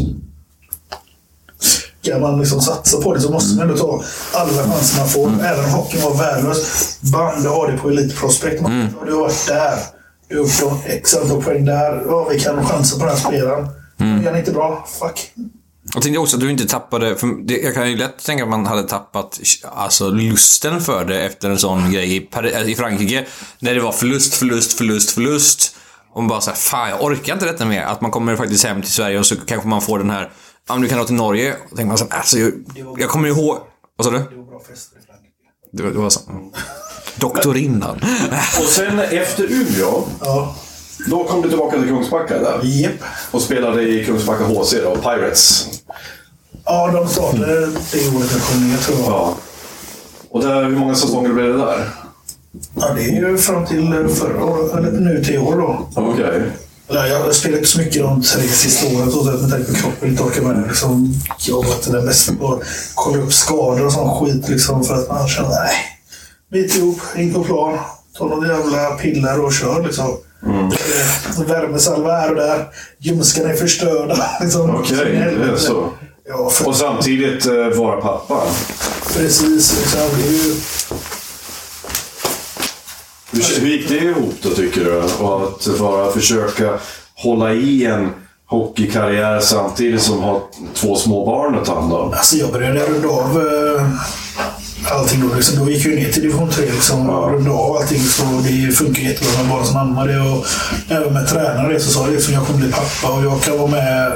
Ska 2.03 2.19
man 2.19 2.39
liksom 2.39 2.61
satsa 2.61 3.01
på 3.03 3.15
det 3.15 3.21
så 3.21 3.33
måste 3.33 3.57
man 3.57 3.71
ändå 3.71 3.79
ta 3.81 4.03
alla 4.33 4.53
chanser 4.53 4.99
man 4.99 5.09
får. 5.09 5.45
Även 5.45 5.65
om 5.65 5.71
hockeyn 5.71 6.03
var 6.03 6.15
värdelös. 6.15 6.99
Band, 7.01 7.43
du 7.43 7.49
har 7.49 7.73
det 7.73 7.79
på 7.79 7.89
Elite 7.89 8.17
Prospect. 8.17 8.61
Mm. 8.61 8.87
Du 9.07 9.13
har 9.13 9.21
varit 9.21 9.47
där. 9.47 9.79
Du 10.29 10.39
har 10.39 10.45
gjort 10.45 10.83
x 10.87 11.15
antal 11.17 11.43
poäng 11.43 11.65
där. 11.65 12.03
Ja, 12.07 12.29
vi 12.31 12.41
kan 12.41 12.67
chansa 12.67 12.99
på 12.99 13.05
den 13.05 13.15
här 13.15 13.21
spelaren. 13.21 13.69
Mm. 14.01 14.21
Är 14.21 14.31
han 14.31 14.39
inte 14.39 14.53
bra? 14.53 14.87
Fuck. 15.01 15.33
Jag 15.95 16.03
tänkte 16.03 16.19
också 16.19 16.37
att 16.37 16.41
du 16.41 16.51
inte 16.51 16.67
tappade, 16.69 17.17
för 17.17 17.47
det, 17.47 17.59
jag 17.59 17.75
kan 17.75 17.91
ju 17.91 17.97
lätt 17.97 18.25
tänka 18.25 18.45
att 18.45 18.51
man 18.51 18.67
hade 18.67 18.83
tappat 18.83 19.41
alltså, 19.65 20.11
lusten 20.11 20.81
för 20.81 21.05
det 21.05 21.23
efter 21.23 21.51
en 21.51 21.59
sån 21.59 21.93
grej 21.93 22.17
i, 22.17 22.29
i 22.71 22.75
Frankrike. 22.75 23.27
När 23.59 23.75
det 23.75 23.81
var 23.81 23.93
förlust, 23.93 24.35
förlust, 24.35 24.73
förlust, 24.73 25.11
förlust. 25.11 25.77
Och 26.13 26.23
man 26.23 26.29
bara 26.29 26.41
såhär, 26.41 26.57
fan 26.57 26.89
jag 26.91 27.03
orkar 27.05 27.33
inte 27.33 27.47
detta 27.47 27.65
mer. 27.65 27.83
Att 27.83 28.01
man 28.01 28.11
kommer 28.11 28.37
faktiskt 28.37 28.65
hem 28.65 28.83
till 28.83 28.93
Sverige 28.93 29.19
och 29.19 29.27
så 29.27 29.37
kanske 29.37 29.69
man 29.69 29.83
får 29.83 29.99
den 29.99 30.11
här, 30.11 30.31
ja 30.69 30.75
men 30.75 30.83
du 30.83 30.89
kan 30.89 30.99
dra 30.99 31.05
till 31.05 31.15
Norge. 31.15 31.57
Och 31.71 31.77
tänker 31.77 31.87
man 31.87 31.99
såhär, 31.99 32.19
alltså 32.19 32.39
jag, 32.39 32.53
jag 32.99 33.11
kommer 33.11 33.29
ihåg, 33.29 33.59
vad 33.97 34.05
sa 34.05 34.11
du? 34.11 34.19
Det 34.19 34.37
var 34.37 34.45
bra 34.45 34.61
fester 34.61 34.99
i 34.99 35.07
Frankrike. 35.07 35.35
Det 35.73 35.83
var, 35.83 35.91
det 35.91 35.99
var 35.99 36.11
så. 36.11 36.21
Doktorinnan. 37.17 37.97
Och 38.61 38.69
sen 38.69 38.99
efter 38.99 39.53
Umeå, 39.53 40.05
Ja. 40.21 40.57
Då 41.11 41.25
kom 41.25 41.43
du 41.43 41.49
tillbaka 41.49 41.77
till 41.77 41.89
Kungsbacka 41.89 42.39
där. 42.39 42.61
Japp. 42.63 42.93
Och 43.31 43.43
spelade 43.43 43.83
i 43.83 44.05
Kungsbacka 44.05 44.45
HC 44.45 44.75
då, 44.85 44.97
Pirates. 44.97 45.67
Ja, 46.65 46.91
de 46.93 47.09
startade 47.09 47.67
det 47.67 48.17
året 48.17 48.33
jag 48.33 48.43
kom 48.43 48.69
ner 48.69 48.79
tror 48.79 48.99
jag. 48.99 49.07
Ja. 49.07 49.35
Och 50.31 50.43
där, 50.43 50.65
hur 50.65 50.77
många 50.77 50.95
säsonger 50.95 51.33
blev 51.33 51.47
det 51.47 51.59
där? 51.59 51.91
Ja, 52.75 52.93
det 52.95 53.03
är 53.03 53.31
ju 53.31 53.39
fram 53.39 53.67
till 53.67 54.09
förra 54.09 54.45
året, 54.45 54.75
eller 54.75 54.91
nu 54.91 55.25
till 55.25 55.35
i 55.35 55.39
år 55.39 55.57
då. 55.57 55.89
Okej. 55.95 56.43
Eller, 56.89 57.07
Jag 57.07 57.35
spelar 57.35 57.57
inte 57.57 57.69
så 57.69 57.79
mycket 57.79 58.03
de 58.03 58.23
tre 58.23 58.49
sista 58.49 58.87
åren 58.87 59.11
så 59.11 59.21
att 59.31 59.41
med 59.41 59.51
tanke 59.51 59.73
på 59.73 59.79
kroppen 59.79 60.09
inte 60.09 60.23
orkar 60.23 60.43
med. 60.43 60.69
Liksom, 60.69 61.15
jobbat 61.39 61.83
det 61.83 61.93
där 61.93 62.03
mest 62.03 62.31
och 62.41 62.63
kolla 62.95 63.19
upp 63.19 63.33
skador 63.33 63.87
och 63.87 63.93
sån 63.93 64.27
skit 64.27 64.49
liksom, 64.49 64.85
för 64.85 64.95
att 64.95 65.09
man 65.09 65.29
känner 65.29 65.49
nej. 65.49 65.73
Bit 66.53 66.77
ihop, 66.77 67.01
in 67.17 67.35
på 67.35 67.45
plan, 67.45 67.79
ta 68.19 68.27
några 68.27 68.49
jävla 68.49 68.91
piller 68.91 69.45
och 69.45 69.53
kör 69.53 69.83
liksom. 69.83 70.17
Mm. 70.47 70.71
Värmesalva 71.47 72.13
här 72.13 72.31
och 72.31 72.37
där. 72.37 72.67
Ljumskarna 72.99 73.49
är 73.49 73.57
förstörda. 73.57 74.31
Liksom. 74.41 74.77
Okej, 74.77 74.97
det 75.41 75.53
är 75.53 75.57
så. 75.57 75.89
Ja, 76.29 76.51
för, 76.51 76.69
Och 76.69 76.77
samtidigt 76.77 77.47
eh, 77.47 77.55
vara 77.69 78.01
pappa. 78.01 78.43
precis. 79.17 79.79
Liksom, 79.81 80.01
det 80.17 80.29
är 80.29 80.33
ju, 80.33 80.55
Hur, 83.33 83.61
hur 83.61 83.69
gick 83.69 83.89
det 83.89 83.95
ihop 83.99 84.35
då 84.43 84.51
tycker 84.51 84.85
du? 84.85 84.97
Och 85.25 85.43
att 85.45 85.79
bara 85.79 86.13
försöka 86.13 86.79
hålla 87.15 87.53
i 87.53 87.85
en 87.85 88.11
hockeykarriär 88.47 89.41
samtidigt 89.41 90.03
som 90.03 90.19
ha 90.23 90.49
två 90.75 90.97
små 90.97 91.27
barn 91.27 91.55
att 91.59 91.65
ta 91.65 91.81
hand 91.81 91.93
om? 91.93 92.13
Alltså 92.13 92.37
jag 92.37 92.53
började 92.53 92.81
runda 92.87 93.09
av 93.09 93.47
eh, 93.47 93.89
allting 94.85 95.29
då. 95.29 95.35
Liksom, 95.35 95.59
då 95.59 95.71
gick 95.71 95.87
jag 95.87 95.95
ner 95.95 96.13
till 96.13 96.23
division 96.23 96.51
3 96.51 96.65
liksom, 96.65 97.11
och 97.11 97.33
runda 97.33 97.51
av 97.51 97.77
allting. 97.77 98.03
Så 98.05 98.23
det 98.45 98.73
funkar 98.73 99.03
jättebra 99.03 99.43
med 99.43 99.51
barn 99.51 99.67
som 99.67 99.77
ammade. 99.77 100.21
Och 100.21 100.47
även 100.89 101.13
med 101.13 101.29
tränare 101.29 101.81
så 101.81 101.91
sa 101.91 102.05
jag 102.05 102.13
liksom, 102.13 102.35
jag 102.35 102.47
kommer 102.47 102.61
bli 102.61 102.73
pappa 102.73 103.13
och 103.13 103.25
jag 103.25 103.43
kan 103.43 103.59
vara 103.59 103.71
med 103.71 104.13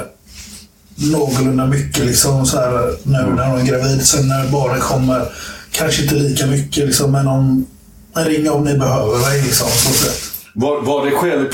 någorlunda 0.95 1.65
mycket 1.65 2.05
liksom, 2.05 2.45
så 2.45 2.57
här, 2.57 2.95
nu 3.03 3.33
när 3.35 3.47
hon 3.47 3.59
är 3.59 3.65
gravid. 3.65 4.05
Sen 4.05 4.27
när 4.27 4.47
barnen 4.51 4.81
kommer, 4.81 5.25
kanske 5.71 6.03
inte 6.03 6.15
lika 6.15 6.47
mycket. 6.47 6.85
Liksom, 6.85 7.11
men 7.11 7.27
om, 7.27 7.65
ring 8.15 8.49
om 8.49 8.63
ni 8.63 8.77
behöver 8.77 9.19
mig. 9.19 9.41
Liksom, 9.41 9.67
så 9.67 9.93
sätt. 9.93 10.21
Var, 10.55 10.81
var 10.81 11.05
det 11.05 11.11
själv 11.11 11.49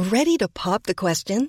Ready 0.00 0.38
to 0.38 0.48
pop 0.48 0.84
the 0.84 0.94
question? 0.94 1.48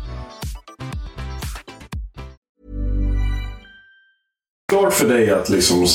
Klart 4.71 4.93
för 4.93 5.07
dig 5.07 5.31
att 5.31 5.49
liksom 5.49 5.87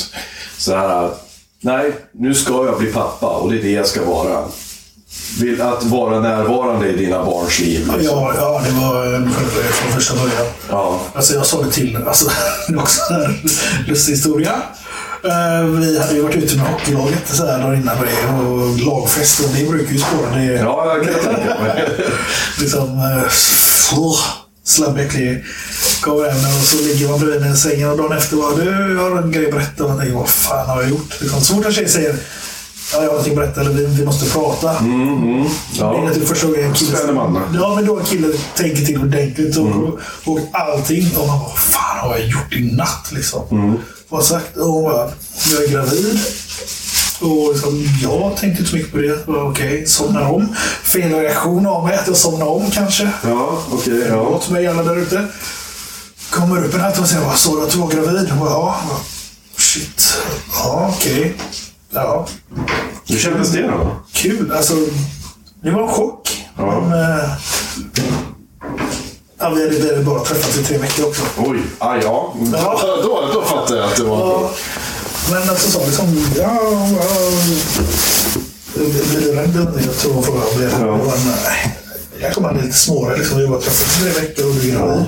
så 0.57 0.75
här, 0.75 1.09
nej, 1.61 1.91
nu 2.11 2.33
ska 2.33 2.65
jag 2.65 2.77
bli 2.77 2.91
pappa 2.91 3.27
och 3.27 3.51
det 3.51 3.59
är 3.59 3.63
det 3.63 3.71
jag 3.71 3.87
ska 3.87 4.05
vara? 4.05 4.43
Vill 5.39 5.61
att 5.61 5.83
vara 5.83 6.19
närvarande 6.19 6.87
i 6.87 6.97
dina 6.97 7.25
barns 7.25 7.59
liv? 7.59 7.79
Liksom. 7.79 8.17
Ja, 8.17 8.33
ja, 8.37 8.61
det 8.65 8.71
var 8.71 9.31
från 9.71 9.91
första 9.91 10.13
början. 10.13 10.53
Ja. 10.69 10.99
Alltså 11.13 11.33
jag 11.33 11.45
sa 11.45 11.61
det 11.61 11.71
till 11.71 11.97
alltså, 12.07 12.29
det 12.67 12.73
är 12.73 12.79
också 12.79 13.13
en 13.13 13.49
lustig 13.87 14.13
historia. 14.13 14.61
Eh, 15.23 15.65
Vi 15.65 15.99
hade 15.99 16.13
ju 16.13 16.21
varit 16.21 16.35
ute 16.35 16.57
med 16.57 16.67
hockeylaget 16.67 17.27
så 17.27 17.45
här 17.45 17.59
dagen 17.59 17.75
innan 17.75 17.97
det 17.97 18.41
och 18.43 18.79
lagfest 18.79 19.39
och 19.39 19.49
det 19.55 19.69
brukar 19.69 19.93
ju 19.93 19.99
spåra. 19.99 20.35
Det 20.35 20.43
Ja, 20.43 20.97
jag 20.97 21.05
kan 21.05 21.35
tänka 21.35 21.59
mig. 21.59 21.89
liksom 22.59 22.99
uh, 22.99 23.29
slabbäcklig. 24.67 25.43
Kommer 26.01 26.29
hem 26.29 26.55
och 26.59 26.67
så 26.67 26.77
ligger 26.83 27.09
man 27.09 27.19
bredvid 27.19 27.41
mig 27.41 27.53
i 27.53 27.55
sängen 27.57 27.89
och 27.89 27.97
dagen 27.97 28.17
efter 28.17 28.37
bara 28.37 28.55
du, 28.55 28.95
jag 28.95 29.09
har 29.09 29.21
en 29.21 29.31
grej 29.31 29.45
att 29.45 29.51
berätta. 29.51 29.83
Och 29.83 29.89
man 29.89 29.99
tänker, 29.99 30.15
vad 30.15 30.29
fan 30.29 30.69
har 30.69 30.81
jag 30.81 30.89
gjort? 30.89 31.21
Liksom, 31.21 31.41
så 31.41 31.53
fort 31.53 31.65
en 31.65 31.73
tjej 31.73 31.89
säger 31.89 32.15
Ja, 32.93 32.97
jag 32.97 33.03
har 33.03 33.07
någonting 33.07 33.33
att 33.33 33.39
berätta 33.39 33.61
eller 33.61 33.71
vi, 33.71 33.85
vi 33.85 34.05
måste 34.05 34.29
prata. 34.29 34.75
Ja. 35.79 36.01
Det 36.03 36.11
är 36.11 36.13
typ 36.13 36.27
första 36.27 36.47
gången 36.47 36.63
en 36.63 36.73
kille... 36.73 36.97
Ja, 37.53 37.75
men 37.75 37.85
då 37.85 37.99
en 37.99 38.05
kille 38.05 38.27
tänker 38.55 38.85
till 38.85 39.01
ordentligt 39.01 39.57
och, 39.57 39.99
och 40.25 40.39
allting. 40.51 41.11
Och 41.17 41.27
man 41.27 41.39
bara, 41.39 41.47
vad 41.47 41.57
fan 41.57 41.97
har 41.99 42.17
jag 42.17 42.27
gjort 42.27 42.53
i 42.53 42.71
natt 42.75 43.11
liksom? 43.11 43.41
Vad 43.49 43.59
har 44.09 44.17
jag 44.17 44.23
sagt? 44.23 44.57
Och 44.57 44.65
hon 44.65 44.83
bara, 44.83 45.09
jag 45.51 45.63
är 45.63 45.67
gravid. 45.67 46.19
Och 47.21 47.53
liksom, 47.53 47.85
jag 48.01 48.37
tänkte 48.37 48.59
inte 48.61 48.65
så 48.71 48.75
mycket 48.75 48.91
på 48.91 48.97
det. 48.97 49.23
Okej, 49.27 49.85
somnar 49.87 50.31
om. 50.31 50.55
Fel 50.83 51.13
reaktion 51.13 51.65
av 51.65 51.85
mig 51.85 51.97
att 51.97 52.07
jag 52.07 52.17
somnar 52.17 52.45
om 52.45 52.71
kanske. 52.71 53.09
Ja, 53.23 53.59
okej. 53.71 54.05
ja. 54.09 54.15
Låt 54.15 54.49
mig 54.49 54.67
alla 54.67 54.83
där 54.83 54.97
ute. 54.97 55.27
Kommer 56.29 56.65
upp 56.65 56.73
en 56.73 56.79
natt 56.81 56.99
och 56.99 57.07
säger, 57.07 57.25
vad 57.25 57.37
sa 57.37 57.55
du 57.55 57.63
att 57.63 57.71
du 57.71 57.77
var 57.77 57.87
gravid? 57.87 58.33
Bara, 58.39 58.49
ja. 58.49 58.75
Shit. 59.57 60.17
Ja, 60.53 60.93
okej. 60.97 61.33
Ja, 61.89 62.27
Hur 63.07 63.17
kändes 63.17 63.49
det 63.51 63.61
då? 63.61 63.95
kul. 64.13 64.51
Alltså, 64.51 64.73
det 65.63 65.71
var 65.71 65.81
en 65.81 65.87
chock. 65.87 66.45
Ja. 66.57 66.81
Men, 66.81 66.99
eh, 66.99 67.29
ja, 69.39 69.49
vi 69.49 69.89
hade, 69.89 70.03
bara 70.03 70.19
träffats 70.19 70.57
i 70.57 70.63
tre 70.63 70.77
veckor 70.77 71.05
också. 71.05 71.23
Oj, 71.37 71.59
aj, 71.79 71.99
ja. 72.03 72.33
Ja. 72.53 72.79
Då, 73.03 73.29
då 73.33 73.41
fattar 73.41 73.75
jag 73.75 73.85
att 73.85 73.95
det 73.95 74.03
var... 74.03 74.17
Ja, 74.17 74.51
men 75.31 75.49
alltså 75.49 75.71
så 75.71 75.85
liksom, 75.85 76.25
ja, 76.37 76.59
ja. 76.99 77.31
Blir 78.75 79.21
du 79.21 79.31
rädd 79.35 79.55
någonting? 79.55 79.85
Jag 79.85 79.95
tror 79.97 80.13
hon 80.13 80.23
frågade 80.23 80.45
om 80.45 80.61
det. 80.61 80.69
Ja. 80.71 80.85
Jag 80.87 80.99
bara, 80.99 81.15
nej. 81.45 81.77
Jag 82.19 82.33
kommer 82.33 82.49
aldrig 82.49 82.65
lite 82.65 82.77
svårare. 82.77 83.17
Liksom. 83.17 83.49
Bara 83.49 83.61
träffats 83.61 83.97
i 83.97 84.01
tre 84.01 84.21
veckor 84.21 84.45
och 84.49 84.55
är 84.55 84.71
gravid. 84.71 85.05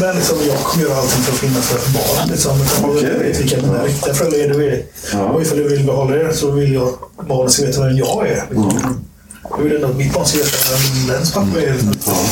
Men 0.00 0.16
liksom, 0.16 0.36
jag 0.46 0.58
kommer 0.58 0.84
göra 0.84 0.96
allting 0.98 1.22
för 1.22 1.32
att 1.32 1.38
finnas 1.38 1.70
där 1.70 1.78
för 1.78 1.92
barnen. 1.92 2.28
Liksom. 2.30 2.60
Utan 2.62 2.90
Okej. 2.90 3.10
Jag 3.12 3.18
vet 3.18 3.40
vilka 3.40 3.56
mina 3.56 3.84
riktiga 3.84 4.14
föräldrar 4.14 4.38
är. 4.38 4.48
Du 4.48 4.58
vet. 4.70 4.92
Ja. 5.12 5.20
Och 5.20 5.42
ifall 5.42 5.58
du 5.58 5.68
vill 5.68 5.86
behålla 5.86 6.14
det 6.14 6.34
så 6.34 6.50
vill 6.50 6.74
jag 6.74 6.88
att 7.18 7.26
barnen 7.28 7.50
ska 7.50 7.66
veta 7.66 7.84
vem 7.84 7.96
jag 7.96 8.28
är. 8.28 8.44
Liksom. 8.50 9.04
Jag 9.50 9.64
vill 9.64 9.74
ändå 9.74 9.88
att 9.88 9.96
mitt 9.96 10.12
barn 10.12 10.26
ska 10.26 10.38
veta 10.38 10.56
vem 10.70 11.06
dens 11.06 11.32
pappa 11.32 11.60
är. 11.60 11.72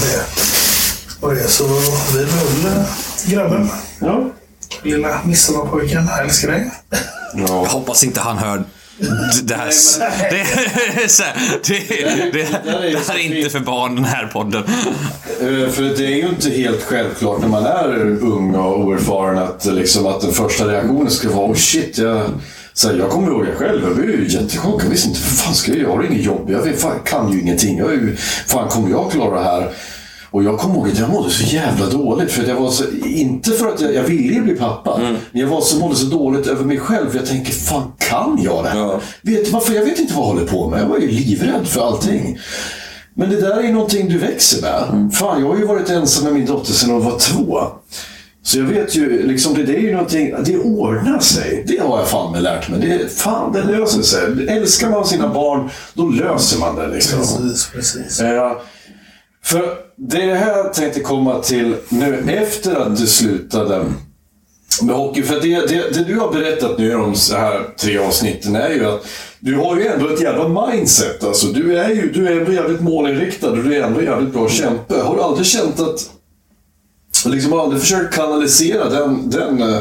Det. 0.02 0.22
Och 1.20 1.34
det. 1.34 1.48
Så 1.48 1.64
vi 2.14 2.24
behöll 2.24 2.84
grabben. 3.26 3.70
Ja. 4.00 4.30
Lilla 4.82 5.20
midsommarpojken. 5.24 6.06
Jag 6.06 6.24
älskar 6.24 6.48
dig. 6.48 6.70
Jag 7.34 7.48
ja. 7.48 7.66
hoppas 7.68 8.04
inte 8.04 8.20
han 8.20 8.38
hör 8.38 8.64
det 9.42 9.54
här. 9.54 9.70
Det, 10.30 10.36
här, 11.22 11.60
det, 11.66 12.32
det, 12.32 12.46
det 12.92 13.08
här 13.08 13.18
är 13.18 13.36
inte 13.36 13.50
för 13.50 13.60
barn, 13.60 13.94
den 13.94 14.04
här 14.04 14.26
podden. 14.26 14.64
Eh, 15.40 15.70
För 15.70 15.82
det 15.96 16.06
är 16.06 16.16
ju 16.16 16.28
inte 16.28 16.50
helt 16.50 16.82
självklart 16.82 17.40
när 17.40 17.48
man 17.48 17.64
är 17.64 17.96
ung 18.22 18.54
och 18.54 18.80
oerfaren 18.80 19.38
att, 19.38 19.64
liksom, 19.64 20.06
att 20.06 20.20
den 20.20 20.32
första 20.32 20.68
reaktionen 20.68 21.10
ska 21.10 21.30
vara 21.30 21.46
oh 21.46 21.54
shit, 21.54 21.98
jag, 21.98 22.22
så 22.72 22.88
här, 22.88 22.96
jag 22.96 23.10
kommer 23.10 23.28
ihåg 23.28 23.46
jag 23.46 23.56
själv, 23.56 23.82
jag 23.82 23.96
blev 23.96 24.10
ju 24.10 24.28
jättechockad. 24.28 24.86
Jag 24.86 24.90
visste 24.90 25.08
inte, 25.08 25.20
vad 25.20 25.38
fan 25.38 25.54
ska 25.54 25.70
jag 25.70 25.80
göra? 25.80 25.90
Jag 25.90 25.96
har 25.96 26.04
inget 26.04 26.24
jobb, 26.24 26.50
jag 26.50 26.62
vet, 26.62 26.80
fan, 26.80 27.00
kan 27.04 27.32
ju 27.32 27.40
ingenting. 27.40 27.78
Jag 27.78 27.88
är 27.90 27.94
ju, 27.94 28.16
fan 28.46 28.68
kommer 28.68 28.90
jag 28.90 29.12
klara 29.12 29.38
det 29.38 29.44
här? 29.44 29.72
Och 30.36 30.44
jag 30.44 30.58
kommer 30.58 30.74
ihåg 30.74 30.88
att 30.88 30.98
jag 30.98 31.10
mådde 31.10 31.30
så 31.30 31.44
jävla 31.44 31.86
dåligt. 31.86 32.32
För 32.32 32.48
jag 32.48 32.60
var 32.60 32.70
så, 32.70 32.84
inte 33.04 33.50
för 33.50 33.68
att 33.68 33.80
jag, 33.80 33.94
jag 33.94 34.02
ville 34.02 34.40
bli 34.40 34.54
pappa, 34.54 34.98
men 35.32 35.40
jag 35.40 35.48
var 35.48 35.60
så, 35.60 35.78
mådde 35.78 35.96
så 35.96 36.06
dåligt 36.06 36.46
över 36.46 36.64
mig 36.64 36.78
själv. 36.78 37.16
Jag 37.16 37.26
tänker, 37.26 37.52
fan 37.52 37.92
kan 37.98 38.38
jag 38.42 38.64
det 38.64 38.68
här? 38.68 38.78
Ja. 38.78 39.00
Vet, 39.22 39.52
varför? 39.52 39.74
Jag 39.74 39.84
vet 39.84 39.98
inte 39.98 40.14
vad 40.14 40.24
jag 40.24 40.28
håller 40.28 40.46
på 40.46 40.68
med. 40.68 40.80
Jag 40.80 40.86
var 40.86 40.98
ju 40.98 41.08
livrädd 41.08 41.68
för 41.68 41.86
allting. 41.86 42.38
Men 43.14 43.30
det 43.30 43.40
där 43.40 43.56
är 43.56 43.62
ju 43.62 43.72
någonting 43.72 44.08
du 44.08 44.18
växer 44.18 44.62
med. 44.62 45.14
Fan, 45.14 45.40
jag 45.40 45.48
har 45.48 45.58
ju 45.58 45.66
varit 45.66 45.90
ensam 45.90 46.24
med 46.24 46.32
min 46.32 46.46
dotter 46.46 46.72
sedan 46.72 46.90
hon 46.90 47.04
var 47.04 47.18
två. 47.18 47.60
Så 48.42 48.58
jag 48.58 48.64
vet 48.64 48.96
ju, 48.96 49.26
liksom, 49.26 49.54
det, 49.54 49.62
det 49.62 49.76
är 49.76 49.80
ju 49.80 49.92
någonting, 49.92 50.34
det 50.44 50.56
ordnar 50.58 51.20
sig. 51.20 51.64
Det 51.66 51.78
har 51.78 51.98
jag 51.98 52.08
fan 52.08 52.32
med 52.32 52.42
lärt 52.42 52.68
mig. 52.68 52.80
Det, 52.80 53.12
fan, 53.12 53.52
det 53.52 53.62
löser 53.62 54.02
sig. 54.02 54.48
Älskar 54.48 54.90
man 54.90 55.06
sina 55.06 55.28
barn, 55.28 55.70
då 55.94 56.08
löser 56.08 56.60
man 56.60 56.76
det. 56.76 56.88
Liksom. 56.88 57.18
Precis, 57.18 57.70
precis. 57.74 58.20
Eh, 58.20 58.52
för 59.46 59.76
det 59.96 60.34
här 60.34 60.56
jag 60.56 60.74
tänkte 60.74 61.00
komma 61.00 61.40
till 61.40 61.76
nu 61.88 62.24
efter 62.28 62.74
att 62.74 62.96
du 62.96 63.06
slutade 63.06 63.84
med 64.82 64.96
hockey. 64.96 65.22
För 65.22 65.40
det, 65.40 65.66
det, 65.66 65.94
det 65.94 66.04
du 66.04 66.18
har 66.18 66.32
berättat 66.32 66.78
nu 66.78 66.86
i 66.86 66.92
de 66.92 67.14
så 67.14 67.36
här 67.36 67.62
tre 67.78 67.98
avsnitten 67.98 68.56
är 68.56 68.70
ju 68.70 68.86
att 68.86 69.06
du 69.40 69.56
har 69.56 69.76
ju 69.76 69.86
ändå 69.86 70.08
ett 70.08 70.20
jävla 70.20 70.66
mindset. 70.66 71.24
Alltså, 71.24 71.46
du 71.46 71.78
är 71.78 71.88
ju 71.88 72.12
du 72.12 72.28
är 72.28 72.40
ändå 72.40 72.52
jävligt 72.52 72.80
målinriktad 72.80 73.50
och 73.50 73.56
du 73.56 73.74
är 73.74 73.82
ändå 73.82 74.02
jävligt 74.02 74.32
bra 74.32 74.48
kämpe. 74.48 74.94
Har 74.94 75.16
du 75.16 75.22
aldrig 75.22 75.46
känt 75.46 75.80
att 75.80 76.10
liksom 77.24 77.52
aldrig 77.52 77.80
försökt 77.80 78.14
kanalisera 78.14 78.90
den, 78.90 79.30
den 79.30 79.62
eh, 79.62 79.80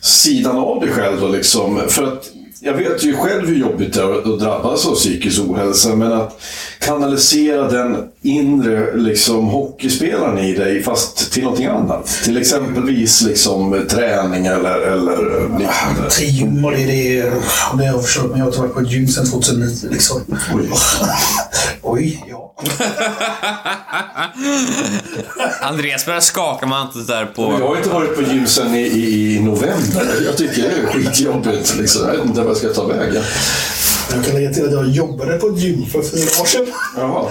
sidan 0.00 0.56
av 0.56 0.80
dig 0.80 0.90
själv. 0.90 1.20
Då, 1.20 1.28
liksom. 1.28 1.82
För 1.88 2.02
att 2.02 2.30
jag 2.60 2.74
vet 2.74 3.04
ju 3.04 3.16
själv 3.16 3.48
hur 3.48 3.56
jobbigt 3.56 3.94
det 3.94 4.00
är 4.00 4.34
att 4.34 4.40
drabbas 4.40 4.86
av 4.86 4.94
psykisk 4.94 5.40
ohälsa, 5.40 5.94
men 5.94 6.12
att 6.12 6.40
kanalisera 6.78 7.70
den 7.70 7.96
inre 8.22 8.96
liksom, 8.96 9.46
hockeyspelaren 9.46 10.38
i 10.38 10.54
dig, 10.54 10.82
fast 10.82 11.32
till 11.32 11.42
någonting 11.42 11.66
annat. 11.66 12.06
Till 12.24 12.36
exempelvis 12.36 13.22
liksom, 13.22 13.84
träning 13.90 14.46
eller, 14.46 14.80
eller 14.80 15.42
liknande. 15.42 16.10
Till 16.10 16.28
gym 16.28 16.64
och 16.64 16.70
det 16.70 16.82
är 16.82 16.86
det, 16.86 17.30
det 17.78 17.86
har 17.86 17.92
jag 17.92 18.04
försökt, 18.04 18.30
men 18.30 18.38
jag 18.38 18.44
har 18.44 18.50
inte 18.50 18.60
varit 18.60 18.74
på 18.74 18.80
ett 18.80 18.92
gym 18.92 19.08
sedan 19.08 19.26
2009. 19.26 19.88
Liksom. 19.90 20.20
Oj. 20.54 20.70
Oj, 21.82 22.24
ja. 22.30 22.47
Andreas 25.60 26.06
börjar 26.06 26.20
skaka 26.20 26.66
med 26.66 26.78
antet 26.78 27.06
där 27.06 27.26
på... 27.26 27.42
Jag 27.42 27.68
har 27.68 27.76
inte 27.76 27.88
varit 27.88 28.16
på 28.16 28.22
gym 28.22 28.46
sedan 28.46 28.74
i, 28.74 28.80
i, 28.80 29.40
november. 29.40 30.06
Jag 30.24 30.36
tycker 30.36 30.62
det 30.62 30.68
är 30.68 30.86
skitjobbigt. 30.86 31.76
Liksom. 31.76 32.08
Jag 32.08 32.16
vet 32.16 32.24
inte 32.24 32.40
vad 32.40 32.50
jag 32.50 32.56
ska 32.56 32.68
ta 32.68 32.86
vägen. 32.86 33.22
Jag 34.10 34.24
kan 34.24 34.34
lägga 34.34 34.50
till 34.50 34.64
att 34.64 34.72
jag 34.72 34.88
jobbade 34.88 35.38
på 35.38 35.48
ett 35.48 35.58
gym 35.58 35.86
för 35.86 36.02
fyra 36.02 36.42
år 36.42 36.46
sedan. 36.46 36.66
Jaha. 36.96 37.30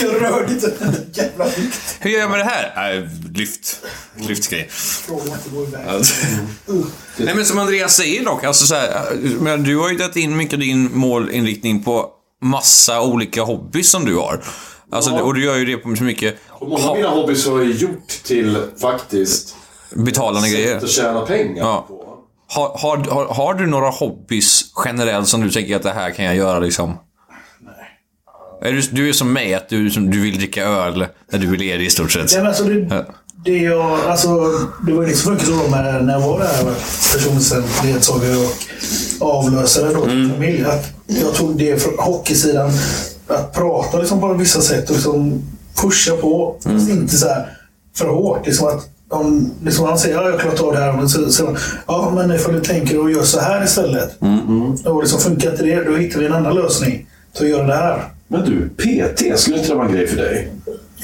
Jag 0.00 0.22
rörde 0.22 0.52
inte 0.52 0.72
en 0.80 0.94
jävla 1.12 1.44
vikt. 1.44 1.96
Hur 2.00 2.10
gör 2.10 2.20
jag 2.20 2.30
med 2.30 2.38
det 2.38 2.44
här? 2.44 2.96
Äh, 2.96 3.04
lyft. 3.34 3.80
Lyftgrej. 4.16 4.68
Fråga 4.70 5.22
inte 5.22 5.50
gå 5.54 5.62
iväg. 5.62 5.86
Alltså. 5.88 6.14
Nej 7.16 7.34
men 7.34 7.44
som 7.44 7.58
Andreas 7.58 7.96
säger 7.96 8.24
dock, 8.24 8.44
alltså 8.44 8.66
så 8.66 8.74
här, 8.74 9.16
men 9.40 9.62
du 9.62 9.76
har 9.76 9.90
ju 9.90 9.98
tagit 9.98 10.16
in 10.16 10.36
mycket 10.36 10.60
din 10.60 10.98
målinriktning 10.98 11.84
på 11.84 12.10
massa 12.40 13.02
olika 13.02 13.42
hobbys 13.42 13.90
som 13.90 14.04
du 14.04 14.16
har. 14.16 14.40
Alltså, 14.92 15.10
Och 15.10 15.34
du 15.34 15.44
gör 15.44 15.56
ju 15.56 15.64
det 15.64 15.76
på 15.76 15.96
så 15.96 16.04
mycket 16.04 16.36
Och 16.48 16.68
många 16.68 16.84
av 16.88 16.96
mina 16.96 17.08
hobbys 17.08 17.46
har 17.46 17.58
jag 17.58 17.70
gjort 17.70 18.08
till 18.24 18.58
faktiskt 18.80 19.56
betalande 19.94 20.48
grejer. 20.48 20.76
att 20.76 20.88
tjäna 20.90 21.20
pengar 21.20 21.62
Ja. 21.64 21.84
på. 21.88 22.06
Har, 22.52 22.78
har, 22.78 22.96
har, 22.96 23.34
har 23.34 23.54
du 23.54 23.66
några 23.66 23.90
hobbys 23.90 24.62
generellt 24.84 25.28
som 25.28 25.40
du 25.40 25.50
tänker 25.50 25.76
att 25.76 25.82
det 25.82 25.90
här 25.92 26.10
kan 26.10 26.24
jag 26.24 26.36
göra 26.36 26.58
liksom? 26.58 26.98
Nej. 27.60 28.70
Är 28.70 28.72
du, 28.72 28.80
du 28.80 29.08
är 29.08 29.12
som 29.12 29.32
mig, 29.32 29.54
att 29.54 29.68
du, 29.68 29.90
som, 29.90 30.10
du 30.10 30.20
vill 30.20 30.38
dricka 30.38 30.64
öl 30.64 31.06
när 31.32 31.38
du 31.38 31.52
är 31.54 31.56
ledig 31.58 31.84
i 31.86 31.90
stort 31.90 32.12
sett. 32.12 32.32
Ja, 32.32 32.38
men 32.38 32.46
alltså, 32.46 32.64
det, 32.64 32.86
Ja. 32.90 33.04
det, 33.44 33.58
jag, 33.58 34.00
alltså, 34.00 34.28
det 34.86 34.92
var 34.92 35.06
ju 35.06 35.14
så 35.14 35.30
mycket 35.30 35.46
så 35.46 35.52
med 35.54 36.04
när 36.04 36.12
jag 36.12 36.20
var 36.20 36.38
där 36.38 36.74
personcent, 37.12 37.66
ledsagare 37.84 38.36
och 38.36 38.52
avlösare 39.20 39.92
då, 39.94 40.04
Mm. 40.04 40.30
familj. 40.30 40.64
Att 40.64 40.86
jag 41.06 41.34
tog 41.34 41.58
det 41.58 41.82
från 41.82 41.94
hockeysidan, 41.98 42.70
att 43.28 43.52
prata 43.54 43.98
liksom 43.98 44.20
på 44.20 44.32
vissa 44.34 44.60
sätt 44.60 44.88
och 44.90 44.94
liksom 44.96 45.42
pusha 45.82 46.16
på. 46.16 46.56
Mm. 46.64 46.78
Fast 46.78 46.90
inte 46.90 47.16
så 47.16 47.28
här 47.28 47.58
för 47.96 48.06
hårt. 48.08 48.46
Liksom 48.46 48.68
att, 48.68 48.88
om 49.08 49.50
liksom 49.64 49.84
han 49.86 49.98
säger 49.98 50.18
att 50.18 50.24
jag 50.24 50.32
har 50.32 50.38
klarat 50.38 50.60
av 50.60 50.72
det 50.72 50.78
här. 50.78 50.92
Men 50.92 51.08
så 51.08 51.32
säger 51.32 51.50
man, 51.50 51.60
ja 51.86 52.12
men 52.14 52.32
ifall 52.32 52.52
du 52.52 52.60
tänker 52.60 53.00
och 53.00 53.10
gör 53.10 53.22
så 53.22 53.40
här 53.40 53.64
istället. 53.64 54.22
Mm, 54.22 54.74
Och 54.84 55.00
liksom, 55.02 55.20
funkar 55.20 55.50
inte 55.50 55.62
det, 55.62 55.84
då 55.84 55.96
hittar 55.96 56.20
vi 56.20 56.26
en 56.26 56.32
annan 56.32 56.54
lösning 56.54 57.06
till 57.36 57.44
att 57.44 57.50
göra 57.50 57.66
det 57.66 57.74
här. 57.74 58.04
Men 58.28 58.40
du, 58.44 58.68
PT, 58.68 59.38
skulle 59.40 59.56
inte 59.58 59.68
det 59.68 59.74
vara 59.74 59.86
en 59.86 59.92
grej 59.92 60.06
för 60.06 60.16
dig? 60.16 60.52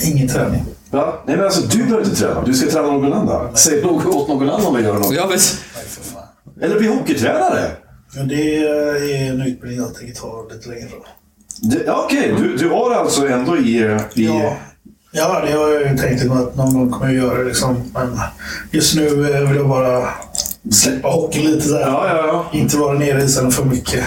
Ingen 0.04 0.28
träning. 0.28 0.64
Va? 0.90 1.12
Nej 1.26 1.36
men 1.36 1.44
alltså, 1.44 1.60
du 1.66 1.78
behöver 1.84 2.04
inte 2.04 2.16
träna. 2.16 2.42
Du 2.44 2.54
ska 2.54 2.70
träna 2.70 2.90
någon 2.90 3.12
annan. 3.12 3.48
Säg 3.56 3.82
något 3.82 4.06
åt 4.06 4.28
någon 4.28 4.50
annan 4.50 4.76
att 4.76 4.82
göra 4.82 4.98
något. 4.98 5.14
Ja, 5.14 5.26
men, 5.30 5.38
Eller 6.64 6.78
bli 6.78 6.88
hockeytränare. 6.88 7.70
Ja, 8.16 8.22
det 8.22 8.56
är 8.56 9.30
en 9.30 9.40
utbildning 9.40 9.80
jag 9.80 9.94
tänker 9.94 10.14
ta 10.14 10.46
lite 10.50 10.68
längre 10.68 10.88
fram. 10.88 11.00
Ja, 11.86 12.02
Okej, 12.04 12.34
du, 12.38 12.56
du 12.56 12.68
har 12.68 12.94
alltså 12.94 13.28
ändå 13.28 13.56
i... 13.56 13.98
i 14.14 14.26
Ja. 14.26 14.56
ja, 15.12 15.42
det 15.46 15.52
har 15.52 15.68
jag 15.68 15.90
ju 15.90 15.98
tänkt 15.98 16.30
att 16.30 16.56
någon 16.56 16.74
gång 16.74 16.90
kommer 16.90 17.06
jag 17.06 17.14
göra. 17.14 17.42
Liksom. 17.42 17.76
Men 17.94 18.18
just 18.70 18.96
nu 18.96 19.08
vill 19.08 19.56
jag 19.56 19.68
bara 19.68 20.08
släppa 20.70 21.08
hockeyn 21.08 21.50
lite. 21.50 21.74
Här. 21.74 21.80
Ja, 21.80 22.08
ja, 22.08 22.26
ja. 22.26 22.58
Inte 22.58 22.76
vara 22.76 22.98
nere 22.98 23.20
i 23.20 23.24
isen 23.24 23.50
för 23.50 23.64
mycket. 23.64 24.04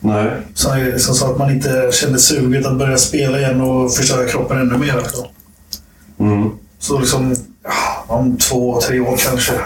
Nej. 0.00 0.30
Så, 0.54 0.68
så, 0.98 1.14
så 1.14 1.30
att 1.30 1.38
man 1.38 1.50
inte 1.50 1.88
känner 1.92 2.18
suget 2.18 2.66
att 2.66 2.78
börja 2.78 2.96
spela 2.96 3.38
igen 3.38 3.60
och 3.60 3.94
förstöra 3.94 4.28
kroppen 4.28 4.58
ännu 4.58 4.78
mer. 4.78 4.96
Liksom. 4.96 5.26
Mm. 6.20 6.50
Så 6.78 6.98
liksom 6.98 7.36
om 8.06 8.36
två, 8.36 8.80
tre 8.80 9.00
år 9.00 9.16
kanske. 9.16 9.52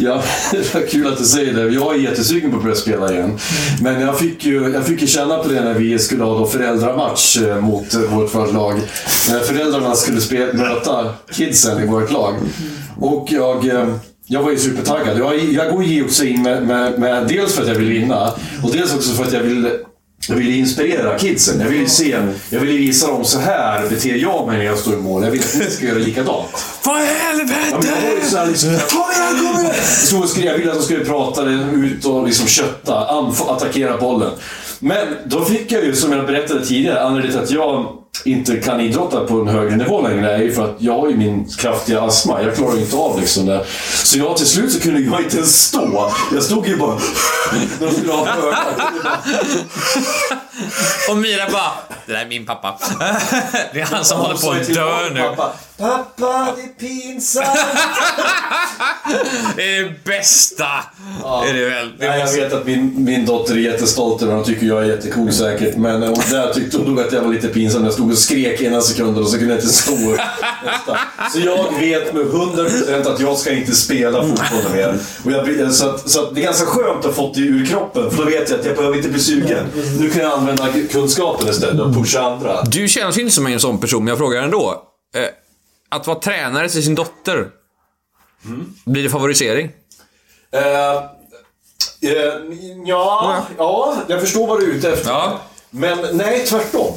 Ja, 0.00 0.22
det 0.50 0.74
var 0.74 0.86
kul 0.86 1.06
att 1.06 1.18
du 1.18 1.24
säger 1.24 1.54
det. 1.54 1.74
Jag 1.74 1.94
är 1.94 1.98
jättesugen 1.98 2.50
på 2.50 2.56
att 2.56 2.62
börja 2.62 2.76
spela 2.76 3.12
igen. 3.12 3.38
Men 3.82 4.00
jag 4.00 4.18
fick 4.18 4.44
ju, 4.44 4.72
jag 4.74 4.86
fick 4.86 5.00
ju 5.00 5.06
känna 5.06 5.38
på 5.38 5.48
det 5.48 5.60
när 5.60 5.74
vi 5.74 5.98
skulle 5.98 6.24
ha 6.24 6.38
då 6.38 6.46
föräldramatch 6.46 7.38
eh, 7.38 7.60
mot 7.60 7.94
eh, 7.94 8.00
vårt 8.00 8.34
vårt 8.34 8.52
lag. 8.52 8.80
När 9.28 9.40
föräldrarna 9.40 9.94
skulle 9.94 10.20
spela, 10.20 10.52
möta 10.52 11.14
kidsen 11.32 11.82
i 11.82 11.86
vårt 11.86 12.12
lag. 12.12 12.34
Och 13.00 13.28
jag... 13.30 13.68
Eh, 13.68 13.94
jag 14.28 14.42
var 14.42 14.50
ju 14.50 14.56
supertaggad. 14.56 15.18
Jag, 15.18 15.38
jag 15.38 15.72
går 15.72 15.84
ju 15.84 16.04
också 16.04 16.24
in 16.24 16.42
med, 16.42 16.66
med, 16.66 16.98
med, 16.98 17.28
dels 17.28 17.54
för 17.54 17.62
att 17.62 17.68
jag 17.68 17.74
vill 17.74 17.88
vinna 17.88 18.32
och 18.62 18.72
dels 18.72 18.94
också 18.94 19.12
för 19.12 19.24
att 19.24 19.32
jag 19.32 19.40
vill 19.40 19.70
jag 20.28 20.36
ville 20.36 20.52
inspirera 20.56 21.18
kidsen. 21.18 21.60
Jag 21.60 21.68
ville 21.68 21.88
se, 21.88 22.16
jag 22.50 22.60
ville 22.60 22.78
visa 22.78 23.06
dem 23.06 23.24
så 23.24 23.38
här 23.38 23.88
beter 23.88 24.14
jag 24.14 24.46
mig 24.46 24.58
när 24.58 24.64
jag 24.64 24.78
står 24.78 24.94
i 24.94 24.96
mål. 24.96 25.24
Jag 25.24 25.30
vill 25.30 25.40
att 25.40 25.54
ni 25.58 25.70
ska 25.70 25.86
göra 25.86 25.98
likadant. 25.98 26.46
Vad 26.84 27.02
i 27.02 27.06
Ja, 27.06 27.12
helvete! 27.12 28.36
här 28.36 28.46
liksom, 28.46 28.68
kom 28.70 29.60
igen! 29.62 29.72
Så 29.84 30.40
jag 30.40 30.58
ville 30.58 30.70
att 30.72 30.78
de 30.78 30.84
skulle 30.84 31.04
prata 31.04 31.42
ut 31.74 32.04
och 32.04 32.26
liksom 32.26 32.46
kötta, 32.46 32.98
attackera 33.48 33.96
bollen. 33.96 34.30
Men 34.78 35.06
då 35.24 35.44
fick 35.44 35.72
jag 35.72 35.84
ju, 35.84 35.96
som 35.96 36.12
jag 36.12 36.26
berättade 36.26 36.66
tidigare, 36.66 37.02
anledningen 37.02 37.32
till 37.32 37.44
att 37.44 37.50
jag 37.62 37.86
inte 38.24 38.56
kan 38.56 38.80
idrotta 38.80 39.24
på 39.24 39.40
en 39.40 39.48
högre 39.48 39.76
nivå 39.76 40.08
längre 40.08 40.32
är 40.32 40.42
ju 40.42 40.52
för 40.52 40.64
att 40.64 40.76
jag 40.78 41.00
har 41.00 41.08
ju 41.08 41.16
min 41.16 41.44
kraftiga 41.44 42.02
astma. 42.02 42.42
Jag 42.42 42.56
klarar 42.56 42.74
ju 42.74 42.80
inte 42.80 42.96
av 42.96 43.20
liksom 43.20 43.46
det. 43.46 43.64
Så 44.04 44.18
jag 44.18 44.36
till 44.36 44.46
slut 44.46 44.72
så 44.72 44.80
kunde 44.80 45.00
jag 45.00 45.22
inte 45.22 45.36
ens 45.36 45.62
stå. 45.62 46.12
Jag 46.34 46.42
stod 46.42 46.66
ju 46.66 46.76
bara... 46.76 46.94
När 47.80 47.86
de 47.86 47.92
skulle 47.92 48.12
ha. 48.12 48.26
Och 51.10 51.16
Mira 51.16 51.50
bara, 51.50 51.72
det 52.06 52.12
där 52.12 52.20
är 52.20 52.26
min 52.26 52.46
pappa. 52.46 52.78
Det 53.72 53.80
är 53.80 53.84
han 53.84 54.04
som 54.04 54.20
håller 54.20 54.36
på 54.36 54.50
att 54.50 54.74
dö 54.74 55.10
nu. 55.14 55.20
Pappa, 55.20 55.52
pappa, 55.78 56.48
det 56.56 56.62
är 56.62 56.88
pinsamt! 56.88 57.46
Det 59.56 59.76
är 59.76 59.82
det 59.82 60.04
bästa. 60.04 60.66
Är 61.46 61.54
det 61.54 61.68
väl? 61.68 61.92
Det 61.98 62.08
Nej, 62.08 62.20
jag 62.20 62.32
vet 62.32 62.52
att 62.52 62.66
min, 62.66 63.04
min 63.04 63.26
dotter 63.26 63.54
är 63.54 63.58
jättestolt 63.58 64.22
över 64.22 64.36
och 64.36 64.46
tycker 64.46 64.66
jag 64.66 64.82
är 64.82 64.86
jättecool 64.88 65.32
säkert. 65.32 65.76
Men 65.76 66.02
hon 66.02 66.22
där 66.30 66.52
tyckte 66.52 66.76
hon 66.76 66.86
nog 66.86 67.00
att 67.00 67.12
jag 67.12 67.22
var 67.22 67.32
lite 67.32 67.48
pinsam. 67.48 67.84
Jag 67.84 67.92
stod 67.92 68.10
och 68.10 68.18
skrek 68.18 68.60
ena 68.60 68.80
sekunden 68.80 69.22
och 69.24 69.30
så 69.30 69.38
kunde 69.38 69.54
jag 69.54 69.62
inte 69.62 69.72
stå 69.72 69.92
nästa. 70.64 70.98
Så 71.32 71.40
jag 71.40 71.78
vet 71.80 72.14
med 72.14 72.22
100% 72.22 73.12
att 73.14 73.20
jag 73.20 73.38
ska 73.38 73.50
inte 73.50 73.74
spela 73.74 74.22
fotboll 74.22 74.72
mer. 74.72 74.98
Och 75.24 75.32
jag, 75.32 75.72
så, 75.74 75.88
att, 75.88 76.10
så 76.10 76.22
att 76.22 76.34
det 76.34 76.40
är 76.40 76.44
ganska 76.44 76.66
skönt 76.66 76.98
att 76.98 77.04
ha 77.04 77.12
fått 77.12 77.34
det 77.34 77.40
ur 77.40 77.66
kroppen. 77.66 78.10
För 78.10 78.16
då 78.16 78.24
vet 78.24 78.50
jag 78.50 78.60
att 78.60 78.66
jag 78.66 78.76
behöver 78.76 78.96
inte 78.96 79.08
bli 79.08 79.20
sugen. 79.20 79.66
Nu 80.00 80.10
kan 80.10 80.22
jag 80.22 80.32
använda 80.48 80.88
kunskapen 80.90 81.48
istället 81.48 81.80
och 81.80 81.94
pusha 81.94 82.20
andra. 82.20 82.62
Du 82.62 82.88
känns 82.88 83.18
ju 83.18 83.20
inte 83.20 83.34
som 83.34 83.46
en 83.46 83.60
sån 83.60 83.78
person, 83.78 84.04
men 84.04 84.08
jag 84.08 84.18
frågar 84.18 84.42
ändå. 84.42 84.82
Eh, 85.14 85.22
att 85.88 86.06
vara 86.06 86.18
tränare 86.18 86.68
till 86.68 86.84
sin 86.84 86.94
dotter. 86.94 87.48
Blir 88.84 89.02
det 89.02 89.10
favorisering? 89.10 89.70
Eh, 90.52 90.62
eh, 90.92 91.02
ja, 92.86 93.46
ja, 93.58 93.96
jag 94.08 94.20
förstår 94.20 94.46
vad 94.46 94.60
du 94.60 94.70
är 94.70 94.74
ute 94.74 94.92
efter. 94.92 95.10
Ja. 95.10 95.40
Men 95.70 95.98
nej, 96.12 96.46
tvärtom. 96.46 96.94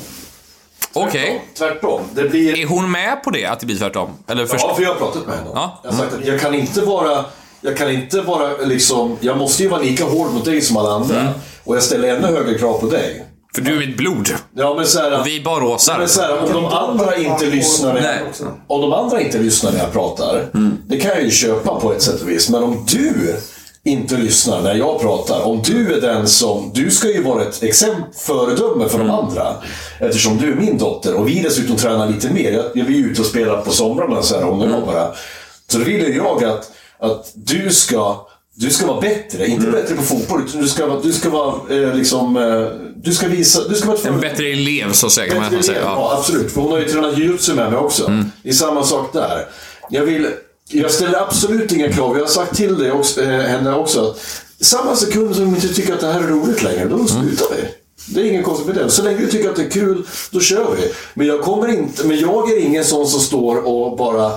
Okej. 0.94 1.46
Tvärtom. 1.58 2.02
Det 2.14 2.30
blir... 2.30 2.60
Är 2.60 2.66
hon 2.66 2.92
med 2.92 3.24
på 3.24 3.30
det, 3.30 3.46
att 3.46 3.60
det 3.60 3.66
blir 3.66 3.78
tvärtom? 3.78 4.10
Eller 4.28 4.46
först... 4.46 4.66
Ja, 4.68 4.76
för 4.76 4.84
jag 4.84 4.90
har 4.90 4.96
pratat 4.96 5.28
med 5.28 5.38
henne. 5.38 5.50
Ja. 5.54 5.80
Jag 5.84 5.92
har 5.92 5.98
sagt 5.98 6.14
att 6.14 6.26
jag 6.26 6.40
kan 6.40 6.54
inte 6.54 6.82
vara... 6.82 7.26
Jag 7.62 7.78
kan 7.78 7.92
inte 7.92 8.22
vara 8.22 8.58
liksom... 8.58 9.18
Jag 9.20 9.38
måste 9.38 9.64
ju 9.64 9.70
vara 9.70 9.82
lika 9.82 10.04
hård 10.04 10.34
mot 10.34 10.46
dig 10.46 10.62
som 10.62 10.78
alla 10.78 10.92
andra. 10.92 11.20
Mm. 11.20 11.34
Och 11.64 11.76
jag 11.76 11.84
ställer 11.84 12.16
ännu 12.16 12.28
högre 12.28 12.58
krav 12.58 12.80
på 12.80 12.86
dig. 12.86 13.26
För 13.56 13.62
du 13.62 13.76
är 13.76 13.80
mitt 13.88 13.98
blod. 13.98 14.30
Ja, 14.56 14.74
men 14.78 14.86
så 14.86 15.00
här, 15.00 15.20
Och 15.20 15.28
vi 15.28 15.42
baråsar. 15.42 15.98
men 16.00 16.10
så 16.10 16.22
här, 16.22 16.40
om 16.44 16.54
de 16.54 16.66
andra 16.66 17.16
inte 17.16 17.46
lyssnar 17.46 17.94
när 17.94 18.02
jag, 18.02 18.48
Om 18.68 18.82
de 18.82 18.94
andra 18.94 19.22
inte 19.22 19.38
lyssnar 19.38 19.72
när 19.72 19.80
jag 19.80 19.92
pratar, 19.92 20.46
det 20.88 20.98
kan 20.98 21.12
jag 21.12 21.24
ju 21.24 21.32
köpa 21.32 21.80
på 21.80 21.94
ett 21.94 22.02
sätt 22.02 22.22
och 22.22 22.30
vis. 22.30 22.50
Men 22.50 22.64
om 22.64 22.86
du 22.88 23.36
inte 23.84 24.18
lyssnar 24.18 24.62
när 24.62 24.76
jag 24.76 25.02
pratar, 25.02 25.42
om 25.42 25.62
du 25.66 25.94
är 25.94 26.02
den 26.02 26.28
som... 26.28 26.72
Du 26.74 26.92
ska 26.92 27.08
ju 27.08 27.24
vara 27.24 27.44
ett 27.44 27.64
exempel, 27.64 28.04
föredöme 28.14 28.90
för 28.90 28.98
de 28.98 29.10
andra. 29.10 29.56
Eftersom 30.00 30.38
du 30.38 30.52
är 30.52 30.56
min 30.56 30.78
dotter 30.78 31.14
och 31.14 31.28
vi 31.28 31.42
dessutom 31.42 31.76
tränar 31.76 32.08
lite 32.10 32.30
mer. 32.34 32.52
Jag, 32.52 32.66
jag 32.74 32.88
är 32.88 32.92
ju 32.92 33.06
ute 33.12 33.22
och 33.22 33.28
spelar 33.28 33.62
på 33.62 33.72
somrarna 33.72 34.22
så 34.22 34.36
här, 34.36 34.46
och 34.46 34.70
jag 34.70 34.86
bara. 34.86 35.12
Så 35.72 35.78
då 35.78 35.84
vill 35.84 36.16
jag 36.16 36.44
att, 36.44 36.72
att 37.00 37.32
du 37.34 37.70
ska... 37.70 38.26
Du 38.60 38.70
ska 38.70 38.88
vara 38.88 39.02
bättre, 39.02 39.48
inte 39.48 39.68
bättre 39.68 39.96
på 39.96 40.02
fotboll, 40.02 40.42
utan 40.48 40.62
du 40.62 40.68
ska, 40.68 40.86
vara- 40.86 41.00
du 41.02 41.14
ska 41.14 41.30
vara 41.30 41.56
eh, 41.70 41.96
liksom... 41.96 42.38
Eh, 42.38 42.68
du 42.96 43.14
ska 43.14 43.28
visa... 43.28 43.68
Du 43.68 43.76
ska 43.76 43.88
vara 43.88 43.98
En 44.04 44.20
bättre 44.20 44.48
elev, 44.52 44.92
så 44.92 45.10
säger 45.10 45.36
man. 45.36 45.46
Elev, 45.54 45.64
Ja. 45.68 45.74
ja, 45.84 46.18
absolut. 46.20 46.52
För 46.52 46.62
hon 46.62 46.72
har 46.72 46.80
ju 46.80 46.86
tränat 46.86 47.18
jujutsu 47.18 47.54
med 47.54 47.72
mig 47.72 47.80
också. 47.80 48.08
Mm. 48.08 48.26
Det 48.44 48.50
är 48.50 48.54
samma 48.54 48.84
sak 48.84 49.14
där. 49.14 49.46
Jag 49.90 50.04
vill... 50.04 50.28
Jag 50.72 50.92
ställer 50.92 51.22
absolut 51.22 51.72
inga 51.72 51.92
krav. 51.92 52.16
Jag 52.18 52.24
har 52.24 52.30
sagt 52.32 52.56
till 52.56 52.78
dig 52.78 52.92
också, 52.92 53.22
eh, 53.22 53.28
henne 53.30 53.74
också 53.76 54.16
samma 54.62 54.96
sekund 54.96 55.36
som 55.36 55.44
du 55.50 55.56
inte 55.56 55.74
tycker 55.74 55.94
att 55.94 56.00
det 56.00 56.08
här 56.14 56.20
är 56.24 56.28
roligt 56.28 56.64
längre, 56.64 56.82
Mm. 56.82 56.98
då 56.98 57.08
slutar 57.08 57.46
vi. 57.56 57.64
Det 58.14 58.22
är 58.22 58.26
ingen 58.32 58.44
konstigt 58.44 58.68
med 58.68 58.76
det. 58.76 58.90
Så 58.90 59.04
länge 59.04 59.18
du 59.18 59.28
tycker 59.28 59.50
att 59.50 59.56
det 59.56 59.64
är 59.66 59.70
kul, 59.70 60.04
då 60.32 60.40
kör 60.40 60.76
vi. 60.82 60.92
Men 61.14 61.28
jag 61.28 61.42
kommer 61.42 61.68
inte... 61.68 62.08
Men 62.08 62.20
jag 62.20 62.52
är 62.52 62.60
ingen 62.60 62.86
sån 62.86 63.08
som 63.08 63.20
står 63.20 63.68
och 63.68 63.98
bara 63.98 64.32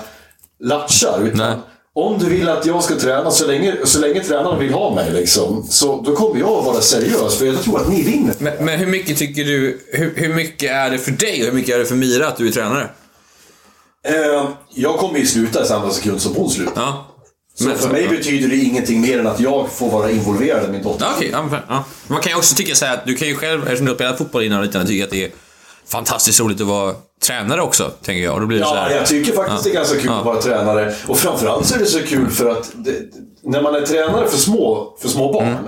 latchar. 0.60 1.20
Utan 1.24 1.38
Nej. 1.50 1.56
Om 1.94 2.18
du 2.18 2.28
vill 2.28 2.48
att 2.48 2.66
jag 2.66 2.84
ska 2.84 2.94
träna, 2.98 3.30
så 3.30 3.46
länge, 3.46 3.76
så 3.84 3.98
länge 4.00 4.20
tränaren 4.20 4.58
vill 4.58 4.72
ha 4.72 4.94
mig, 4.94 5.10
liksom, 5.12 5.66
så 5.70 6.02
då 6.02 6.16
kommer 6.16 6.40
jag 6.40 6.48
att 6.58 6.64
vara 6.64 6.80
seriös. 6.80 7.38
För 7.38 7.46
jag 7.46 7.62
tror 7.62 7.80
att 7.80 7.88
ni 7.88 8.02
vinner. 8.02 8.34
Men, 8.38 8.64
men 8.64 8.78
hur 8.78 8.86
mycket 8.86 9.18
tycker 9.18 9.44
du, 9.44 9.80
hur, 9.92 10.12
hur 10.16 10.34
mycket 10.34 10.70
är 10.70 10.90
det 10.90 10.98
för 10.98 11.10
dig 11.10 11.40
och 11.40 11.46
hur 11.46 11.52
mycket 11.52 11.74
är 11.74 11.78
det 11.78 11.84
för 11.84 11.94
Mira 11.94 12.28
att 12.28 12.36
du 12.36 12.48
är 12.48 12.52
tränare? 12.52 12.90
Eh, 14.08 14.48
jag 14.74 14.96
kommer 14.98 15.18
ju 15.18 15.26
sluta 15.26 15.62
i 15.64 15.66
samma 15.66 15.90
sekund 15.90 16.22
som 16.22 16.34
hon 16.34 16.50
slutar. 16.50 16.82
Ja. 16.82 17.06
Så 17.54 17.70
för 17.70 17.88
mig 17.88 18.08
betyder 18.08 18.48
det 18.48 18.56
ingenting 18.56 19.00
mer 19.00 19.18
än 19.18 19.26
att 19.26 19.40
jag 19.40 19.72
får 19.72 19.90
vara 19.90 20.10
involverad 20.10 20.68
i 20.68 20.72
min 20.72 20.82
dotter. 20.82 21.04
Ja, 21.04 21.12
okej. 21.16 21.28
ja, 21.32 21.42
men- 21.42 21.60
ja. 21.68 21.84
Man 22.06 22.20
kan 22.20 22.32
ju 22.32 22.38
också 22.38 22.54
tycka 22.54 22.74
så 22.74 22.84
här 22.84 22.94
att 22.94 23.06
du 23.06 23.14
kan 23.14 23.28
ju 23.28 23.34
själv, 23.34 23.62
eftersom 23.62 23.86
du 23.86 23.92
har 23.92 23.96
spelat 23.96 24.18
fotboll 24.18 24.42
innan 24.42 24.58
och 24.58 24.64
liknande, 24.64 24.88
tycka 24.88 25.04
att 25.04 25.10
det 25.10 25.24
är 25.24 25.30
fantastiskt 25.88 26.40
roligt 26.40 26.60
att 26.60 26.66
vara 26.66 26.94
tränare 27.26 27.62
också, 27.62 27.90
tänker 28.04 28.24
jag. 28.24 28.40
Då 28.40 28.46
blir 28.46 28.58
det 28.58 28.64
Ja, 28.64 28.90
jag 28.90 29.06
tycker 29.06 29.32
faktiskt 29.32 29.64
det 29.64 29.70
är 29.70 29.74
ganska 29.74 29.96
kul 29.96 30.06
Ja. 30.06 30.18
att 30.18 30.24
vara 30.24 30.42
tränare. 30.42 30.94
Och 31.08 31.18
framförallt 31.18 31.66
så 31.66 31.74
är 31.74 31.78
det 31.78 31.86
så 31.86 31.98
kul 32.02 32.30
för 32.30 32.50
att 32.50 32.70
det, 32.74 32.94
när 33.42 33.62
man 33.62 33.74
är 33.74 33.80
tränare 33.80 34.28
för 34.28 34.38
små, 34.38 34.96
för 35.00 35.08
små 35.08 35.32
barn, 35.32 35.46
Mm. 35.48 35.64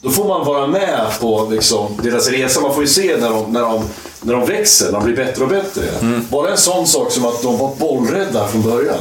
då 0.00 0.10
får 0.10 0.28
man 0.28 0.46
vara 0.46 0.66
med 0.66 1.00
på 1.20 1.48
liksom, 1.50 2.00
deras 2.02 2.28
resa. 2.28 2.60
Man 2.60 2.74
får 2.74 2.82
ju 2.82 2.88
se 2.88 3.16
när 3.20 3.30
de, 3.30 3.52
när, 3.52 3.60
de, 3.60 3.84
när 4.22 4.32
de 4.32 4.46
växer, 4.46 4.84
när 4.86 4.92
de 4.92 5.04
blir 5.04 5.16
bättre 5.16 5.42
och 5.44 5.50
bättre. 5.50 5.82
Mm. 6.00 6.26
Bara 6.30 6.50
en 6.50 6.58
sån 6.58 6.86
sak 6.86 7.12
som 7.12 7.24
att 7.24 7.42
de 7.42 7.58
var 7.58 7.74
bollrädda 7.78 8.48
från 8.48 8.62
början. 8.62 8.98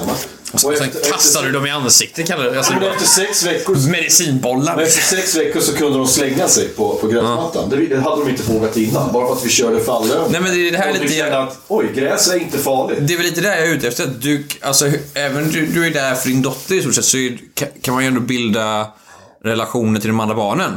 Och 0.54 0.60
Sen 0.60 0.72
efter, 0.74 1.12
kastar 1.12 1.42
du 1.42 1.48
efter, 1.48 1.60
dem 1.60 1.66
i 1.68 1.70
ansiktet, 1.70 2.28
kallar 2.28 2.44
du 2.44 2.58
alltså, 2.58 2.74
men 2.74 2.84
efter 2.84 3.06
sex 3.06 3.44
veckor 3.46 3.90
Medicinbollar. 3.92 4.76
men 4.76 4.86
efter 4.86 5.16
sex 5.16 5.36
veckor 5.36 5.60
så 5.62 5.74
kunde 5.74 5.98
de 5.98 6.08
slänga 6.08 6.48
sig 6.48 6.68
på, 6.68 6.96
på 6.96 7.08
gräsmattan. 7.08 7.70
Det, 7.70 7.88
det 7.88 8.00
hade 8.00 8.22
de 8.26 8.30
inte 8.30 8.44
vågat 8.44 8.78
innan, 8.78 9.12
bara 9.14 9.28
för 9.28 9.34
att 9.36 9.46
vi 9.46 9.50
körde 9.50 9.84
fallövning. 9.84 10.32
Nej, 10.32 10.42
men 10.42 10.52
det 10.54 10.68
är 10.68 10.72
det 10.72 10.78
här 10.78 10.94
de 10.94 11.00
lite- 11.00 11.14
kände 11.14 11.40
att, 11.44 11.58
oj, 11.68 11.86
gräs 11.96 12.28
är 12.30 12.38
inte 12.40 12.58
farligt. 12.58 12.98
Det 13.02 13.14
är 13.14 13.18
väl 13.18 13.26
lite 13.26 13.42
där 13.42 13.50
jag 13.50 13.68
är 13.68 13.74
ute 13.76 13.88
efter. 13.88 14.04
Att 14.04 14.22
du, 14.22 14.46
alltså, 14.62 14.92
även 15.14 15.52
du, 15.52 15.66
du 15.66 15.86
är 15.88 15.92
där 15.92 16.16
för 16.16 16.30
din 16.30 16.42
dotter 16.42 16.76
i 16.76 16.82
stort 16.82 16.96
sett, 16.96 17.06
så 17.06 17.18
är, 17.18 17.38
kan, 17.54 17.68
kan 17.82 17.94
man 17.94 18.04
ju 18.04 18.08
ändå 18.08 18.22
bilda 18.22 18.88
relationer 19.44 20.00
till 20.00 20.10
de 20.10 20.20
andra 20.20 20.36
barnen. 20.36 20.72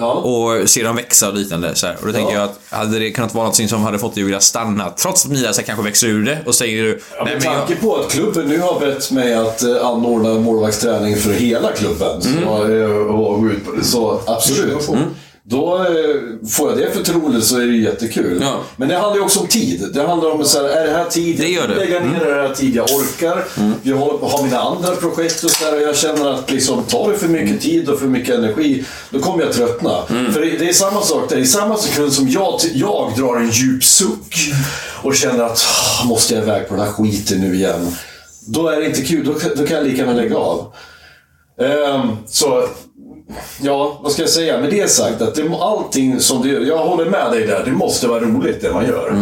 Ja. 0.00 0.12
Och 0.12 0.70
se 0.70 0.82
dem 0.82 0.96
växa 0.96 1.28
och 1.28 1.34
liknande. 1.34 1.74
Så 1.74 1.86
här. 1.86 1.96
Och 2.00 2.06
då 2.06 2.12
tänker 2.12 2.34
Ja. 2.34 2.40
jag 2.40 2.44
att 2.44 2.60
hade 2.78 2.98
det 2.98 3.10
kunnat 3.10 3.34
vara 3.34 3.46
något 3.46 3.68
som 3.70 3.82
hade 3.82 3.98
fått 3.98 4.14
dig 4.14 4.22
att 4.22 4.26
vilja 4.26 4.40
stanna, 4.40 4.90
trots 4.90 5.24
att 5.24 5.30
Mia 5.32 5.52
så 5.52 5.60
här, 5.60 5.66
kanske 5.66 5.84
växer 5.84 6.06
ur 6.06 6.24
det 6.24 6.38
och 6.46 6.54
säger 6.54 6.82
du... 6.82 7.00
Ja, 7.18 7.24
med 7.24 7.32
men 7.34 7.42
jag, 7.44 7.66
tanke 7.66 7.76
på 7.76 7.96
att 7.96 8.10
klubben 8.10 8.48
nu 8.48 8.58
har 8.60 8.80
bett 8.80 9.10
mig 9.10 9.34
att 9.34 9.62
eh, 9.62 9.86
anordna 9.86 10.34
målvaktsträning 10.34 11.16
för 11.16 11.32
hela 11.32 11.72
klubben. 11.72 12.22
Så, 12.22 12.72
eh, 12.72 12.90
och 12.90 13.44
det. 13.44 13.84
så 13.84 14.20
absolut. 14.26 14.88
Då 15.50 15.76
eh, 15.78 16.48
får 16.50 16.70
jag 16.70 16.78
det 16.78 16.90
förtroendet 16.90 17.44
så 17.44 17.56
är 17.56 17.66
det 17.66 17.76
jättekul. 17.76 18.38
Ja. 18.42 18.60
Men 18.76 18.88
det 18.88 18.96
handlar 18.96 19.16
ju 19.16 19.22
också 19.22 19.40
om 19.40 19.46
tid. 19.46 19.88
Det 19.94 20.06
handlar 20.06 20.30
om 20.30 20.44
så 20.44 20.58
här, 20.58 20.68
är 20.68 20.86
det 20.86 20.92
här 20.92 21.04
tid 21.04 21.38
Det 21.38 21.48
gör 21.48 21.68
det. 21.68 21.74
lägga 21.74 22.00
ner, 22.00 22.20
är 22.26 22.34
det 22.42 22.48
här 22.48 22.54
tid 22.54 22.76
jag 22.76 22.84
orkar? 22.90 23.44
Jag 23.82 23.96
har, 23.96 24.42
mina 24.42 24.60
andra 24.60 24.96
projekt 24.96 25.44
och 25.44 25.50
så 25.50 25.64
där, 25.64 25.76
och 25.76 25.82
jag 25.82 25.96
känner 25.96 26.30
att 26.30 26.50
liksom, 26.50 26.82
tar 26.82 27.12
det 27.12 27.18
för 27.18 27.28
mycket 27.28 27.60
tid 27.60 27.88
och 27.88 27.98
för 27.98 28.06
mycket 28.06 28.34
energi, 28.34 28.84
då 29.10 29.18
kommer 29.18 29.44
jag 29.44 29.52
tröttna. 29.52 30.02
För 30.06 30.40
det, 30.40 30.58
det 30.58 30.68
är 30.68 30.72
samma 30.72 31.00
sak 31.02 31.28
där. 31.28 31.36
I 31.36 31.46
samma 31.46 31.76
sekund 31.76 32.12
som 32.12 32.28
jag, 32.28 32.60
jag 32.74 33.12
drar 33.16 33.36
en 33.36 33.50
djup 33.50 33.84
suck 33.84 34.36
och 35.02 35.14
känner 35.14 35.44
att 35.44 35.64
"Ah, 36.02 36.04
måste 36.04 36.34
jag 36.34 36.42
iväg 36.42 36.68
på 36.68 36.74
den 36.76 36.84
här 36.84 36.92
skiten 36.92 37.40
nu 37.40 37.54
igen? 37.54 37.96
Då 38.46 38.68
är 38.68 38.80
det 38.80 38.86
inte 38.86 39.00
kul. 39.02 39.26
Då, 39.26 39.34
kan- 39.34 39.50
då 39.56 39.66
kan 39.66 39.76
jag 39.76 39.86
lika 39.86 39.96
gärna 39.98 40.12
lägga 40.12 40.36
av. 40.36 40.72
Ehm, 41.60 42.08
så, 42.26 42.64
ja, 43.60 43.98
vad 44.02 44.12
ska 44.12 44.22
jag 44.22 44.30
säga? 44.30 44.60
Med 44.60 44.70
det 44.70 44.90
sagt, 44.90 45.22
att 45.22 45.34
det, 45.34 45.50
allting 45.60 46.20
som 46.20 46.42
du 46.42 46.68
Jag 46.68 46.78
håller 46.78 47.10
med 47.10 47.32
dig 47.32 47.46
där. 47.46 47.62
Det 47.64 47.72
måste 47.72 48.08
vara 48.08 48.20
roligt 48.20 48.60
det 48.60 48.72
man 48.72 48.86
gör. 48.86 49.14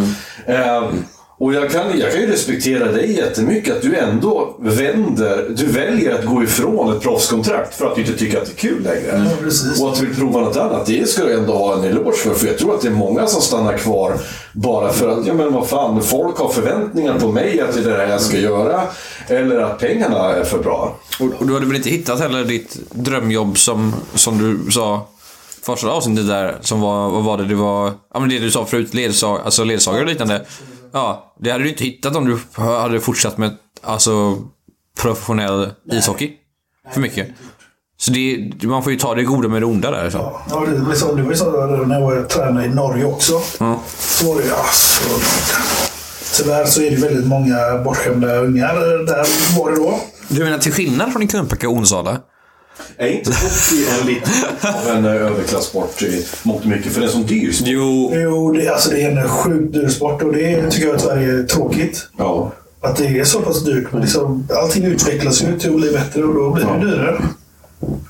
Ehm, 0.45 1.05
och 1.39 1.53
jag 1.53 1.71
kan, 1.71 1.99
jag 1.99 2.11
kan 2.11 2.21
ju 2.21 2.27
respektera 2.27 2.91
dig 2.91 3.11
jättemycket 3.11 3.75
att 3.75 3.81
du 3.81 3.95
ändå 3.95 4.55
vänder, 4.59 5.45
du 5.49 5.65
väljer 5.65 6.19
att 6.19 6.25
gå 6.25 6.43
ifrån 6.43 6.95
ett 6.95 7.01
proffskontrakt 7.01 7.75
för 7.75 7.85
att 7.85 7.95
du 7.95 8.01
inte 8.01 8.17
tycker 8.17 8.41
att 8.41 8.45
det 8.45 8.51
är 8.51 8.69
kul 8.69 8.83
längre. 8.83 9.25
Ja, 9.29 9.35
precis. 9.43 9.81
Och 9.81 9.91
att 9.91 9.99
du 9.99 10.05
vill 10.05 10.15
prova 10.15 10.39
något 10.39 10.57
annat, 10.57 10.85
det 10.85 11.09
ska 11.09 11.23
du 11.25 11.33
ändå 11.33 11.53
ha 11.53 11.77
en 11.77 11.83
eloge 11.83 12.17
för. 12.17 12.33
För 12.33 12.47
jag 12.47 12.57
tror 12.57 12.75
att 12.75 12.81
det 12.81 12.87
är 12.87 12.91
många 12.91 13.27
som 13.27 13.41
stannar 13.41 13.77
kvar 13.77 14.13
bara 14.53 14.93
för 14.93 15.09
att, 15.09 15.27
ja 15.27 15.33
men 15.33 15.53
vad 15.53 15.67
fan, 15.67 16.03
folk 16.03 16.37
har 16.37 16.49
förväntningar 16.49 17.19
på 17.19 17.31
mig 17.31 17.61
att 17.61 17.73
det 17.73 17.79
är 17.79 17.83
det 17.83 17.97
här 17.97 18.07
jag 18.07 18.21
ska 18.21 18.37
göra. 18.37 18.81
Eller 19.27 19.59
att 19.59 19.79
pengarna 19.79 20.33
är 20.33 20.43
för 20.43 20.59
bra. 20.59 20.99
och, 21.19 21.27
och 21.37 21.47
du 21.47 21.53
hade 21.53 21.65
väl 21.65 21.75
inte 21.75 21.89
hittat 21.89 22.19
heller 22.19 22.43
ditt 22.43 22.77
drömjobb 22.91 23.57
som, 23.57 23.95
som 24.15 24.37
du 24.37 24.71
sa 24.71 25.07
första 25.61 25.89
avsnittet 25.89 26.27
där, 26.27 26.57
som 26.61 26.81
var, 26.81 27.09
vad 27.09 27.23
var 27.23 27.37
det, 27.37 27.45
det 27.45 27.55
var, 27.55 27.91
ja 28.13 28.19
men 28.19 28.29
det 28.29 28.39
du 28.39 28.51
sa 28.51 28.65
förut, 28.65 28.93
ledsag, 28.93 29.41
alltså 29.45 29.63
ledsagare 29.63 30.01
och 30.01 30.09
liknande. 30.09 30.45
Ja, 30.93 31.35
det 31.39 31.51
hade 31.51 31.63
du 31.63 31.69
inte 31.69 31.83
hittat 31.83 32.15
om 32.15 32.25
du 32.25 32.61
hade 32.61 32.99
fortsatt 32.99 33.37
med, 33.37 33.57
alltså, 33.81 34.37
professionell 35.01 35.69
ishockey. 35.91 36.31
För 36.93 37.01
mycket. 37.01 37.27
Så 37.97 38.11
det, 38.11 38.51
man 38.63 38.83
får 38.83 38.91
ju 38.91 38.99
ta 38.99 39.15
det 39.15 39.23
goda 39.23 39.47
med 39.47 39.61
det 39.61 39.65
onda 39.65 39.91
där. 39.91 40.09
Så. 40.09 40.17
Ja, 40.49 40.65
det 40.71 40.77
var 40.77 40.93
så, 40.93 41.15
det 41.15 41.23
var 41.23 41.33
så 41.33 41.65
när 41.85 41.99
jag 41.99 42.01
var 42.01 42.23
tränare 42.23 42.65
i 42.65 42.69
Norge 42.69 43.05
också. 43.05 43.39
Så 43.97 44.25
var 44.25 44.41
det 44.41 44.55
alltså, 44.55 45.09
Tyvärr 46.37 46.65
så 46.65 46.81
är 46.81 46.91
det 46.91 46.97
väldigt 46.97 47.27
många 47.27 47.77
bortskämda 47.83 48.35
ungar 48.35 48.75
där 49.05 49.25
var 49.59 49.71
det 49.71 49.77
då. 49.77 49.99
Du 50.27 50.43
menar 50.43 50.57
till 50.57 50.73
skillnad 50.73 51.11
från 51.11 51.23
i 51.23 51.27
Kungsbacka 51.27 51.69
och 51.69 51.75
Onsala? 51.75 52.17
Är 52.97 53.07
inte 53.07 53.31
hockey 53.31 53.85
en 54.01 54.07
lite 54.13 54.29
av 54.67 54.97
en 54.97 55.05
överklassport 55.05 56.01
i 56.01 56.25
mångt 56.43 56.61
och 56.61 56.67
mycket? 56.67 56.91
För 56.91 57.01
det 57.01 57.07
är 57.07 57.11
som 57.11 57.25
dyr 57.25 57.51
sport. 57.51 57.67
Jo. 57.67 58.11
Jo, 58.13 58.51
det, 58.51 58.69
alltså, 58.69 58.89
det 58.89 59.01
är 59.01 59.11
en 59.11 59.29
sjukt 59.29 59.73
dyr 59.73 59.87
sport 59.87 60.21
och 60.21 60.33
det 60.33 60.71
tycker 60.71 60.87
jag 60.87 60.95
att 60.95 61.01
Sverige 61.01 61.39
är 61.39 61.43
tråkigt. 61.43 62.07
Ja. 62.17 62.51
Att 62.81 62.97
det 62.97 63.19
är 63.19 63.23
så 63.23 63.41
pass 63.41 63.63
dyrt. 63.63 63.87
Men 63.91 64.01
liksom, 64.01 64.47
allting 64.61 64.83
utvecklas 64.83 65.43
ju 65.43 65.59
till 65.59 65.69
att 65.69 65.75
bli 65.75 65.91
bättre 65.91 66.23
och 66.23 66.33
då 66.33 66.49
blir 66.49 66.65
det 66.65 66.85
dyrare. 66.85 67.21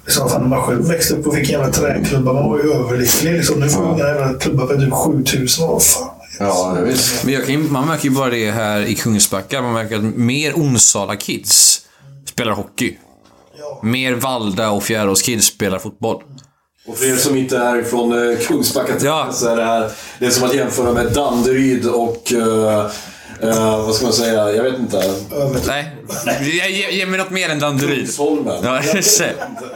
Liksom, 0.06 0.30
fan, 0.30 0.42
när 0.42 0.50
man 0.50 0.62
själv 0.62 0.88
växte 0.88 1.14
upp 1.14 1.28
och 1.28 1.36
fick 1.36 1.50
en 1.50 1.60
jävla 1.60 1.72
träklubba, 1.72 2.34
man 2.34 2.50
var 2.50 2.58
ju 2.58 2.74
överlycklig. 2.74 3.34
Liksom, 3.34 3.60
nu 3.60 3.70
får 3.70 3.84
unga 3.84 4.08
jävla 4.08 4.34
klubbar 4.34 4.68
för 4.68 4.78
typ 4.78 4.94
7000. 4.94 5.68
Vad 5.68 5.84
fan. 5.84 6.10
Ja, 6.40 6.74
det 6.78 6.86
visst. 6.86 7.24
Men 7.24 7.46
kan, 7.46 7.72
man 7.72 7.88
märker 7.88 8.04
ju 8.04 8.16
bara 8.16 8.30
det 8.30 8.52
här 8.52 8.82
i 8.82 8.96
Kungsbacka. 8.96 9.62
Man 9.62 9.74
märker 9.74 9.96
att 9.96 10.04
mer 10.04 10.54
Onsala 10.54 11.16
kids 11.16 11.82
spelar 12.26 12.52
hockey. 12.52 12.98
Ja. 13.70 13.80
Mer 13.84 14.14
Valda 14.14 14.70
och 14.70 14.84
Fjärås 14.84 15.22
kids 15.22 15.46
spelar 15.48 15.80
fotboll. 15.80 16.24
Och 16.88 16.98
för 16.98 17.06
er 17.14 17.16
som 17.16 17.38
inte 17.38 17.58
är 17.58 17.84
från 17.84 18.32
eh, 18.32 18.38
Kungsbacka 18.40 18.94
Ja. 19.02 19.28
så 19.32 19.48
är 19.48 19.56
det 19.56 19.64
här 19.64 19.92
det 20.20 20.26
är 20.26 20.30
som 20.30 20.44
att 20.44 20.56
jämföra 20.56 20.92
med 20.92 21.12
Danderyd 21.14 21.86
och 21.86 22.34
eh, 22.34 22.86
eh, 23.42 23.86
vad 23.86 23.96
ska 23.96 24.04
man 24.06 24.14
säga? 24.14 24.52
Jag 24.52 24.64
vet 24.64 24.80
inte. 24.80 25.14
Nej, 25.68 25.86
ge, 26.42 26.68
ge, 26.68 26.92
ge 26.92 27.06
mig 27.06 27.20
något 27.20 27.30
mer 27.30 27.50
än 27.50 27.60
Danderyd. 27.60 27.98
Kungsholmen. 27.98 28.56
Ja, 28.64 28.82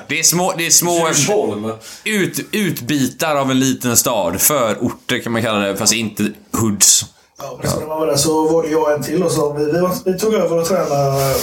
det 0.07 0.19
är 0.19 0.23
små, 0.23 0.53
det 0.57 0.65
är 0.65 0.69
små 0.71 1.07
Djursholm. 1.07 1.71
ut, 2.03 2.39
utbitar 2.51 3.35
av 3.35 3.51
en 3.51 3.59
liten 3.59 3.97
stad. 3.97 4.41
Förorter 4.41 5.19
kan 5.19 5.31
man 5.31 5.41
kalla 5.41 5.59
det, 5.59 5.77
fast 5.77 5.93
inte 5.93 6.29
hoods. 6.57 7.05
Ja, 7.39 7.59
så 7.63 7.79
när 7.79 7.87
man 7.87 7.99
var 7.99 8.07
där 8.07 8.15
så 8.15 8.47
var 8.49 8.63
det 8.63 8.69
jag 8.69 8.81
och 8.81 8.91
en 8.91 9.03
till 9.03 9.23
och 9.23 9.31
så 9.31 9.53
vi, 9.53 9.65
vi, 9.65 9.87
vi 10.11 10.19
tog 10.19 10.33
över 10.33 10.57
och 10.59 10.67
tränade 10.67 11.35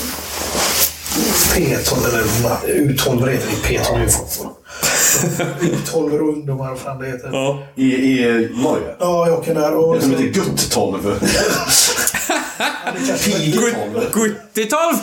P12, 1.54 2.08
eller 2.08 2.22
U12 2.92 3.28
heter 3.30 3.46
det. 3.46 3.68
P12 3.68 3.96
är 3.96 4.02
ju 4.02 4.08
fotboll. 4.08 4.52
U12 5.60 6.18
och 6.20 6.28
ungdomar, 6.28 6.70
vad 6.70 6.78
fan 6.78 6.98
det 6.98 7.06
heter. 7.06 7.30
Ja, 7.32 7.62
I, 7.74 7.84
I 7.84 8.48
Norge. 8.62 8.94
jag 9.28 9.38
åker 9.38 9.54
där 9.54 9.74
och... 9.74 9.94
Det 9.94 10.00
som 10.00 10.10
heter 10.10 10.24
Gutt 10.32 10.70
12. 10.70 11.20
Pig 13.24 13.54
12. 13.54 13.74
70-tal! 14.54 14.94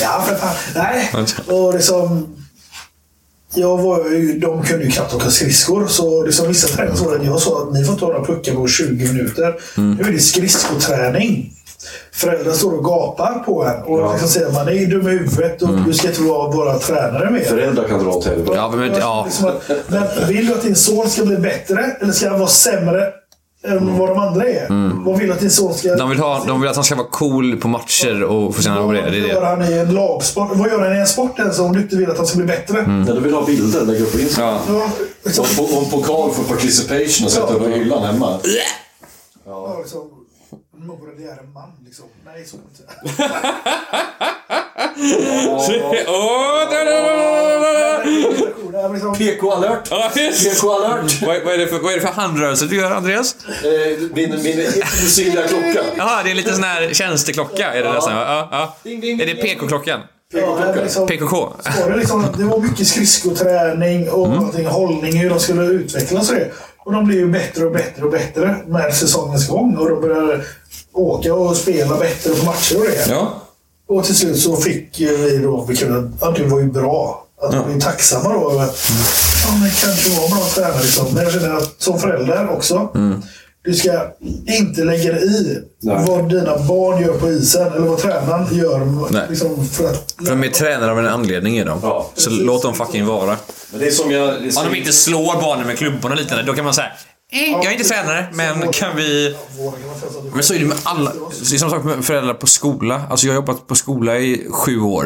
Ja, 0.00 0.24
för 0.28 0.34
fan. 0.36 0.54
Nej. 0.74 1.10
Och 1.46 1.74
liksom... 1.74 2.36
Jag 3.56 3.78
var 3.78 4.10
ju, 4.10 4.38
de 4.38 4.62
kunde 4.62 4.84
ju 4.84 4.90
knappt 4.90 5.14
åka 5.14 5.30
skridskor, 5.30 5.86
så 5.86 6.22
liksom 6.26 6.48
vissa 6.48 6.68
tränare 6.76 6.96
sa 6.96 7.14
att 7.14 7.24
jag 7.24 7.40
sa 7.40 7.62
att 7.62 7.74
ni 7.74 7.84
får 7.84 7.96
ta 7.96 8.06
några 8.06 8.24
puckar 8.24 8.54
på 8.54 8.68
20 8.68 9.12
minuter. 9.12 9.54
Nu 9.76 10.02
är 10.08 10.12
det 10.12 10.18
skridskoträning. 10.18 11.52
Föräldrar 12.12 12.52
står 12.52 12.72
och 12.78 12.84
gapar 12.84 13.42
på 13.46 13.64
en 13.64 13.82
och 13.82 14.12
liksom 14.12 14.28
säger 14.28 14.46
att 14.46 14.54
man 14.54 14.68
är 14.68 14.86
dum 14.86 15.08
i 15.08 15.10
huvudet 15.10 15.62
och 15.62 15.68
du 15.86 15.92
ska 15.92 16.08
inte 16.08 16.22
vara 16.22 16.52
bara 16.52 16.78
tränare 16.78 17.30
mer. 17.30 17.40
Föräldrar 17.40 17.88
kan 17.88 18.04
dra 18.04 18.10
åt 18.10 18.24
helvete. 18.26 18.52
Ja, 18.54 18.72
men, 18.76 18.92
ja. 18.98 19.22
Liksom 19.26 19.46
att, 19.48 19.70
men 19.88 20.28
vill 20.28 20.46
du 20.46 20.52
att 20.54 20.62
din 20.62 20.74
son 20.76 21.10
ska 21.10 21.24
bli 21.24 21.36
bättre 21.36 21.96
eller 22.00 22.12
ska 22.12 22.28
han 22.30 22.38
vara 22.38 22.48
sämre 22.50 23.12
än 23.66 23.98
vad 23.98 24.08
de 24.08 24.18
andra 24.18 24.44
är? 24.48 24.66
Vad 25.04 25.18
vill 25.18 25.26
du 25.26 25.32
att 25.32 25.40
din 25.40 25.50
son 25.50 25.74
ska... 25.74 25.94
De 25.96 26.10
vill, 26.10 26.18
ha, 26.18 26.44
de 26.46 26.60
vill 26.60 26.70
att 26.70 26.76
han 26.76 26.84
ska 26.84 26.94
vara 26.94 27.06
cool 27.10 27.56
på 27.56 27.68
matcher 27.68 28.22
och 28.22 28.54
få 28.56 28.62
sina 28.62 28.80
Vad 28.82 28.94
det. 28.94 29.00
Det 29.00 29.06
är 29.16 29.28
gör 29.28 29.40
det. 29.40 29.46
han 29.46 29.64
i 29.64 29.72
en 29.72 29.94
lagsport? 29.94 30.48
Vad 30.52 30.70
gör 30.70 30.80
han 30.80 30.96
i 30.96 31.00
en 31.00 31.06
sport 31.06 31.38
ens 31.38 31.58
om 31.58 31.72
du 31.72 31.80
inte 31.80 31.96
vill 31.96 32.10
att 32.10 32.16
han 32.16 32.26
ska 32.26 32.36
bli 32.36 32.46
bättre? 32.46 32.86
När 32.86 33.14
du 33.14 33.20
vill 33.20 33.34
ha 33.34 33.44
bilder, 33.44 33.80
lägg 33.84 34.00
upp 34.00 34.12
på 34.12 34.18
Instagram. 34.20 34.58
Ja. 34.68 34.82
Ja, 35.22 35.44
Och, 35.58 35.76
och 35.76 35.82
en 35.84 35.90
pokal 35.90 36.30
för 36.30 36.42
participation 36.54 37.26
och 37.26 37.32
sätta 37.32 37.54
på 37.58 37.66
hyllan 37.68 38.02
hemma. 38.02 38.38
ja, 39.46 39.76
liksom, 39.78 40.00
Mora, 40.86 41.10
det 41.18 41.24
är 41.24 41.38
en 41.38 41.52
man 41.52 41.72
liksom. 41.84 42.04
Nej, 42.24 42.44
så 42.44 42.56
inte. 42.56 42.82
liksom, 48.92 49.14
PK-alert! 49.14 49.88
Ja. 49.90 50.10
PK-alert! 50.14 51.22
Vad, 51.22 51.54
är 51.54 51.58
det 51.58 51.66
för, 51.66 51.78
vad 51.78 51.92
är 51.92 51.96
det 51.96 52.02
för 52.02 52.12
handrörelse 52.12 52.66
du 52.66 52.76
gör, 52.76 52.90
Andreas? 52.90 53.36
Eh, 53.48 54.00
min, 54.14 54.30
min 54.42 54.66
osynliga 55.06 55.46
klocka. 55.48 55.80
Jaha, 55.96 56.22
det 56.24 56.30
är 56.30 56.34
lite 56.34 56.54
sån 56.54 56.64
här 56.64 56.94
tjänsteklocka. 56.94 57.72
Är 57.72 57.82
det? 57.82 57.88
Ja, 57.88 58.48
ja. 58.50 58.76
Är. 58.90 59.42
PK-klockan? 59.42 60.00
ja, 60.32 60.74
liksom, 60.82 61.06
PKK? 61.06 61.52
det, 61.88 61.96
liksom, 61.96 62.26
det 62.38 62.44
var 62.44 62.58
mycket 62.58 62.86
skridskoträning 62.86 64.10
och 64.10 64.26
Mm. 64.26 64.38
allting, 64.38 64.66
hållning, 64.66 65.16
hur 65.18 65.30
de 65.30 65.40
skulle 65.40 65.62
utvecklas 65.64 66.30
och 66.30 66.36
det. 66.36 66.50
Och 66.78 66.92
de 66.92 67.04
blev 67.04 67.18
ju 67.18 67.26
bättre 67.28 67.64
och 67.64 67.72
bättre 67.72 68.04
och 68.04 68.10
bättre 68.10 68.56
med 68.66 68.94
säsongens 68.94 69.48
gång. 69.48 69.76
Och 69.76 69.88
de 69.90 70.00
började 70.00 70.44
åka 70.94 71.34
och 71.34 71.56
spela 71.56 71.96
bättre 71.96 72.34
på 72.34 72.44
matcher 72.44 72.78
och 72.78 72.84
det. 72.84 73.06
Ja. 73.08 73.40
Och 73.88 74.04
till 74.04 74.16
slut 74.16 74.40
så 74.40 74.56
fick 74.56 75.00
vi 75.00 75.40
då, 75.42 75.64
vi 75.68 75.76
kunde, 75.76 76.10
ja 76.20 76.30
det 76.30 76.44
var 76.44 76.60
ju 76.60 76.66
bra. 76.66 77.20
Att 77.42 77.54
vi 77.68 77.74
är 77.74 77.80
tacksamma 77.80 78.32
då 78.32 78.50
över 78.50 78.64
att 78.64 78.90
ja, 79.46 79.56
men 79.60 79.70
kanske 79.70 80.20
var 80.20 80.28
bra 80.28 80.46
tränare. 80.54 80.82
Liksom. 80.82 81.06
Men 81.14 81.24
jag 81.24 81.32
känner 81.32 81.54
att 81.56 81.74
som 81.78 81.98
förälder 81.98 82.50
också. 82.50 82.88
Du 83.64 83.74
ska 83.74 84.06
inte 84.46 84.84
lägga 84.84 85.12
dig 85.12 85.24
i 85.24 85.58
Nej. 85.80 86.04
vad 86.08 86.28
dina 86.28 86.58
barn 86.58 87.02
gör 87.02 87.12
på 87.12 87.30
isen 87.30 87.72
eller 87.72 87.86
vad 87.86 87.98
tränaren 87.98 88.56
gör. 88.56 89.28
Liksom, 89.28 89.68
för 89.68 89.90
att, 89.90 90.14
För 90.18 90.30
de 90.30 90.44
är 90.44 90.48
tränare 90.48 90.90
av 90.90 90.98
en 90.98 91.06
anledning 91.06 91.58
är 91.58 91.64
de. 91.64 91.78
Ja. 91.82 92.10
Så 92.14 92.30
låt 92.30 92.62
dem 92.62 92.74
fucking 92.74 93.06
vara. 93.06 93.36
Men 93.70 93.80
det 93.80 93.86
är 93.86 93.90
som 93.90 94.10
jag... 94.10 94.42
Det 94.42 94.46
är 94.46 94.50
som, 94.50 94.66
Om 94.66 94.72
de 94.72 94.78
inte 94.78 94.92
slår 94.92 95.40
barnen 95.40 95.66
med 95.66 95.78
klubborna 95.78 96.14
liknande, 96.14 96.44
då 96.44 96.52
kan 96.52 96.64
man 96.64 96.74
säga 96.74 96.92
jag 97.34 97.64
är 97.64 97.72
inte 97.72 97.84
tränare, 97.84 98.26
men 98.32 98.72
kan 98.72 98.96
vi... 98.96 99.36
Men 100.34 100.42
så 100.42 100.54
är 100.54 100.58
det 100.58 100.64
med 100.64 100.78
alla. 100.82 101.12
Det 101.12 101.54
är 101.54 101.58
samma 101.58 101.70
sak 101.70 101.84
med 101.84 102.04
föräldrar 102.04 102.34
på 102.34 102.46
skola. 102.46 103.02
Alltså 103.10 103.26
jag 103.26 103.32
har 103.32 103.36
jobbat 103.36 103.66
på 103.66 103.74
skola 103.74 104.18
i 104.18 104.46
sju 104.50 104.80
år. 104.80 105.04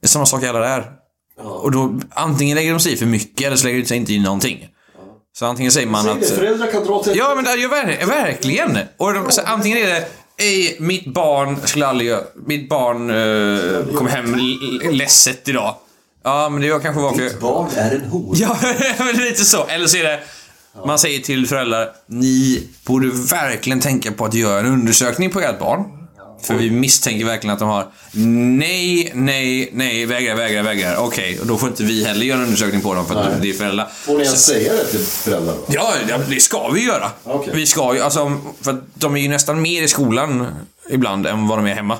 Det 0.00 0.06
är 0.06 0.08
samma 0.08 0.26
sak 0.26 0.44
alla 0.44 0.58
där. 0.58 0.86
Och 1.42 1.72
då 1.72 2.00
antingen 2.10 2.56
lägger 2.56 2.70
de 2.70 2.80
sig 2.80 2.92
i 2.92 2.96
för 2.96 3.06
mycket 3.06 3.46
eller 3.46 3.56
så 3.56 3.64
lägger 3.64 3.80
de 3.80 3.86
sig 3.86 3.96
inte 3.96 4.12
i 4.12 4.18
någonting. 4.18 4.68
Så 5.38 5.46
antingen 5.46 5.72
säger 5.72 5.86
man 5.86 6.08
att... 6.08 6.28
föräldrar 6.28 6.72
kan 6.72 6.84
dra 6.84 7.02
till... 7.02 7.16
Ja, 7.16 7.32
men 7.34 7.44
det 7.44 7.50
är 7.50 7.56
ju 7.56 7.68
ver- 7.68 8.06
verkligen. 8.06 8.78
Och 8.96 9.14
de, 9.14 9.30
så 9.30 9.42
antingen 9.42 9.78
är 9.78 9.86
det 9.86 10.08
Ej, 10.40 10.76
mitt 10.80 11.06
barn 11.06 11.56
skulle 11.64 11.86
aldrig 11.86 12.08
göra... 12.08 12.22
Mitt 12.46 12.68
barn 12.68 13.10
uh, 13.10 13.94
kom 13.94 14.06
hem 14.06 14.34
ledset 14.90 15.48
idag. 15.48 15.74
Ja, 16.24 16.48
men 16.48 16.62
det 16.62 16.72
var 16.72 16.80
kanske 16.80 17.02
var 17.02 17.12
för... 17.12 17.40
Barn 17.40 17.68
är 17.76 17.94
en 17.94 18.04
hora. 18.04 18.36
Ja, 18.38 18.58
men 18.98 19.16
lite 19.16 19.44
så. 19.44 19.66
Eller 19.66 19.86
så 19.86 19.96
är 19.96 20.04
det... 20.04 20.20
Man 20.86 20.98
säger 20.98 21.20
till 21.20 21.46
föräldrar, 21.46 21.88
ni 22.06 22.62
borde 22.86 23.08
verkligen 23.08 23.80
tänka 23.80 24.12
på 24.12 24.24
att 24.24 24.34
göra 24.34 24.60
en 24.60 24.66
undersökning 24.66 25.30
på 25.30 25.40
ert 25.40 25.58
barn. 25.58 25.84
För 26.42 26.54
vi 26.54 26.70
misstänker 26.70 27.24
verkligen 27.24 27.54
att 27.54 27.58
de 27.58 27.68
har 27.68 27.86
nej, 28.58 29.12
nej, 29.14 29.70
nej, 29.72 30.06
vägrar, 30.06 30.36
vägrar, 30.36 30.62
vägrar. 30.62 30.96
Okej, 30.96 31.38
och 31.40 31.46
då 31.46 31.58
får 31.58 31.68
inte 31.68 31.82
vi 31.82 32.04
heller 32.04 32.26
göra 32.26 32.38
en 32.38 32.44
undersökning 32.44 32.80
på 32.80 32.94
dem 32.94 33.06
för 33.06 33.14
att 33.14 33.30
Nej. 33.30 33.38
det 33.42 33.48
är 33.50 33.52
föräldrar. 33.52 33.88
Får 33.92 34.18
ni 34.18 34.24
ens 34.24 34.46
säga 34.46 34.72
det 34.72 34.84
till 34.84 35.00
föräldrar 35.00 35.54
då? 35.54 35.64
Ja, 35.68 35.94
det 36.28 36.40
ska 36.40 36.68
vi 36.68 36.84
göra. 36.84 37.10
Okej. 37.24 37.52
Vi 37.56 37.66
ska 37.66 37.94
ju, 37.94 38.00
alltså, 38.00 38.40
för 38.60 38.82
de 38.94 39.16
är 39.16 39.20
ju 39.20 39.28
nästan 39.28 39.62
mer 39.62 39.82
i 39.82 39.88
skolan 39.88 40.46
ibland 40.90 41.26
än 41.26 41.48
vad 41.48 41.58
de 41.58 41.66
är 41.66 41.74
hemma. 41.74 41.98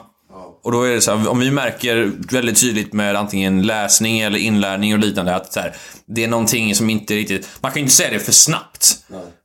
Och 0.68 0.72
då 0.72 0.82
är 0.82 0.94
det 0.94 1.00
så 1.00 1.16
här, 1.16 1.28
om 1.28 1.38
vi 1.38 1.50
märker 1.50 2.12
väldigt 2.32 2.60
tydligt 2.60 2.92
med 2.92 3.16
antingen 3.16 3.62
läsning 3.62 4.20
eller 4.20 4.38
inlärning 4.38 4.92
och 4.94 4.98
liknande 4.98 5.34
att 5.34 5.52
så 5.52 5.60
här, 5.60 5.76
det 6.06 6.24
är 6.24 6.28
någonting 6.28 6.74
som 6.74 6.90
inte 6.90 7.14
riktigt... 7.14 7.48
Man 7.60 7.70
kan 7.72 7.76
ju 7.76 7.82
inte 7.82 7.94
säga 7.94 8.10
det 8.10 8.18
för 8.18 8.32
snabbt. 8.32 8.96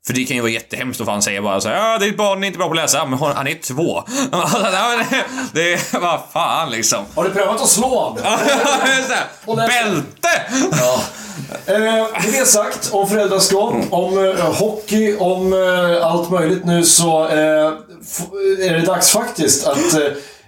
För 0.07 0.13
det 0.13 0.24
kan 0.24 0.36
ju 0.36 0.41
vara 0.41 0.51
jättehemskt 0.51 1.01
att 1.01 1.07
fan 1.07 1.21
säga 1.21 1.41
bara 1.41 1.61
så 1.61 1.69
här, 1.69 1.76
ja, 1.76 1.97
ditt 1.97 2.17
barn 2.17 2.43
är 2.43 2.47
inte 2.47 2.57
bra 2.57 2.67
på 2.67 2.74
att 2.74 2.78
läsa, 2.78 3.05
men 3.05 3.19
han 3.19 3.47
är 3.47 3.55
två. 3.55 4.03
Det- 5.53 5.74
är, 5.74 5.99
vad 5.99 6.19
fan 6.34 6.71
liksom. 6.71 7.05
Har 7.15 7.24
du 7.24 7.30
prövat 7.30 7.61
att 7.61 7.69
slå 7.69 7.88
honom? 7.88 8.17
Bälte! 9.55 10.30
Ja. 10.71 11.03
Eh, 11.65 11.80
med 11.80 12.32
det 12.32 12.45
sagt 12.45 12.89
om 12.91 13.09
föräldraskap, 13.09 13.76
om 13.89 14.26
eh, 14.26 14.53
hockey, 14.53 15.15
om 15.17 15.53
eh, 15.53 16.07
allt 16.07 16.30
möjligt 16.30 16.65
nu 16.65 16.84
så 16.84 17.28
eh, 17.28 17.74
är 18.67 18.74
det 18.74 18.86
dags 18.86 19.11
faktiskt 19.11 19.67
att 19.67 19.93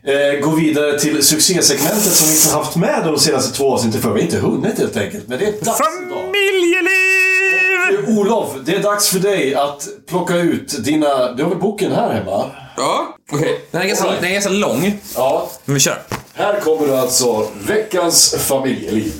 eh, 0.05 0.39
gå 0.41 0.49
vidare 0.55 0.99
till 0.99 1.23
succésegmentet 1.23 2.13
som 2.13 2.27
vi 2.27 2.35
inte 2.35 2.49
haft 2.49 2.75
med 2.75 3.01
de 3.05 3.19
senaste 3.19 3.57
två 3.57 3.73
avsnitten 3.73 4.01
för. 4.01 4.09
Vi 4.09 4.19
har 4.19 4.25
inte 4.25 4.37
hunnit 4.39 4.77
helt 4.79 4.97
enkelt. 4.97 5.27
Men 5.27 5.39
det 5.39 5.45
är 5.45 5.51
dags 5.51 5.61
idag. 5.65 5.77
Familjeliv! 5.77 8.09
Eh, 8.09 8.17
Olof, 8.19 8.49
det 8.65 8.75
är 8.75 8.83
dags 8.83 9.07
för 9.09 9.19
dig 9.19 9.55
att 9.55 9.87
plocka 10.09 10.35
ut 10.35 10.83
dina... 10.85 11.31
Du 11.33 11.43
har 11.43 11.49
väl 11.49 11.59
boken 11.59 11.91
här 11.91 12.13
hemma? 12.13 12.51
Ja, 12.77 13.17
okej. 13.31 13.61
Den, 13.71 13.81
är 13.81 13.85
ganska- 13.85 14.11
den 14.11 14.23
är 14.25 14.33
ganska 14.33 14.51
lång. 14.51 14.99
Ja. 15.15 15.49
Men 15.65 15.73
vi 15.73 15.79
kör. 15.79 16.01
Här 16.33 16.59
kommer 16.59 16.87
du 16.87 16.95
alltså 16.95 17.47
veckans 17.67 18.35
familjeliv. 18.39 19.13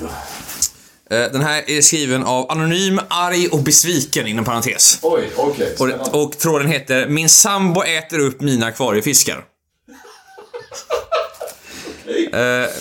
Eh, 1.10 1.18
Den 1.32 1.40
här 1.42 1.70
är 1.70 1.80
skriven 1.80 2.24
av 2.24 2.50
Anonym, 2.50 3.00
arg 3.08 3.48
och 3.48 3.58
besviken 3.58 4.26
inom 4.26 4.44
parentes. 4.44 4.98
Oj, 5.02 5.30
okej. 5.36 5.70
Och, 5.70 5.76
spännande. 5.88 6.10
och 6.18 6.38
tråden 6.38 6.66
heter 6.68 7.06
Min 7.08 7.28
sambo 7.28 7.82
äter 7.82 8.18
upp 8.18 8.40
mina 8.40 8.66
akvariefiskar. 8.66 9.44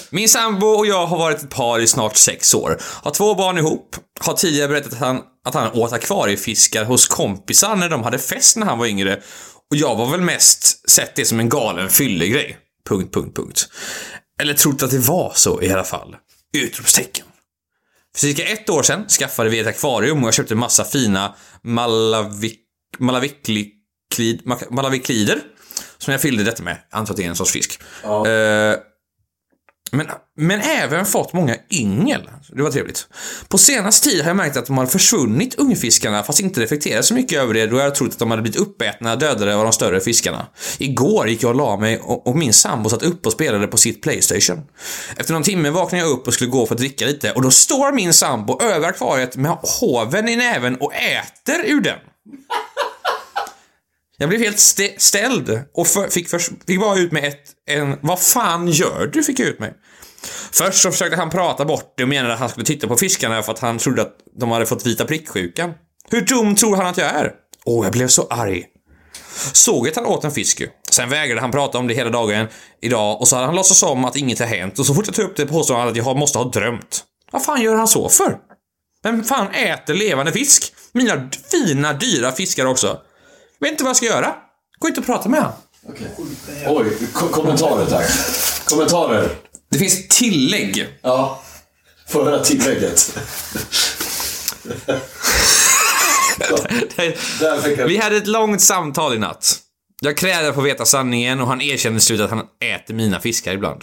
Min 0.10 0.30
sambo 0.30 0.68
och 0.68 0.88
jag 0.88 1.06
har 1.06 1.18
varit 1.18 1.44
ett 1.44 1.50
par 1.50 1.80
i 1.80 1.88
snart 1.88 2.16
sex 2.16 2.54
år. 2.54 2.82
Har 2.82 3.12
två 3.12 3.36
barn 3.36 3.58
ihop. 3.58 3.96
Har 4.20 4.34
tidigare 4.34 4.68
berättat 4.68 4.94
att 4.94 5.00
han, 5.00 5.22
att 5.46 5.54
han 5.54 5.72
åt 5.74 5.94
akvariefiskar 5.94 6.86
hos 6.86 7.08
kompisar 7.08 7.76
när 7.76 7.90
de 7.90 8.04
hade 8.04 8.20
fest 8.20 8.58
när 8.58 8.66
han 8.66 8.78
var 8.78 8.86
yngre. 8.86 9.22
Och 9.72 9.76
jag 9.76 9.96
var 9.96 10.12
väl 10.12 10.22
mest 10.22 10.90
sett 10.90 11.16
det 11.16 11.26
som 11.26 11.40
en 11.40 11.50
galen 11.50 11.90
fyllegrej. 11.90 12.58
Punkt, 12.90 13.14
punkt, 13.14 13.36
punkt. 13.36 13.70
Eller 14.42 14.54
trott 14.54 14.84
att 14.84 14.92
det 14.92 15.00
var 15.00 15.32
så 15.36 15.62
i 15.62 15.72
alla 15.72 15.84
fall. 15.84 16.16
Utropstecken. 16.58 17.26
För 18.16 18.20
cirka 18.20 18.44
ett 18.46 18.70
år 18.70 18.84
sedan 18.84 19.08
skaffade 19.10 19.50
vi 19.50 19.60
ett 19.60 19.68
akvarium 19.68 20.22
och 20.24 20.28
jag 20.28 20.34
köpte 20.34 20.56
massa 20.56 20.84
fina 20.84 21.36
malavik, 21.64 22.60
malaviklid, 22.98 23.72
malaviklider. 24.70 25.42
Som 26.06 26.12
jag 26.12 26.22
fyllde 26.22 26.44
detta 26.44 26.64
med. 26.64 26.78
Antar 26.92 27.14
att 27.14 27.18
det 27.18 27.24
är 27.24 27.30
en 27.30 27.36
sorts 27.36 27.52
fisk. 27.52 27.80
Eh, 28.04 28.80
men, 29.92 30.08
men 30.38 30.62
även 30.62 31.06
fått 31.06 31.34
många 31.34 31.56
yngel. 31.70 32.30
Det 32.50 32.64
var 32.64 32.72
trevligt. 32.72 33.08
På 33.48 33.58
senaste 33.58 34.10
tid 34.10 34.22
har 34.22 34.30
jag 34.30 34.38
märkt 34.38 34.58
att 34.58 34.66
de 34.66 34.78
har 34.78 34.86
försvunnit 34.86 35.56
ungfiskarna 35.56 36.24
fast 36.24 36.40
inte 36.40 36.62
reflekterat 36.62 37.06
så 37.06 37.14
mycket 37.14 37.40
över 37.40 37.54
det 37.54 37.68
då 37.68 37.78
jag 37.78 37.96
trott 37.96 38.12
att 38.12 38.20
de 38.20 38.32
hade 38.32 38.42
blivit 38.42 38.60
uppätna 38.60 39.16
dödade 39.16 39.56
av 39.56 39.64
de 39.64 39.74
större 39.74 40.00
fiskarna. 40.00 40.48
Igår 40.78 41.28
gick 41.28 41.44
jag 41.44 41.50
och 41.50 41.56
la 41.56 41.78
mig 41.78 42.00
och, 42.00 42.28
och 42.28 42.36
min 42.38 42.54
sambo 42.54 42.90
satt 42.90 43.04
upp 43.04 43.26
och 43.26 43.32
spelade 43.32 43.68
på 43.68 43.78
sitt 43.78 44.02
Playstation. 44.02 44.62
Efter 45.18 45.34
någon 45.34 45.44
timme 45.44 45.70
vaknade 45.70 46.04
jag 46.04 46.12
upp 46.12 46.28
och 46.28 46.34
skulle 46.34 46.50
gå 46.50 46.66
för 46.66 46.76
att 46.76 46.80
dricka 46.80 47.06
lite 47.06 47.32
och 47.32 47.42
då 47.42 47.52
står 47.52 47.92
min 47.92 48.14
sambo 48.14 48.62
över 48.62 48.88
akvariet 48.88 49.36
med 49.36 49.58
hoven 49.80 50.30
i 50.30 50.36
näven 50.36 50.76
och 50.76 50.94
äter 50.94 51.66
ur 51.66 51.82
den. 51.82 52.00
Jag 54.26 54.30
blev 54.30 54.42
helt 54.42 54.58
st- 54.58 54.96
ställd 54.98 55.62
och 55.74 55.88
för, 55.88 56.08
fick, 56.08 56.30
för, 56.30 56.40
fick 56.68 56.80
bara 56.80 56.98
ut 57.00 57.12
med 57.12 57.26
ett, 57.26 57.42
en, 57.70 57.98
vad 58.02 58.22
fan 58.22 58.68
gör 58.68 59.10
du? 59.14 59.24
Fick 59.24 59.40
jag 59.40 59.48
ut 59.48 59.60
mig. 59.60 59.74
Först 60.52 60.82
så 60.82 60.92
försökte 60.92 61.18
han 61.18 61.30
prata 61.30 61.66
bort 61.66 61.94
det 61.98 62.04
och 62.04 62.10
menade 62.10 62.34
att 62.34 62.40
han 62.40 62.50
skulle 62.50 62.66
titta 62.66 62.88
på 62.88 62.98
fiskarna 62.98 63.44
för 63.44 63.52
att 63.52 63.60
han 63.60 63.78
trodde 63.78 64.02
att 64.02 64.14
de 64.40 64.52
hade 64.52 64.66
fått 64.66 64.86
vita 64.86 65.06
pricksjukan. 65.06 65.74
Hur 66.10 66.22
dum 66.22 66.56
tror 66.56 66.76
han 66.76 66.86
att 66.86 66.98
jag 66.98 67.08
är? 67.08 67.32
Åh, 67.66 67.86
jag 67.86 67.94
blev 67.94 68.08
så 68.08 68.28
arg. 68.30 68.64
Såg 69.54 69.88
att 69.88 69.96
han 69.96 70.06
åt 70.06 70.24
en 70.24 70.32
fisk 70.32 70.60
ju. 70.60 70.68
Sen 70.92 71.10
vägrade 71.10 71.42
han 71.42 71.52
prata 71.52 71.78
om 71.78 71.88
det 71.88 71.94
hela 71.94 72.10
dagen 72.10 72.48
idag 72.82 73.22
och 73.22 73.28
så 73.28 73.36
hade 73.36 73.46
han 73.48 73.56
låtsats 73.56 73.84
om 73.84 74.06
att 74.06 74.16
inget 74.16 74.40
har 74.40 74.48
hänt 74.48 74.80
och 74.80 74.86
så 74.86 74.94
fort 74.94 75.06
jag 75.08 75.16
tog 75.16 75.26
upp 75.26 75.36
det 75.36 75.46
påstod 75.46 75.78
han 75.78 75.88
att 75.88 75.96
jag 75.98 76.18
måste 76.18 76.38
ha 76.38 76.46
drömt. 76.46 77.04
Vad 77.32 77.44
fan 77.46 77.62
gör 77.62 77.76
han 77.76 77.88
så 77.88 78.10
för? 78.10 78.38
Vem 79.04 79.24
fan 79.24 79.48
äter 79.54 79.94
levande 79.94 80.32
fisk? 80.32 80.74
Mina 80.92 81.30
fina, 81.52 81.94
dyra 81.94 82.32
fiskar 82.32 82.66
också. 82.66 83.02
Vet 83.66 83.72
inte 83.72 83.84
vad 83.84 83.90
jag 83.90 83.98
ska 83.98 84.06
göra. 84.06 84.36
Gå 84.80 84.88
inte 84.88 85.00
och 85.00 85.06
prata 85.06 85.30
med 85.30 85.40
honom. 85.42 85.56
Oj, 86.68 86.98
ko- 87.14 87.28
kommentarer 87.30 87.86
tack. 87.86 88.10
Kommentarer. 88.66 89.30
Det 89.72 89.78
finns 89.80 90.08
tillägg. 90.08 90.88
Ja. 91.02 91.44
Få 92.08 92.24
höra 92.26 92.40
tillägget. 92.44 93.18
Jag... 97.38 97.88
Vi 97.88 97.98
hade 97.98 98.18
ett 98.18 98.28
långt 98.28 98.62
samtal 98.62 99.14
i 99.14 99.20
natt. 99.20 99.58
Jag 100.02 100.18
krävde 100.18 100.50
att 100.50 100.56
få 100.56 100.62
veta 100.62 100.86
sanningen 100.86 101.40
och 101.42 101.48
han 101.48 101.62
erkände 101.62 101.98
i 101.98 102.02
slutet 102.02 102.24
att 102.26 102.32
han 102.32 102.46
äter 102.76 102.94
mina 102.94 103.20
fiskar 103.20 103.54
ibland. 103.54 103.82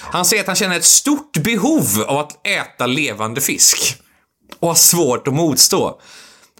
Han 0.00 0.24
säger 0.24 0.42
att 0.42 0.46
han 0.46 0.56
känner 0.56 0.76
ett 0.76 0.84
stort 0.84 1.36
behov 1.38 2.04
av 2.06 2.18
att 2.18 2.46
äta 2.46 2.86
levande 2.86 3.40
fisk. 3.40 3.96
Och 4.60 4.68
har 4.68 4.74
svårt 4.74 5.28
att 5.28 5.34
motstå. 5.34 6.00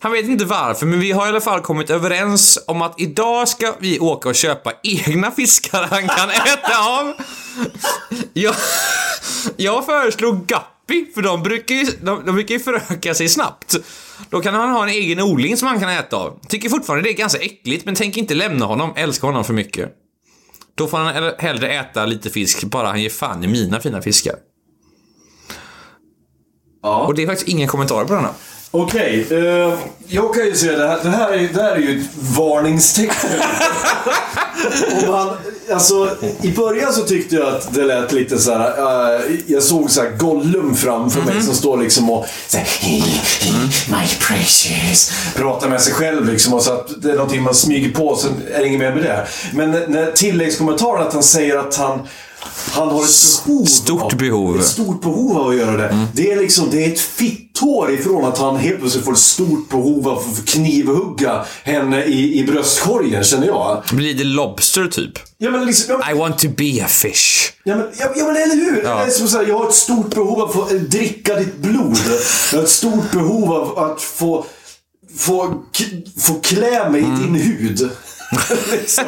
Han 0.03 0.13
vet 0.13 0.29
inte 0.29 0.45
varför, 0.45 0.87
men 0.87 1.01
vi 1.01 1.13
har 1.13 1.27
i 1.27 1.29
alla 1.29 1.41
fall 1.41 1.61
kommit 1.61 1.91
överens 1.91 2.59
om 2.67 2.83
att 2.83 3.01
idag 3.01 3.49
ska 3.49 3.75
vi 3.79 3.99
åka 3.99 4.29
och 4.29 4.35
köpa 4.35 4.73
egna 4.83 5.31
fiskar 5.31 5.83
han 5.83 6.09
kan 6.09 6.31
äta 6.31 6.79
av. 7.01 7.13
Jag, 8.33 8.55
jag 9.57 9.87
föreslog 9.87 10.47
Guppy, 10.47 11.13
för 11.15 11.23
de 11.23 11.43
brukar, 11.43 11.75
ju, 11.75 11.85
de, 11.85 12.27
de 12.27 12.35
brukar 12.35 12.55
ju 12.55 12.61
föröka 12.61 13.15
sig 13.15 13.29
snabbt. 13.29 13.77
Då 14.31 14.41
kan 14.41 14.55
han 14.55 14.71
ha 14.71 14.83
en 14.83 14.89
egen 14.89 15.21
odling 15.21 15.57
som 15.57 15.69
han 15.69 15.81
kan 15.81 15.89
äta 15.89 16.17
av. 16.17 16.41
Tycker 16.49 16.69
fortfarande 16.69 17.09
det 17.09 17.13
är 17.13 17.17
ganska 17.17 17.39
äckligt, 17.39 17.85
men 17.85 17.95
tänk 17.95 18.17
inte 18.17 18.35
lämna 18.35 18.67
honom, 18.67 18.93
älska 18.97 19.27
honom 19.27 19.45
för 19.45 19.55
mycket. 19.55 19.93
Då 20.75 20.87
får 20.87 20.99
han 20.99 21.33
hellre 21.39 21.69
äta 21.69 22.07
lite 22.07 22.31
fisk, 22.31 22.65
bara 22.65 22.89
han 22.89 23.03
ger 23.03 23.11
fan 23.11 23.45
i 23.45 23.47
mina 23.47 23.81
fina 23.81 24.03
fiskar. 24.03 24.35
Ja. 26.83 27.07
Och 27.07 27.15
det 27.15 27.23
är 27.23 27.27
faktiskt 27.27 27.49
ingen 27.49 27.69
kommentar 27.69 28.05
på 28.05 28.15
denna. 28.15 28.35
Okej, 28.73 29.27
eh, 29.31 29.75
jag 30.07 30.35
kan 30.35 30.47
ju 30.47 30.55
säga 30.55 30.79
det 30.79 30.89
här. 30.89 30.99
Det 31.03 31.11
här 31.11 31.33
är, 31.33 31.49
det 31.55 31.63
här 31.63 31.73
är 31.73 31.79
ju 31.79 32.01
ett 32.01 32.07
varningstecken. 32.37 33.31
Om 35.09 35.31
alltså, 35.73 36.17
I 36.43 36.53
början 36.53 36.93
så 36.93 37.03
tyckte 37.03 37.37
jag 37.37 37.49
att 37.49 37.75
det 37.75 37.85
lät 37.85 38.13
lite 38.13 38.39
så 38.39 38.55
här. 38.55 38.69
eh, 39.19 39.21
jag 39.47 39.63
såg 39.63 39.91
så 39.91 40.01
här 40.01 40.11
Gollum 40.11 40.77
framför 40.77 41.23
mig 41.23 41.43
som 41.43 41.55
står 41.55 41.79
liksom 41.79 42.11
och 42.11 42.27
så 42.47 42.57
här, 42.59 42.67
My 43.91 44.07
precious. 44.21 45.13
Pratar 45.37 45.69
med 45.69 45.81
sig 45.81 45.93
själv 45.93 46.27
liksom. 46.27 46.55
Och 46.55 46.63
så 46.63 46.73
att 46.73 47.03
det 47.03 47.11
är 47.11 47.15
någonting 47.15 47.43
man 47.43 47.55
smyger 47.55 47.91
på, 47.91 48.17
sen 48.17 48.33
är 48.55 48.59
det 48.59 48.67
inget 48.67 48.81
mer 48.81 48.95
med 48.95 49.03
det. 49.03 49.27
Men 49.53 49.71
när 49.71 50.13
tilläggskommentaren 50.13 51.07
att 51.07 51.13
han 51.13 51.23
säger 51.23 51.57
att 51.57 51.77
han 51.77 52.09
han 52.73 52.89
har 52.89 53.05
ett 53.05 53.45
behov 53.47 53.65
Stort 53.65 54.13
av, 54.13 54.19
behov. 54.19 54.61
Ett 54.61 54.67
stort 54.67 55.03
behov 55.03 55.39
av 55.39 55.49
att 55.49 55.57
göra 55.57 55.77
det. 55.77 56.07
Det 56.15 56.33
är 56.33 56.37
liksom, 56.37 56.71
det 56.71 56.85
är 56.85 56.93
ett 56.93 57.01
fitthår 57.01 57.93
ifrån 57.93 58.25
att 58.25 58.39
han 58.39 58.57
helt 58.57 58.81
plötsligt 58.81 59.05
får 59.05 59.13
ett 59.13 59.19
stort 59.19 59.69
behov 59.69 60.09
av 60.09 60.19
att 60.19 60.47
knivhugga 60.47 61.45
henne 61.63 62.05
i, 62.05 62.39
i 62.39 62.45
bröstkorgen, 62.45 63.25
känner 63.25 63.47
jag. 63.47 63.83
Blir 63.93 64.15
det 64.15 64.25
Lobster 64.25 64.87
typ? 64.87 65.19
Ja 65.39 65.51
men 65.51 65.67
liksom, 65.67 66.01
ja, 66.01 66.11
I 66.11 66.15
want 66.15 66.39
to 66.39 66.49
be 66.57 66.85
a 66.85 66.89
fish. 66.89 67.53
ja, 67.65 67.77
men, 67.77 67.87
ja, 67.99 68.07
ja 68.17 68.25
men 68.27 68.37
eller 68.37 68.55
hur? 68.55 68.83
Det 68.83 68.89
är 68.89 69.11
som 69.11 69.29
så 69.29 69.37
här, 69.37 69.47
jag 69.47 69.59
har 69.59 69.69
ett 69.69 69.75
stort 69.75 70.15
behov 70.15 70.41
av 70.41 70.49
att 70.49 70.55
få 70.55 70.75
eh, 70.75 70.81
dricka 70.81 71.35
ditt 71.35 71.57
blod. 71.57 71.99
Jag 72.53 72.59
har 72.59 72.65
ett 72.65 72.71
stort 72.71 73.11
behov 73.13 73.53
av 73.53 73.79
att 73.79 74.03
få, 74.03 74.47
få, 75.17 75.63
få 76.19 76.35
klä 76.35 76.91
mig 76.91 77.01
i 77.01 77.05
din 77.05 77.35
hud. 77.35 77.91
liksom. 78.73 79.05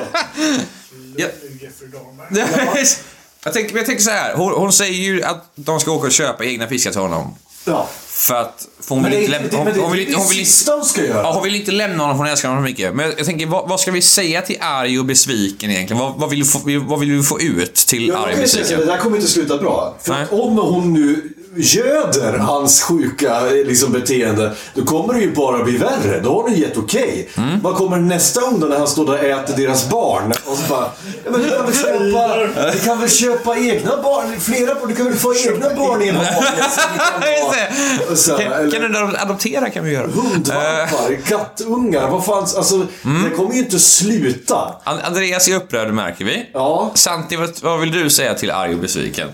Ja. 1.16 1.26
Jeffrey 1.60 1.88
Dahmer. 1.90 2.86
jag, 3.44 3.52
tänker, 3.52 3.76
jag 3.76 3.86
tänker 3.86 4.02
så 4.02 4.10
här. 4.10 4.34
Hon, 4.34 4.52
hon 4.52 4.72
säger 4.72 5.02
ju 5.02 5.22
att 5.22 5.52
de 5.54 5.80
ska 5.80 5.92
åka 5.92 6.06
och 6.06 6.12
köpa 6.12 6.44
egna 6.44 6.66
fiskar 6.68 6.90
till 6.90 7.00
honom. 7.00 7.34
Ja. 7.64 7.88
För 8.06 8.34
att 8.34 8.68
för 8.80 8.94
hon 8.94 9.04
vill 9.04 9.14
inte 9.14 9.30
lämna... 9.30 9.58
Hon, 9.58 9.66
hon 9.66 9.92
vill 9.92 10.14
Hon 10.14 10.28
vill 10.28 10.46
hon. 10.66 11.08
Ja, 11.08 11.32
hon 11.32 11.42
vill 11.42 11.54
inte 11.54 11.72
lämna 11.72 12.02
honom 12.02 12.16
för 12.16 12.18
hon 12.18 12.26
älskar 12.26 12.48
honom 12.48 12.64
mycket. 12.64 12.94
Men 12.94 13.12
jag 13.16 13.26
tänker, 13.26 13.46
vad, 13.46 13.68
vad 13.68 13.80
ska 13.80 13.90
vi 13.90 14.02
säga 14.02 14.42
till 14.42 14.56
arg 14.60 14.98
och 14.98 15.04
besviken 15.04 15.70
egentligen? 15.70 16.02
Vad, 16.02 16.14
vad, 16.16 16.30
vill, 16.30 16.38
du 16.38 16.44
få, 16.44 16.60
vad 16.88 17.00
vill 17.00 17.10
vi 17.12 17.22
få 17.22 17.40
ut 17.40 17.74
till 17.74 18.08
Ja, 18.08 18.18
arg 18.18 18.32
och 18.32 18.38
besviken? 18.38 18.80
det 18.80 18.86
där 18.86 18.98
kommer 18.98 19.16
inte 19.16 19.28
sluta 19.28 19.58
bra. 19.58 19.96
För 20.02 20.26
om 20.30 20.58
hon 20.58 20.92
nu 20.92 21.32
göder 21.56 22.38
hans 22.38 22.82
sjuka 22.82 23.40
liksom, 23.50 23.92
beteende, 23.92 24.52
då 24.74 24.84
kommer 24.84 25.14
det 25.14 25.20
ju 25.20 25.32
bara 25.34 25.64
bli 25.64 25.76
värre. 25.78 26.20
Då 26.20 26.34
har 26.34 26.42
hon 26.42 26.54
gett 26.54 26.76
okej. 26.76 27.28
Mm. 27.36 27.60
Vad 27.62 27.74
kommer 27.76 27.96
nästa 27.96 28.40
då 28.40 28.66
när 28.66 28.78
han 28.78 28.88
står 28.88 29.06
där 29.06 29.12
och 29.12 29.24
äter 29.24 29.56
deras 29.56 29.88
barn? 29.88 30.32
Och 30.46 30.56
så 30.58 30.62
bara, 30.68 30.90
ja, 31.24 31.30
men 31.30 31.42
du 31.42 31.50
kan 31.50 31.66
väl 31.66 31.74
köpa, 31.74 32.36
du 32.72 32.78
kan 32.78 33.00
väl 33.00 33.10
köpa 33.10 33.56
egna 33.58 34.02
barn, 34.02 34.40
flera 34.40 34.74
barn, 34.74 34.88
du 34.88 34.94
kan 34.94 35.04
väl 35.06 35.14
få 35.14 35.34
egna 35.34 35.74
barn 35.74 36.02
i 36.02 36.08
en 36.08 36.16
kan 38.72 38.92
du 38.92 38.98
adoptera 39.18 39.70
kan 39.70 39.84
vi 39.84 39.92
göra. 39.92 40.04
Eh, 40.04 40.10
Hundvalpar, 40.10 41.16
kattungar, 41.28 42.08
vad 42.08 42.24
fan, 42.24 42.46
alltså 42.56 42.86
Mm. 43.04 43.22
det 43.30 43.36
kommer 43.36 43.52
ju 43.54 43.58
inte 43.58 43.78
sluta. 43.78 44.74
And- 44.84 45.00
Andreas 45.04 45.48
är 45.48 45.56
upprörd 45.56 45.94
märker 45.94 46.24
vi. 46.24 46.46
Ja. 46.52 46.90
Santi, 46.94 47.36
vad, 47.36 47.50
vad 47.62 47.80
vill 47.80 47.92
du 47.92 48.10
säga 48.10 48.34
till 48.34 48.50
arg 48.50 48.74
och 48.74 48.80
besviken? 48.80 49.28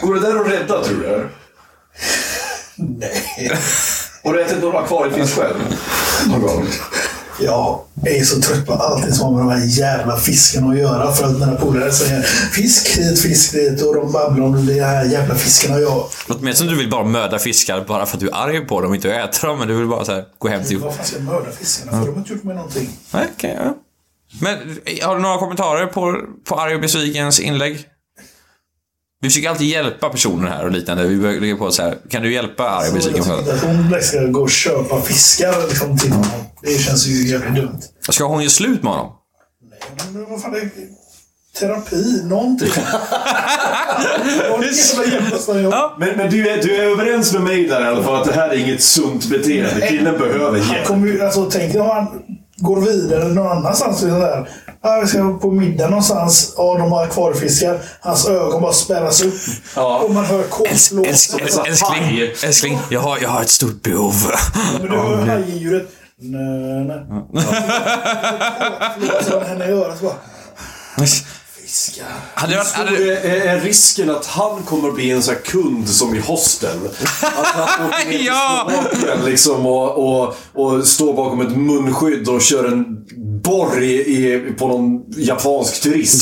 Går 0.00 0.14
det 0.14 0.20
där 0.20 0.40
att 0.40 0.52
rädda 0.52 0.84
tror 0.84 0.98
du? 1.00 1.28
Nej. 2.76 3.52
Har 4.24 4.34
du 4.34 4.42
ätit 4.42 4.62
någon 4.62 4.76
akvariefisk 4.76 5.34
själv? 5.38 5.76
Någon 6.28 6.40
gång? 6.42 6.66
Jag 7.40 7.80
är 8.04 8.24
så 8.24 8.40
trött 8.40 8.66
på 8.66 8.72
allting 8.72 9.12
som 9.12 9.34
har 9.34 9.44
med 9.44 9.56
de 9.56 9.60
här 9.60 9.78
jävla 9.78 10.16
fiskarna 10.16 10.72
att 10.72 10.78
göra. 10.78 11.12
För 11.12 11.24
att 11.24 11.38
mina 11.38 11.54
polare 11.54 11.92
säger 11.92 12.22
fisk 12.52 12.98
hit, 12.98 13.20
fisk 13.22 13.52
dit 13.52 13.82
och 13.82 13.94
de 13.94 14.12
babblar 14.12 14.44
om 14.46 14.66
de 14.66 14.80
här 14.80 15.04
jävla 15.04 15.34
fiskarna. 15.34 15.76
Och 15.76 15.82
jag, 15.82 16.04
Låter 16.28 16.44
mer 16.44 16.52
som 16.52 16.66
du 16.66 16.76
vill 16.76 16.90
bara 16.90 17.04
möda 17.04 17.38
fiskar 17.38 17.84
bara 17.88 18.06
för 18.06 18.16
att 18.16 18.20
du 18.20 18.28
är 18.28 18.34
arg 18.34 18.66
på 18.66 18.80
dem 18.80 18.90
och 18.90 18.96
inte 18.96 19.12
äta 19.14 19.46
dem. 19.46 19.58
Men 19.58 19.68
du 19.68 19.74
vill 19.74 19.86
bara 19.86 20.04
så 20.04 20.12
här, 20.12 20.24
gå 20.38 20.48
hem 20.48 20.64
till... 20.64 20.78
vad 20.78 20.94
fan 20.94 21.04
ska 21.04 21.16
jag 21.16 21.24
mörda 21.24 21.50
fiskarna 21.50 21.92
för? 21.92 21.98
De 21.98 22.12
har 22.12 22.18
inte 22.18 22.32
gjort 22.32 22.44
mig 22.44 22.56
någonting. 22.56 22.90
Nej, 23.12 23.26
okej, 23.36 23.58
ja. 23.64 23.74
Men 24.40 24.58
har 25.02 25.16
du 25.16 25.22
några 25.22 25.38
kommentarer 25.38 25.86
på, 25.86 26.20
på 26.48 26.54
arg 26.60 26.74
och 26.74 26.80
besvikens 26.80 27.40
inlägg? 27.40 27.86
Vi 29.20 29.28
försöker 29.28 29.48
alltid 29.50 29.66
hjälpa 29.66 30.08
personer 30.08 30.48
här 30.50 30.64
och 30.64 30.70
liknande. 30.70 31.04
Vi 31.06 31.40
lägga 31.40 31.56
på 31.56 31.70
så 31.70 31.82
här. 31.82 31.98
Kan 32.10 32.22
du 32.22 32.32
hjälpa 32.34 32.68
arg 32.70 32.90
och 32.90 32.96
Jag 32.96 33.02
tycker 33.02 33.20
att 33.20 33.62
hon 33.62 34.02
ska 34.02 34.20
gå 34.20 34.40
och 34.40 34.50
köpa 34.50 35.00
fiskar 35.00 35.68
liksom, 35.68 35.98
till 35.98 36.10
honom. 36.12 36.26
Det 36.62 36.78
känns 36.78 37.06
ju 37.06 37.28
jävligt 37.28 37.54
dumt. 37.54 37.80
Ska 38.08 38.24
hon 38.24 38.42
ge 38.42 38.50
slut 38.50 38.82
med 38.82 38.92
honom? 38.92 39.12
Men 40.12 40.30
vad 40.30 40.42
fan 40.42 40.54
är 40.54 40.70
terapi? 41.60 42.22
Någonting. 42.24 42.68
Sig. 44.74 45.62
Jag- 45.62 45.92
Men, 45.98 46.16
men 46.16 46.30
du, 46.30 46.48
är, 46.48 46.62
du 46.62 46.76
är 46.76 46.82
överens 46.82 47.32
med 47.32 47.42
mig 47.42 47.64
där 47.68 47.80
i 47.84 47.88
alla 47.88 48.02
fall 48.02 48.14
att 48.22 48.28
det 48.28 48.34
här 48.34 48.48
är 48.48 48.54
inget 48.58 48.82
sunt 48.82 49.26
beteende. 49.30 49.86
Killen 49.88 50.18
behöver 50.18 50.60
Han 50.60 50.72
hjälp. 50.74 50.86
kommer 50.86 51.06
ju, 51.06 51.22
alltså 51.24 51.50
tänk 51.50 51.72
dig 51.72 51.80
om 51.82 51.88
han 51.90 52.08
går 52.56 52.80
vidare 52.80 53.28
någon 53.28 53.46
annanstans. 53.58 54.00
Så 54.00 54.06
där. 54.06 54.48
Ja, 54.82 55.00
vi 55.02 55.06
ska 55.08 55.38
på 55.38 55.50
middag 55.50 55.88
någonstans. 55.88 56.54
Ja, 56.56 56.78
de 56.78 56.92
har 56.92 57.02
akvariefiskar. 57.04 57.80
Hans 58.00 58.28
ögon 58.28 58.62
bara 58.62 58.72
spärras 58.72 59.22
upp. 59.22 59.34
Ja. 59.76 59.98
Och 59.98 60.10
man 60.10 60.24
hör 60.24 60.42
kolslåten. 60.42 61.10
Älskling, 61.10 61.46
älskling, 61.66 62.20
älskling 62.44 62.78
jag, 62.90 63.00
har, 63.00 63.18
jag 63.18 63.28
har 63.28 63.42
ett 63.42 63.50
stort 63.50 63.82
behov. 63.82 64.14
Men 64.72 64.90
du 64.90 64.96
hör 64.96 65.26
hajdjuret. 65.26 65.88
Nö, 66.18 66.38
nö. 66.84 67.22
Kolslåten 69.10 69.46
henne 69.48 69.66
i 69.66 69.72
örat 69.72 70.00
bara. 70.00 70.14
Fiskar. 71.66 72.06
Hade 72.34 72.52
det 72.52 72.58
varit, 72.58 72.68
Stor 72.68 72.84
hade, 72.84 73.18
är, 73.20 73.60
risken 73.60 74.10
att 74.10 74.26
han 74.26 74.62
kommer 74.62 74.90
bli 74.90 75.10
en 75.10 75.22
sån 75.22 75.34
här 75.34 75.42
kund 75.42 75.88
som 75.88 76.14
i 76.14 76.18
hostel? 76.18 76.78
Att 77.20 77.46
han 77.46 77.88
åker 77.88 78.08
ner 78.08 78.26
Ja! 78.26 78.70
Liksom 79.26 79.66
och, 79.66 79.98
och, 79.98 80.36
och 80.52 80.86
står 80.86 81.14
bakom 81.14 81.40
ett 81.40 81.56
munskydd 81.56 82.28
och 82.28 82.42
kör 82.42 82.64
en 82.64 82.84
borr 83.42 83.82
i, 83.82 83.92
i, 83.94 84.52
på 84.58 84.68
någon 84.68 85.04
japansk 85.16 85.82
turist. 85.82 86.14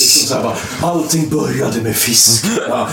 Liksom 0.00 0.28
så 0.28 0.34
här 0.34 0.42
bara, 0.42 0.56
allting 0.90 1.28
började 1.28 1.82
med 1.82 1.96
fisk. 1.96 2.44
Ja. 2.68 2.88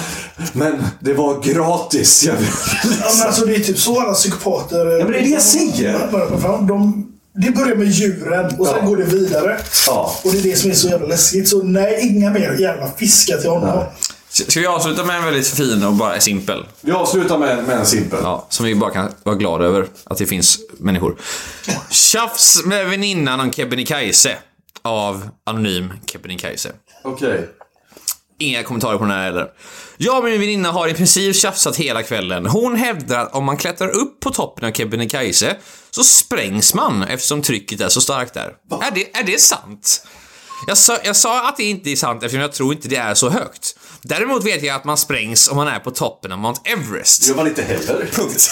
Men 0.53 0.85
det 0.99 1.13
var 1.13 1.41
gratis. 1.41 2.23
Jag, 2.23 2.35
Ja, 2.83 3.11
men 3.17 3.27
alltså, 3.27 3.45
det 3.45 3.55
är 3.55 3.59
typ 3.59 3.79
så 3.79 4.01
alla 4.01 4.13
psykopater... 4.13 4.85
Ja, 4.85 5.03
men 5.03 5.11
det 5.11 5.19
är 5.19 5.23
det 5.23 5.29
jag 5.29 5.41
säger. 5.41 6.09
De, 6.41 6.67
de, 6.67 7.07
det 7.37 7.51
börjar 7.51 7.75
med 7.75 7.87
djuren 7.87 8.45
och 8.59 8.67
sen 8.67 8.75
Ja. 8.81 8.85
går 8.85 8.97
det 8.97 9.03
vidare. 9.03 9.57
Ja. 9.87 10.15
Och 10.23 10.31
det 10.31 10.37
är 10.39 10.43
det 10.43 10.55
som 10.55 10.71
är 10.71 10.75
så 10.75 10.87
jävla 10.87 11.07
läskigt. 11.07 11.49
Så 11.49 11.63
nej, 11.63 11.99
inga 12.07 12.29
mer 12.29 12.53
jävla 12.59 12.91
fiskar 12.97 13.37
till 13.37 13.49
honom. 13.49 13.83
ska 14.29 14.59
vi 14.59 14.67
avsluta 14.67 15.03
med 15.03 15.15
en 15.17 15.23
väldigt 15.25 15.47
fin 15.47 15.83
och 15.83 15.93
bara 15.93 16.19
simpel? 16.19 16.65
vi 16.81 16.91
avslutar 16.91 17.37
med, 17.37 17.63
med 17.63 17.77
en 17.79 17.85
simpel. 17.85 18.19
Ja, 18.23 18.45
som 18.49 18.65
vi 18.65 18.75
bara 18.75 18.91
kan 18.91 19.11
vara 19.23 19.35
glada 19.35 19.65
över 19.65 19.87
att 20.03 20.17
det 20.17 20.25
finns 20.25 20.59
människor. 20.79 21.15
Tjafs 21.89 22.65
med 22.65 22.89
väninnan 22.89 23.39
om 23.39 23.51
Kebnekaise. 23.53 24.35
Av 24.81 25.29
Anonym 25.43 25.93
Kebnekaise. 26.05 26.69
Okej. 27.03 27.49
Inga 28.39 28.63
kommentarer 28.63 28.97
på 28.97 29.03
den 29.03 29.13
här 29.13 29.23
heller. 29.23 29.47
Jag 29.97 30.17
och 30.17 30.23
min 30.23 30.39
väninna 30.39 30.71
har 30.71 30.87
i 30.87 30.93
princip 30.93 31.35
tjafsat 31.35 31.75
hela 31.75 32.03
kvällen. 32.03 32.45
Hon 32.45 32.75
hävdar 32.75 33.19
att 33.19 33.35
om 33.35 33.45
man 33.45 33.57
klättrar 33.57 33.89
upp 33.89 34.19
på 34.19 34.31
toppen 34.31 34.65
av 34.69 34.71
Kebnekaise 34.71 35.55
så 35.91 36.03
sprängs 36.03 36.73
man 36.73 37.03
eftersom 37.03 37.41
trycket 37.41 37.81
är 37.81 37.89
så 37.89 38.01
starkt 38.01 38.33
där. 38.33 38.53
Är 38.81 38.91
det, 38.95 39.17
är 39.17 39.23
det 39.23 39.41
sant? 39.41 40.03
Jag 40.67 40.77
sa, 40.77 40.97
jag 41.03 41.15
sa 41.15 41.49
att 41.49 41.57
det 41.57 41.63
inte 41.63 41.89
är 41.89 41.95
sant 41.95 42.23
eftersom 42.23 42.41
jag 42.41 42.53
tror 42.53 42.73
inte 42.73 42.87
det 42.87 42.95
är 42.95 43.13
så 43.13 43.29
högt. 43.29 43.75
Däremot 44.01 44.45
vet 44.45 44.63
jag 44.63 44.75
att 44.75 44.83
man 44.83 44.97
sprängs 44.97 45.47
om 45.47 45.57
man 45.57 45.67
är 45.67 45.79
på 45.79 45.91
toppen 45.91 46.31
av 46.31 46.37
Mount 46.37 46.61
Everest. 46.63 47.21
Det 47.21 47.27
gör 47.27 47.35
man 47.35 47.47
inte 47.47 47.61
heller. 47.61 48.09
Punkt. 48.13 48.49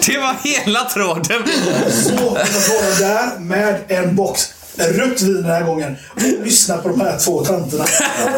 det 0.06 0.18
var 0.18 0.36
hela 0.44 0.84
tråden. 0.84 1.42
Så 1.90 2.14
vara 2.14 2.94
där 2.98 3.38
med 3.38 3.84
en 3.88 4.16
box 4.16 4.53
rött 4.76 5.22
vin 5.22 5.34
den 5.34 5.44
här 5.44 5.64
gången. 5.64 5.96
Och 6.14 6.22
lyssna 6.22 6.76
på 6.76 6.88
de 6.88 7.00
här 7.00 7.18
två 7.18 7.44
tanterna. 7.44 7.84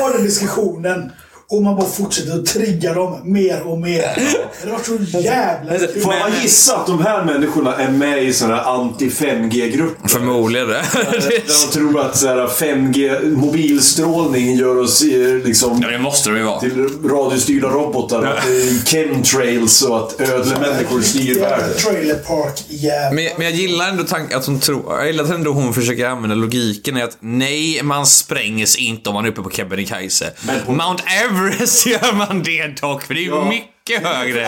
Ha 0.00 0.10
den 0.10 0.22
diskussionen. 0.22 1.12
Och 1.48 1.62
man 1.62 1.76
bara 1.76 1.86
fortsätter 1.86 2.32
att 2.38 2.46
trigga 2.46 2.94
dem 2.94 3.20
mer 3.24 3.62
och 3.62 3.78
mer. 3.78 4.02
Det 4.62 4.70
har 4.70 4.72
varit 4.72 5.10
så 5.10 5.18
jävla 5.20 5.78
kul. 5.78 6.00
Får 6.02 6.18
man 6.20 6.42
gissa 6.42 6.76
att 6.76 6.86
de 6.86 7.02
här 7.04 7.24
människorna 7.24 7.76
är 7.76 7.90
med 7.90 8.22
i 8.22 8.32
sådana 8.32 8.56
här 8.56 8.64
anti-5G-grupper? 8.64 10.08
Förmodligen. 10.08 10.68
Där 10.68 11.66
de 11.66 11.72
tror 11.72 12.00
att 12.00 12.16
så 12.16 12.26
här 12.26 12.46
5G 12.46 13.30
mobilstrålning 13.36 14.54
gör 14.56 14.76
oss 14.78 15.02
eh, 15.02 15.34
liksom 15.44 15.80
Ja, 15.82 15.88
det 15.90 15.98
måste 15.98 16.30
de 16.30 16.36
ju 16.36 16.42
vara. 16.42 16.60
till 16.60 16.88
radiostyrda 17.04 17.68
robotar. 17.68 18.22
Att 18.24 18.46
det 18.46 18.52
är 18.62 18.84
chemtrails 18.86 19.82
och 19.82 19.96
att 19.98 20.20
ödlemänniskor 20.20 21.00
styr 21.00 21.40
världen. 21.40 21.74
Trailer 21.76 22.14
park 22.14 22.64
jävlar. 22.68 23.12
Men, 23.12 23.28
men 23.36 23.46
jag 23.46 23.54
gillar 23.54 23.88
ändå 23.88 24.04
tanken 24.04 24.38
att 24.38 24.46
hon 24.46 24.60
tror, 24.60 24.84
jag 24.98 25.06
gillar 25.06 25.24
att 25.24 25.30
ändå 25.30 25.50
hon 25.52 25.74
försöker 25.74 26.06
använda 26.06 26.34
logiken 26.36 26.96
i 26.96 27.02
att 27.02 27.16
nej, 27.20 27.80
man 27.82 28.06
sprängs 28.06 28.76
inte 28.76 29.08
om 29.08 29.14
man 29.14 29.24
är 29.24 29.28
uppe 29.28 29.42
på 29.42 29.50
Kebnekaise. 29.50 30.30
Mount 30.66 31.02
Everest 31.24 31.35
gör 31.86 32.12
man 32.12 32.42
det 32.42 32.80
dock, 32.80 33.02
för 33.02 33.14
det 33.14 33.20
är 33.24 33.28
Ja. 33.28 33.44
mycket 33.48 34.06
högre. 34.06 34.40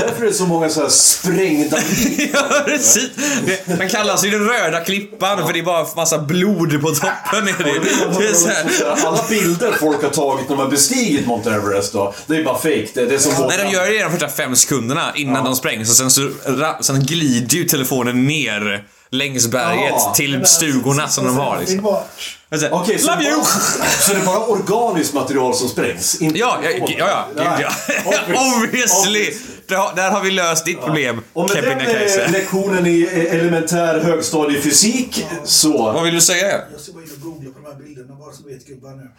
Därför 0.00 0.22
är 0.22 0.26
det 0.26 0.32
så 0.34 0.46
många 0.46 0.68
så 0.68 0.80
här 0.80 0.88
sprängda 0.88 1.76
Ja, 2.32 2.62
precis. 2.66 3.10
Det- 3.46 3.78
Den 3.78 3.88
kallas 3.88 4.24
ju 4.24 4.30
den 4.30 4.44
röda 4.48 4.80
klippan 4.80 5.46
för 5.46 5.52
det 5.52 5.58
är 5.58 5.62
bara 5.62 5.86
massa 5.96 6.18
blod 6.18 6.80
på 6.82 6.88
toppen. 6.90 7.48
Är 7.48 7.64
det. 7.64 8.18
Det 8.18 8.26
är 8.28 8.34
så 8.34 8.48
här. 8.48 9.06
Alla 9.06 9.24
bilder 9.28 9.72
folk 9.80 10.02
har 10.02 10.10
tagit 10.10 10.48
när 10.48 10.56
de 10.56 10.62
har 10.62 10.70
bestigit 10.70 11.26
Mount 11.26 11.50
Everest 11.50 11.92
då, 11.92 12.14
det 12.26 12.36
är 12.36 12.44
bara 12.44 12.56
fake. 12.58 12.86
Det, 12.94 13.06
det 13.06 13.14
är 13.14 13.18
som 13.18 13.46
Nej, 13.48 13.58
de 13.58 13.70
gör 13.70 13.86
det 13.90 14.02
de 14.02 14.10
första 14.10 14.28
fem 14.28 14.56
sekunderna 14.56 15.12
innan 15.14 15.44
de 15.44 15.56
sprängs 15.56 15.90
och 15.90 15.96
sen, 15.96 16.10
så, 16.10 16.30
sen 16.80 17.00
glider 17.06 17.56
ju 17.56 17.64
telefonen 17.64 18.26
ner 18.26 18.84
längs 19.10 19.46
berget 19.46 19.92
Ja. 19.96 20.12
till 20.16 20.46
stugorna 20.46 21.08
som 21.08 21.24
de 21.26 21.36
har. 21.36 21.58
Liksom. 21.60 21.96
Okej, 22.50 22.98
så, 22.98 23.10
Love 23.10 23.22
det 23.22 23.28
you! 23.28 23.36
bara, 23.36 23.44
så 24.00 24.12
det 24.12 24.20
är 24.20 24.24
bara 24.26 24.46
organiskt 24.46 25.14
material 25.14 25.54
som 25.54 25.68
sprängs? 25.68 26.20
Inte 26.20 26.38
Ja, 26.38 26.58
ja, 26.62 26.70
ja, 26.70 26.86
ja, 26.98 27.26
ja, 27.36 27.60
ja. 27.60 27.70
Obviously! 28.62 29.34
Där, 29.66 30.10
har 30.10 30.20
vi 30.20 30.30
löst 30.30 30.64
ditt 30.64 30.80
problem, 30.80 31.20
Och 31.32 31.50
med 31.54 31.64
den 31.64 31.80
eh, 31.80 32.32
lektionen 32.32 32.86
i 32.86 33.02
eh, 33.02 33.34
elementär 33.34 34.00
högstadiefysik 34.00 35.26
så... 35.44 35.92
Vad 35.92 36.04
vill 36.04 36.14
du 36.14 36.20
säga? 36.20 36.60
Jag 36.72 36.80
ska 36.80 36.92
gå 36.92 37.02
in 37.02 37.08
och 37.16 37.20
googla 37.20 37.50
på 37.50 37.58
de 37.60 37.66
här 37.66 37.74
bilderna 37.74 38.14
bara 38.14 38.32
så 38.32 38.48
vet 38.48 38.66
gubbar 38.66 38.90
nu. 38.90 39.10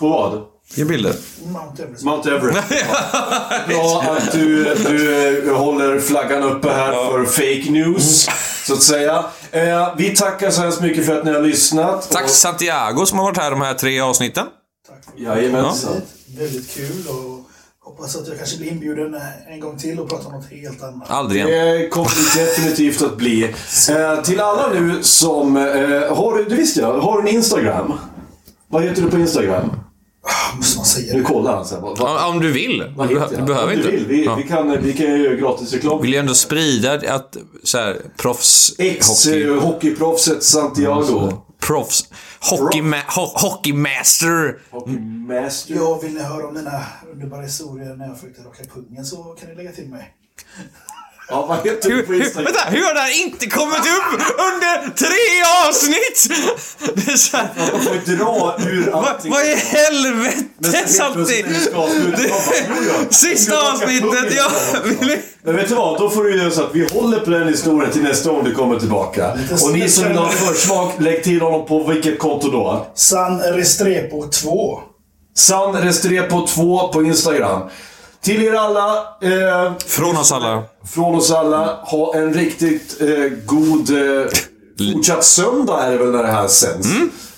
På 0.00 0.08
vad? 0.08 0.42
Ge 0.74 0.84
bilder. 0.84 1.14
Mount 1.46 1.82
Everest. 1.82 2.04
Mount 2.04 2.30
Everest. 2.30 2.68
Bra 3.68 4.02
att 4.18 4.32
du, 4.32 4.64
du 4.74 5.48
eh, 5.50 5.56
håller 5.56 6.00
flaggan 6.00 6.42
uppe 6.42 6.70
här 6.70 6.92
för 6.92 7.24
fake 7.24 7.70
news, 7.72 8.28
så 8.66 8.72
att 8.72 8.82
säga. 8.82 9.24
Eh, 9.50 9.94
vi 9.96 10.16
tackar 10.16 10.50
så 10.50 10.60
hemskt 10.62 10.80
mycket 10.80 11.06
för 11.06 11.18
att 11.18 11.24
ni 11.24 11.32
har 11.32 11.40
lyssnat. 11.42 12.10
Tack 12.10 12.24
Och- 12.24 12.30
Santiago 12.30 13.06
som 13.06 13.18
har 13.18 13.24
varit 13.24 13.36
här 13.38 13.50
de 13.50 13.60
här 13.60 13.74
tre 13.74 14.00
avsnitten. 14.00 14.46
Jajamensan. 15.16 16.00
Väldigt 16.38 16.74
kul 16.74 17.04
och 17.08 17.40
hoppas 17.84 18.16
att 18.16 18.28
jag 18.28 18.38
kanske 18.38 18.56
blir 18.58 18.68
inbjuden 18.72 19.16
en 19.48 19.60
gång 19.60 19.78
till 19.78 20.00
och 20.00 20.08
pratar 20.08 20.26
om 20.26 20.32
något 20.32 20.50
helt 20.50 20.82
annat. 20.82 21.10
Aldrig 21.10 21.46
igen. 21.46 21.50
Det 21.80 21.88
kommer 21.88 22.10
det 22.34 22.44
definitivt 22.44 23.02
att 23.02 23.16
bli. 23.16 23.44
Eh, 23.90 24.22
till 24.22 24.40
alla 24.40 24.68
nu 24.72 25.02
som... 25.02 25.56
Eh, 25.56 26.16
har 26.16 26.36
du, 26.36 26.44
det 26.44 26.54
visste 26.54 26.80
jag, 26.80 26.98
har 27.00 27.22
du 27.22 27.28
en 27.28 27.34
Instagram? 27.36 27.92
Vad 28.68 28.82
heter 28.82 29.02
du 29.02 29.10
på 29.10 29.18
Instagram? 29.18 29.70
Ah, 30.28 30.56
Måste 30.56 30.76
man 30.78 30.86
säga 30.86 31.12
Nu 31.14 31.18
det? 31.18 31.24
kollar 31.24 31.56
han 31.56 31.64
sen. 31.64 31.82
Vad, 31.82 31.98
vad, 31.98 32.24
Om, 32.28 32.34
om 32.36 32.42
du 32.42 32.52
vill. 32.52 32.92
vad 32.96 33.08
Du, 33.08 33.14
du 33.36 33.42
behöver 33.42 33.72
Om 33.72 33.78
inte. 33.78 33.90
Du 33.90 33.96
vill. 33.96 34.06
Vi, 34.06 34.24
Ja. 34.24 34.34
vi, 34.34 34.42
kan, 34.42 34.82
vi 34.82 34.92
kan 34.92 35.06
göra 35.22 35.34
gratis 35.34 35.72
reklam. 35.72 36.02
Vill 36.02 36.12
ju 36.12 36.18
ändå 36.18 36.34
sprida 36.34 37.14
att 37.14 37.36
så 37.62 37.78
här, 37.78 37.96
proffs... 38.16 38.70
hockey, 38.70 38.88
Ex-hockeyproffset 38.90 40.40
Santiago. 40.42 41.32
proffs... 41.60 42.04
Hockey, 42.50 42.82
ma, 42.82 42.96
ho, 43.16 43.22
hockeymaster! 43.34 44.58
Hockeymaster. 44.70 45.74
Ja, 45.74 45.98
vill 46.02 46.14
ni 46.14 46.20
höra 46.22 46.46
om 46.48 46.54
mina 46.54 46.82
underbara 47.12 47.42
historier 47.42 47.96
när 47.96 48.06
jag 48.06 48.18
försökte 48.20 48.42
raka 48.42 48.64
pungen 48.74 49.04
så 49.04 49.16
kan 49.16 49.48
ni 49.48 49.54
lägga 49.54 49.72
till 49.72 49.88
mig. 49.88 50.12
Ja, 51.28 51.46
vad 51.46 51.56
heter 51.58 51.88
Hur, 51.90 52.06
hur, 52.06 52.44
vänta, 52.44 52.60
hur 52.68 52.84
har 52.84 52.94
det 52.94 53.00
här 53.00 53.22
inte 53.24 53.46
kommit 53.46 53.78
upp 53.78 54.20
under 54.38 54.94
tre 54.96 55.68
avsnitt? 55.68 56.30
Det 56.94 57.12
är 57.12 57.16
så 57.16 57.36
här, 57.36 57.48
Man 57.72 57.80
får 57.80 57.94
ju 57.94 58.16
dra 58.16 58.54
ur 58.66 58.94
allting. 58.94 59.30
vad 59.32 59.42
i 59.46 59.54
helvete 59.54 60.88
samtidigt? 60.88 61.46
plötsligt 61.46 61.46
när 61.46 61.52
vi 61.52 61.60
ska 61.64 61.76
avsluta, 61.76 62.18
man 62.22 62.28
bara, 62.46 62.56
"Jo, 62.68 62.74
ja, 62.88 63.10
Sista 63.10 63.72
avsnittet, 63.72 64.02
pungen." 64.02 64.32
ja. 64.36 64.50
Men 65.42 65.56
vet 65.56 65.68
du 65.68 65.74
vad? 65.74 65.98
Då 65.98 66.10
får 66.10 66.24
du 66.24 66.38
göra 66.38 66.50
så 66.50 66.62
att 66.62 66.74
vi 66.74 66.88
håller 66.88 67.18
på 67.18 67.30
den 67.30 67.48
historien 67.48 67.92
till 67.92 68.02
nästa 68.02 68.30
gång 68.30 68.44
du 68.44 68.54
kommer 68.54 68.78
tillbaka. 68.78 69.32
Och 69.64 69.72
ni 69.72 69.88
som 69.88 70.08
vill 70.08 70.16
ha 70.16 70.28
försmak, 70.28 70.92
lägg 70.98 71.24
till 71.24 71.40
honom 71.40 71.66
på 71.66 71.84
vilket 71.84 72.18
konto 72.18 72.50
då? 72.50 72.86
San 72.94 73.40
Restrepo 73.40 74.28
2. 74.30 74.80
San 75.36 75.72
Restrepo 75.76 76.46
2 76.46 76.88
på 76.92 77.02
Instagram. 77.02 77.62
Till 78.22 78.42
er 78.42 78.52
alla, 78.54 78.96
eh, 79.22 79.72
från 79.86 80.16
oss 80.16 80.32
alla. 80.32 80.62
Från 80.90 81.14
oss 81.14 81.30
alla, 81.30 81.78
ha 81.82 82.14
en 82.16 82.34
riktigt 82.34 83.00
eh, 83.00 83.08
god 83.46 83.90
eh, 83.90 84.26
fortsatt 84.92 85.24
söndag 85.24 85.82
är 85.86 85.90
det 85.90 85.98
väl 85.98 86.10
när 86.10 86.22
det 86.22 86.28
här 86.32 86.48
sänds. 86.48 86.88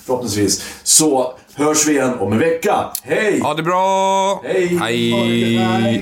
Förhoppningsvis. 0.05 0.63
Så 0.83 1.33
hörs 1.53 1.87
vi 1.87 1.91
igen 1.91 2.13
om 2.19 2.33
en 2.33 2.39
vecka. 2.39 2.75
Hej! 3.03 3.39
Ha 3.39 3.53
det 3.53 3.63
bra! 3.63 4.41
Hej. 4.43 4.79
Hej! 4.81 6.01